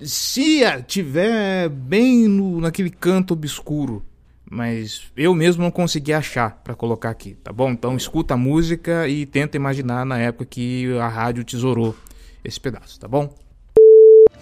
se 0.00 0.60
tiver 0.86 1.68
bem 1.68 2.28
no, 2.28 2.60
naquele 2.60 2.90
canto 2.90 3.32
obscuro, 3.32 4.04
mas 4.50 5.04
eu 5.16 5.34
mesmo 5.34 5.62
não 5.62 5.70
consegui 5.70 6.12
achar 6.12 6.60
para 6.62 6.74
colocar 6.74 7.10
aqui, 7.10 7.34
tá 7.42 7.52
bom? 7.52 7.70
Então 7.70 7.96
escuta 7.96 8.34
a 8.34 8.36
música 8.36 9.08
e 9.08 9.24
tenta 9.26 9.56
imaginar 9.56 10.04
na 10.04 10.18
época 10.18 10.44
que 10.44 10.96
a 10.98 11.08
rádio 11.08 11.44
tesourou 11.44 11.96
esse 12.44 12.60
pedaço, 12.60 13.00
tá 13.00 13.08
bom? 13.08 13.34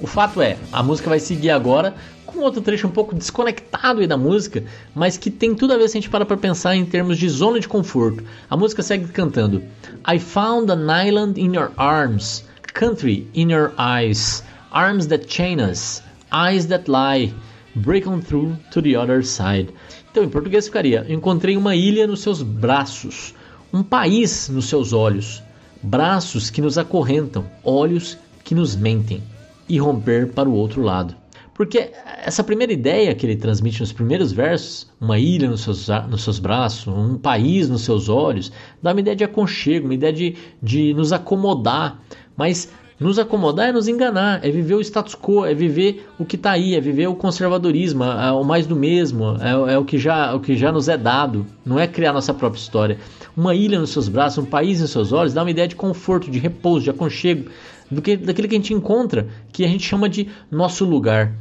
O 0.01 0.07
fato 0.07 0.43
é, 0.43 0.59
a 0.73 0.83
música 0.83 1.09
vai 1.09 1.21
seguir 1.21 1.51
agora 1.51 1.95
com 2.33 2.41
outro 2.41 2.63
trecho 2.63 2.87
um 2.87 2.91
pouco 2.91 3.15
desconectado 3.15 4.07
da 4.07 4.17
música, 4.17 4.65
mas 4.95 5.17
que 5.17 5.31
tem 5.31 5.55
tudo 5.55 5.75
a 5.75 5.77
ver 5.77 5.89
se 5.89 5.99
a 5.99 6.01
gente 6.01 6.11
para 6.11 6.25
pra 6.25 6.37
pensar 6.37 6.75
em 6.75 6.85
termos 6.85 7.19
de 7.19 7.29
zona 7.29 7.61
de 7.61 7.69
conforto. 7.69 8.25
A 8.49 8.57
música 8.57 8.83
segue 8.83 9.07
cantando: 9.09 9.63
I 10.11 10.19
found 10.19 10.71
an 10.73 10.87
island 10.89 11.39
in 11.39 11.55
your 11.55 11.71
arms, 11.77 12.45
country 12.73 13.29
in 13.35 13.53
your 13.53 13.73
eyes, 13.79 14.43
arms 14.71 15.07
that 15.09 15.27
chain 15.29 15.61
us, 15.61 16.03
eyes 16.33 16.67
that 16.67 16.91
lie, 16.91 17.33
break 17.75 18.09
on 18.09 18.21
through 18.21 18.57
to 18.73 18.81
the 18.81 18.97
other 18.97 19.25
side. 19.25 19.69
Então, 20.11 20.25
em 20.25 20.29
português 20.29 20.67
ficaria: 20.67 21.07
Encontrei 21.09 21.57
uma 21.57 21.77
ilha 21.77 22.07
nos 22.07 22.21
seus 22.21 22.43
braços, 22.43 23.35
um 23.73 23.83
país 23.83 24.49
nos 24.49 24.67
seus 24.67 24.93
olhos, 24.93 25.43
braços 25.83 26.51
que 26.51 26.63
nos 26.63 26.79
acorrentam, 26.79 27.45
olhos 27.63 28.17
que 28.43 28.55
nos 28.55 28.75
mentem 28.75 29.23
e 29.69 29.79
romper 29.79 30.29
para 30.29 30.49
o 30.49 30.55
outro 30.55 30.83
lado. 30.83 31.22
Porque 31.63 31.93
essa 32.25 32.43
primeira 32.43 32.73
ideia 32.73 33.15
que 33.15 33.25
ele 33.25 33.37
transmite 33.37 33.79
nos 33.81 33.93
primeiros 33.93 34.33
versos, 34.33 34.89
uma 35.01 35.17
ilha 35.17 35.49
nos 35.49 35.61
seus, 35.61 35.87
nos 36.11 36.25
seus 36.25 36.41
braços, 36.41 36.89
um 36.89 37.17
país 37.17 37.69
nos 37.69 37.83
seus 37.83 38.09
olhos, 38.09 38.51
dá 38.83 38.91
uma 38.91 38.99
ideia 38.99 39.15
de 39.15 39.23
aconchego, 39.23 39.85
uma 39.85 39.95
ideia 39.95 40.13
de, 40.13 40.35
de 40.61 40.93
nos 40.93 41.13
acomodar. 41.13 42.03
Mas 42.37 42.69
nos 42.99 43.17
acomodar 43.17 43.69
é 43.69 43.73
nos 43.73 43.87
enganar, 43.87 44.45
é 44.45 44.51
viver 44.51 44.75
o 44.75 44.81
status 44.81 45.15
quo, 45.15 45.47
é 45.47 45.55
viver 45.55 46.05
o 46.19 46.25
que 46.25 46.35
está 46.35 46.51
aí, 46.51 46.75
é 46.75 46.81
viver 46.81 47.07
o 47.07 47.15
conservadorismo, 47.15 48.03
é 48.03 48.33
o 48.33 48.43
mais 48.43 48.67
do 48.67 48.75
mesmo, 48.75 49.37
é, 49.41 49.75
é, 49.75 49.79
o, 49.79 49.85
que 49.85 49.99
já, 49.99 50.35
o 50.35 50.41
que 50.41 50.57
já 50.57 50.73
nos 50.73 50.89
é 50.89 50.97
dado, 50.97 51.47
não 51.65 51.79
é 51.79 51.87
criar 51.87 52.13
nossa 52.13 52.35
própria 52.35 52.59
história. 52.59 52.99
Uma 53.37 53.55
ilha 53.55 53.79
nos 53.79 53.91
seus 53.91 54.09
braços, 54.09 54.39
um 54.43 54.47
país 54.47 54.81
nos 54.81 54.91
seus 54.91 55.13
olhos, 55.13 55.33
dá 55.33 55.45
uma 55.45 55.51
ideia 55.53 55.69
de 55.69 55.77
conforto, 55.77 56.29
de 56.29 56.41
repouso, 56.41 56.83
de 56.83 56.91
aconchego, 56.91 57.49
do 57.89 58.03
que, 58.03 58.17
daquilo 58.17 58.49
que 58.49 58.57
a 58.57 58.59
gente 58.59 58.75
encontra, 58.75 59.29
que 59.53 59.65
a 59.65 59.69
gente 59.69 59.85
chama 59.85 60.09
de 60.09 60.27
nosso 60.51 60.85
lugar. 60.85 61.33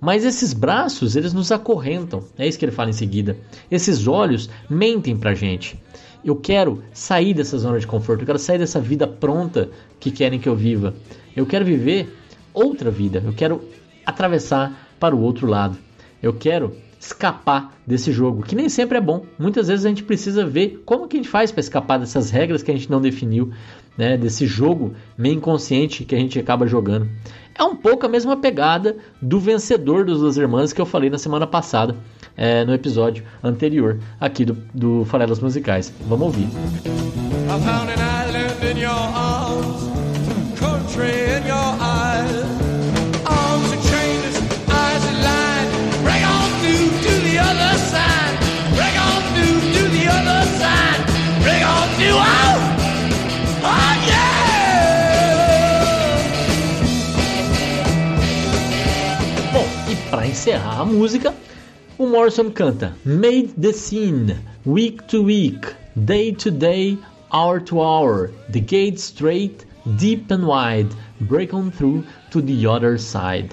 Mas 0.00 0.24
esses 0.24 0.52
braços, 0.54 1.14
eles 1.14 1.34
nos 1.34 1.52
acorrentam. 1.52 2.24
É 2.38 2.46
isso 2.48 2.58
que 2.58 2.64
ele 2.64 2.72
fala 2.72 2.90
em 2.90 2.94
seguida. 2.94 3.36
Esses 3.70 4.06
olhos 4.06 4.48
mentem 4.68 5.16
pra 5.16 5.34
gente. 5.34 5.78
Eu 6.24 6.36
quero 6.36 6.82
sair 6.92 7.34
dessa 7.34 7.58
zona 7.58 7.78
de 7.78 7.86
conforto, 7.86 8.22
eu 8.22 8.26
quero 8.26 8.38
sair 8.38 8.58
dessa 8.58 8.80
vida 8.80 9.06
pronta 9.06 9.70
que 9.98 10.10
querem 10.10 10.38
que 10.38 10.48
eu 10.48 10.56
viva. 10.56 10.94
Eu 11.34 11.46
quero 11.46 11.64
viver 11.64 12.14
outra 12.52 12.90
vida, 12.90 13.22
eu 13.24 13.32
quero 13.32 13.62
atravessar 14.04 14.88
para 14.98 15.14
o 15.16 15.20
outro 15.20 15.46
lado. 15.46 15.78
Eu 16.22 16.34
quero 16.34 16.76
escapar 17.00 17.74
desse 17.86 18.12
jogo, 18.12 18.42
que 18.42 18.54
nem 18.54 18.68
sempre 18.68 18.98
é 18.98 19.00
bom. 19.00 19.24
Muitas 19.38 19.68
vezes 19.68 19.86
a 19.86 19.88
gente 19.88 20.02
precisa 20.02 20.44
ver 20.44 20.82
como 20.84 21.08
que 21.08 21.16
a 21.16 21.20
gente 21.20 21.30
faz 21.30 21.50
para 21.50 21.60
escapar 21.60 21.98
dessas 21.98 22.30
regras 22.30 22.62
que 22.62 22.70
a 22.70 22.74
gente 22.74 22.90
não 22.90 23.00
definiu, 23.00 23.50
né, 23.96 24.16
desse 24.16 24.46
jogo 24.46 24.94
meio 25.16 25.34
inconsciente 25.36 26.04
que 26.04 26.14
a 26.14 26.18
gente 26.18 26.38
acaba 26.38 26.66
jogando. 26.66 27.08
É 27.54 27.62
um 27.62 27.76
pouco 27.76 28.06
a 28.06 28.08
mesma 28.08 28.36
pegada 28.36 28.96
do 29.20 29.38
vencedor 29.38 30.04
dos 30.04 30.20
Duas 30.20 30.36
Irmãs 30.36 30.72
que 30.72 30.80
eu 30.80 30.86
falei 30.86 31.10
na 31.10 31.18
semana 31.18 31.46
passada, 31.46 31.94
é, 32.36 32.64
no 32.64 32.72
episódio 32.72 33.24
anterior 33.42 33.98
aqui 34.18 34.44
do, 34.44 34.56
do 34.72 35.04
Farelas 35.04 35.40
Musicais. 35.40 35.92
Vamos 36.08 36.26
ouvir. 36.26 36.48
I 38.72 39.99
encerrar 60.50 60.80
a 60.80 60.84
música, 60.84 61.34
o 61.96 62.06
Morrison 62.08 62.50
canta 62.50 62.96
Made 63.04 63.54
the 63.60 63.72
scene, 63.72 64.36
week 64.66 65.04
to 65.04 65.22
week, 65.22 65.60
day 65.94 66.32
to 66.32 66.50
day, 66.50 66.98
hour 67.32 67.60
to 67.60 67.80
hour, 67.80 68.32
the 68.50 68.58
gate 68.58 68.98
straight, 68.98 69.64
deep 69.96 70.32
and 70.32 70.44
wide, 70.44 70.88
break 71.20 71.54
on 71.54 71.70
through 71.70 72.04
to 72.32 72.42
the 72.42 72.66
other 72.66 72.98
side. 72.98 73.50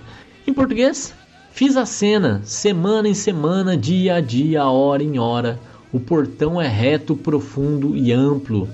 Em 0.48 0.54
português, 0.54 1.14
fiz 1.52 1.78
a 1.78 1.86
cena, 1.86 2.42
semana 2.44 3.08
em 3.08 3.14
semana, 3.14 3.78
dia 3.78 4.16
a 4.16 4.22
dia, 4.22 4.66
hora 4.66 5.04
em 5.04 5.20
hora, 5.20 5.60
O 5.94 6.00
portão 6.00 6.60
é 6.60 6.68
reto, 6.68 7.16
profundo 7.16 7.96
e 7.96 8.12
amplo, 8.12 8.68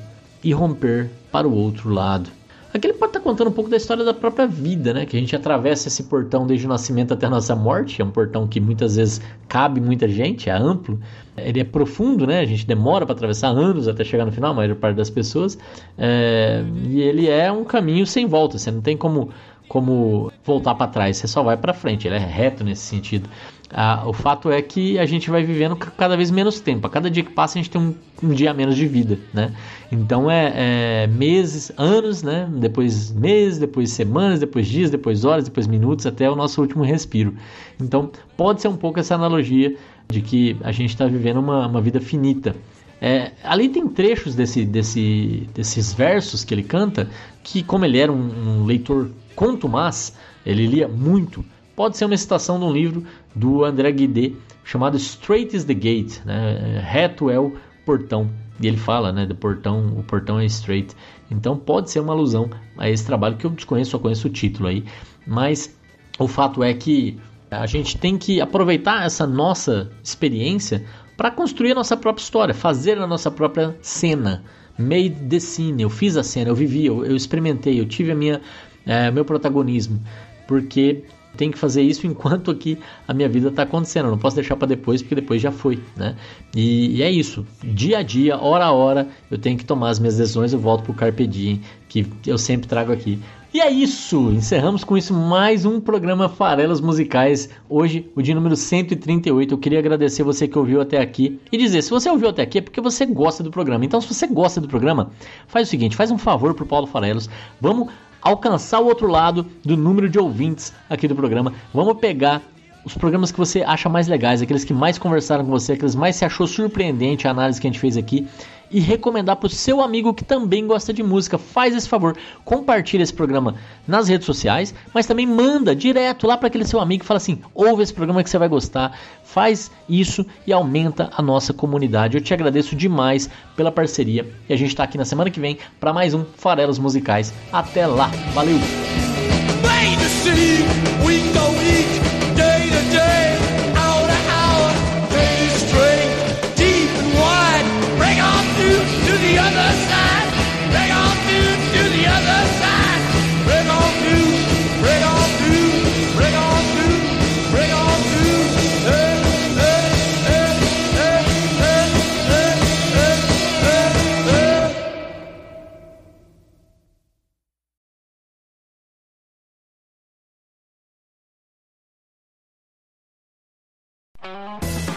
e 0.43 0.51
romper 0.51 1.11
para 1.31 1.47
o 1.47 1.53
outro 1.53 1.89
lado. 1.89 2.29
Aqui 2.73 2.87
ele 2.87 2.97
pode 2.97 3.11
estar 3.11 3.19
contando 3.19 3.49
um 3.49 3.53
pouco 3.53 3.69
da 3.69 3.77
história 3.77 4.03
da 4.03 4.15
própria 4.15 4.47
vida, 4.47 4.95
né? 4.95 5.05
Que 5.05 5.15
a 5.15 5.19
gente 5.19 5.35
atravessa 5.35 5.89
esse 5.89 6.03
portão 6.03 6.47
desde 6.47 6.65
o 6.65 6.69
nascimento 6.69 7.13
até 7.13 7.27
a 7.27 7.29
nossa 7.29 7.55
morte. 7.55 8.01
É 8.01 8.05
um 8.05 8.09
portão 8.09 8.47
que 8.47 8.59
muitas 8.59 8.95
vezes 8.95 9.21
cabe 9.47 9.79
muita 9.79 10.07
gente, 10.07 10.49
é 10.49 10.53
amplo. 10.53 10.99
Ele 11.37 11.59
é 11.59 11.63
profundo, 11.63 12.25
né? 12.25 12.39
A 12.39 12.45
gente 12.45 12.65
demora 12.65 13.05
para 13.05 13.13
atravessar 13.13 13.49
anos 13.49 13.87
até 13.87 14.03
chegar 14.03 14.25
no 14.25 14.31
final, 14.31 14.51
a 14.51 14.53
maior 14.55 14.75
parte 14.75 14.95
das 14.95 15.11
pessoas. 15.11 15.55
É... 15.99 16.63
E 16.89 16.99
ele 16.99 17.29
é 17.29 17.51
um 17.51 17.63
caminho 17.63 18.07
sem 18.07 18.25
volta. 18.25 18.57
Você 18.57 18.71
não 18.71 18.81
tem 18.81 18.97
como, 18.97 19.29
como 19.73 20.31
voltar 20.45 20.75
para 20.75 20.85
trás, 20.85 21.17
você 21.17 21.27
só 21.27 21.41
vai 21.41 21.57
para 21.57 21.73
frente. 21.73 22.07
Ele 22.07 22.15
é 22.15 22.19
reto 22.19 22.63
nesse 22.63 22.83
sentido. 22.83 23.27
Ah, 23.71 24.03
o 24.05 24.13
fato 24.13 24.51
é 24.51 24.61
que 24.61 24.99
a 24.99 25.05
gente 25.07 25.31
vai 25.31 25.41
vivendo 25.41 25.75
cada 25.75 26.15
vez 26.15 26.29
menos 26.29 26.59
tempo. 26.59 26.85
A 26.85 26.91
cada 26.91 27.09
dia 27.09 27.23
que 27.23 27.31
passa, 27.31 27.57
a 27.57 27.59
gente 27.59 27.71
tem 27.71 27.81
um, 27.81 27.95
um 28.21 28.29
dia 28.29 28.53
menos 28.53 28.75
de 28.75 28.85
vida, 28.85 29.17
né? 29.33 29.51
Então 29.91 30.29
é, 30.29 30.53
é, 30.55 31.07
meses, 31.07 31.71
anos, 31.75 32.21
né? 32.21 32.47
Depois 32.55 33.11
meses, 33.11 33.57
depois 33.57 33.89
semanas, 33.89 34.39
depois 34.39 34.67
dias, 34.67 34.91
depois 34.91 35.25
horas, 35.25 35.45
depois 35.45 35.65
minutos, 35.65 36.05
até 36.05 36.29
o 36.29 36.35
nosso 36.35 36.61
último 36.61 36.83
respiro. 36.83 37.33
Então 37.81 38.11
pode 38.37 38.61
ser 38.61 38.67
um 38.67 38.77
pouco 38.77 38.99
essa 38.99 39.15
analogia 39.15 39.75
de 40.07 40.21
que 40.21 40.55
a 40.61 40.71
gente 40.71 40.91
está 40.91 41.07
vivendo 41.07 41.37
uma, 41.37 41.65
uma 41.65 41.81
vida 41.81 41.99
finita. 41.99 42.55
É, 43.01 43.31
ali 43.43 43.67
tem 43.69 43.87
trechos 43.87 44.35
desse, 44.35 44.63
desse, 44.63 45.49
desses 45.53 45.91
versos 45.91 46.45
que 46.45 46.53
ele 46.53 46.63
canta 46.63 47.09
que, 47.43 47.61
como 47.61 47.83
ele 47.83 47.97
era 47.97 48.09
um, 48.09 48.61
um 48.61 48.65
leitor 48.65 49.09
contumaz, 49.35 50.15
ele 50.45 50.65
lia 50.67 50.87
muito 50.87 51.43
pode 51.75 51.97
ser 51.97 52.05
uma 52.05 52.17
citação 52.17 52.59
de 52.59 52.65
um 52.65 52.71
livro 52.71 53.03
do 53.35 53.63
André 53.63 53.91
Guidé 53.91 54.33
chamado 54.63 54.97
Straight 54.97 55.55
is 55.55 55.65
the 55.65 55.73
Gate, 55.73 56.19
né? 56.25 56.81
reto 56.83 57.29
é 57.29 57.39
o 57.39 57.55
portão. 57.85 58.29
E 58.61 58.67
ele 58.67 58.77
fala, 58.77 59.11
né, 59.11 59.25
do 59.25 59.35
portão, 59.35 59.97
o 59.97 60.03
portão 60.03 60.39
é 60.39 60.45
straight. 60.45 60.95
Então 61.29 61.57
pode 61.57 61.89
ser 61.89 61.99
uma 61.99 62.13
alusão 62.13 62.49
a 62.77 62.89
esse 62.89 63.05
trabalho 63.05 63.35
que 63.35 63.45
eu 63.45 63.49
desconheço, 63.49 63.91
só 63.91 63.99
conheço 63.99 64.27
o 64.27 64.31
título 64.31 64.69
aí. 64.69 64.85
Mas 65.25 65.75
o 66.19 66.27
fato 66.27 66.63
é 66.63 66.73
que 66.73 67.19
a 67.49 67.65
gente 67.65 67.97
tem 67.97 68.17
que 68.17 68.39
aproveitar 68.39 69.05
essa 69.05 69.25
nossa 69.25 69.91
experiência 70.03 70.85
para 71.17 71.31
construir 71.31 71.71
a 71.71 71.75
nossa 71.75 71.97
própria 71.97 72.23
história, 72.23 72.53
fazer 72.53 72.97
a 72.99 73.07
nossa 73.07 73.31
própria 73.31 73.75
cena. 73.81 74.43
Made 74.77 75.15
the 75.29 75.39
scene, 75.39 75.83
eu 75.83 75.89
fiz 75.89 76.15
a 76.17 76.23
cena, 76.23 76.49
eu 76.49 76.55
vivi, 76.55 76.85
eu, 76.85 77.05
eu 77.05 77.15
experimentei, 77.15 77.79
eu 77.79 77.85
tive 77.85 78.11
a 78.11 78.15
minha, 78.15 78.41
é, 78.85 79.11
meu 79.11 79.25
protagonismo. 79.25 79.99
Porque 80.47 81.03
tenho 81.35 81.51
que 81.51 81.57
fazer 81.57 81.81
isso 81.81 82.05
enquanto 82.07 82.51
aqui 82.51 82.77
a 83.07 83.13
minha 83.13 83.29
vida 83.29 83.49
está 83.49 83.63
acontecendo. 83.63 84.05
Eu 84.05 84.11
não 84.11 84.17
posso 84.17 84.35
deixar 84.35 84.55
para 84.55 84.67
depois, 84.67 85.01
porque 85.01 85.15
depois 85.15 85.41
já 85.41 85.51
foi, 85.51 85.79
né? 85.95 86.15
E, 86.55 86.97
e, 86.97 87.03
é 87.03 87.09
isso. 87.09 87.45
Dia 87.63 87.99
a 87.99 88.03
dia, 88.03 88.37
hora 88.37 88.65
a 88.65 88.71
hora, 88.71 89.07
eu 89.29 89.37
tenho 89.37 89.57
que 89.57 89.65
tomar 89.65 89.89
as 89.89 89.99
minhas 89.99 90.17
decisões. 90.17 90.53
Eu 90.53 90.59
volto 90.59 90.83
pro 90.83 90.93
Carpe 90.93 91.27
Diem, 91.27 91.61
que 91.89 92.05
eu 92.25 92.37
sempre 92.37 92.67
trago 92.67 92.91
aqui. 92.91 93.19
E 93.53 93.61
é 93.61 93.69
isso! 93.69 94.31
Encerramos 94.31 94.83
com 94.83 94.97
isso 94.97 95.13
mais 95.13 95.63
um 95.63 95.79
programa 95.79 96.27
Farelas 96.27 96.81
Musicais. 96.81 97.51
Hoje, 97.69 98.09
o 98.15 98.21
dia 98.21 98.33
número 98.33 98.55
138. 98.55 99.53
Eu 99.53 99.57
queria 99.59 99.77
agradecer 99.77 100.23
você 100.23 100.47
que 100.47 100.57
ouviu 100.57 100.81
até 100.81 100.99
aqui 100.99 101.39
e 101.51 101.57
dizer: 101.57 101.83
se 101.83 101.91
você 101.91 102.09
ouviu 102.09 102.29
até 102.29 102.41
aqui 102.41 102.57
é 102.57 102.61
porque 102.61 102.81
você 102.81 103.05
gosta 103.05 103.43
do 103.43 103.51
programa. 103.51 103.85
Então, 103.85 104.01
se 104.01 104.11
você 104.11 104.25
gosta 104.25 104.59
do 104.59 104.67
programa, 104.67 105.11
faz 105.47 105.67
o 105.67 105.69
seguinte: 105.69 105.95
faz 105.95 106.09
um 106.09 106.17
favor 106.17 106.55
pro 106.55 106.65
Paulo 106.65 106.87
Farelos. 106.87 107.29
Vamos 107.61 107.89
alcançar 108.23 108.79
o 108.79 108.85
outro 108.85 109.07
lado 109.07 109.45
do 109.63 109.75
número 109.75 110.09
de 110.09 110.17
ouvintes 110.17 110.73
aqui 110.89 111.07
do 111.07 111.15
programa. 111.15 111.53
Vamos 111.73 111.97
pegar 111.97 112.41
os 112.85 112.93
programas 112.93 113.31
que 113.31 113.37
você 113.37 113.61
acha 113.61 113.87
mais 113.87 114.07
legais, 114.07 114.41
aqueles 114.41 114.63
que 114.63 114.73
mais 114.73 114.97
conversaram 114.97 115.45
com 115.45 115.51
você, 115.51 115.73
aqueles 115.73 115.95
mais 115.95 116.15
se 116.15 116.25
achou 116.25 116.45
surpreendente 116.45 117.27
a 117.27 117.31
análise 117.31 117.59
que 117.59 117.67
a 117.67 117.69
gente 117.69 117.79
fez 117.79 117.95
aqui 117.95 118.27
e 118.73 118.79
recomendar 118.79 119.35
para 119.35 119.47
o 119.47 119.49
seu 119.49 119.81
amigo 119.81 120.13
que 120.13 120.25
também 120.25 120.65
gosta 120.65 120.91
de 120.91 121.03
música. 121.03 121.37
Faz 121.37 121.75
esse 121.75 121.87
favor, 121.87 122.17
compartilha 122.43 123.03
esse 123.03 123.13
programa 123.13 123.55
nas 123.87 124.09
redes 124.09 124.25
sociais, 124.25 124.73
mas 124.93 125.05
também 125.05 125.27
manda 125.27 125.75
direto 125.75 126.25
lá 126.25 126.35
para 126.35 126.47
aquele 126.47 126.65
seu 126.65 126.79
amigo 126.81 127.03
e 127.03 127.07
fala 127.07 127.17
assim: 127.17 127.39
ouve 127.53 127.83
esse 127.83 127.93
programa 127.93 128.23
que 128.23 128.29
você 128.29 128.37
vai 128.37 128.49
gostar. 128.49 128.97
Faz 129.23 129.71
isso 129.87 130.25
e 130.45 130.51
aumenta 130.51 131.09
a 131.15 131.21
nossa 131.21 131.53
comunidade. 131.53 132.17
Eu 132.17 132.21
te 132.21 132.33
agradeço 132.33 132.75
demais 132.75 133.29
pela 133.55 133.71
parceria 133.71 134.27
e 134.49 134.53
a 134.53 134.57
gente 134.57 134.69
está 134.69 134.83
aqui 134.83 134.97
na 134.97 135.05
semana 135.05 135.29
que 135.29 135.39
vem 135.39 135.57
para 135.79 135.93
mais 135.93 136.13
um 136.13 136.25
Farelos 136.37 136.79
Musicais. 136.79 137.33
Até 137.51 137.85
lá, 137.85 138.07
valeu! 138.33 138.57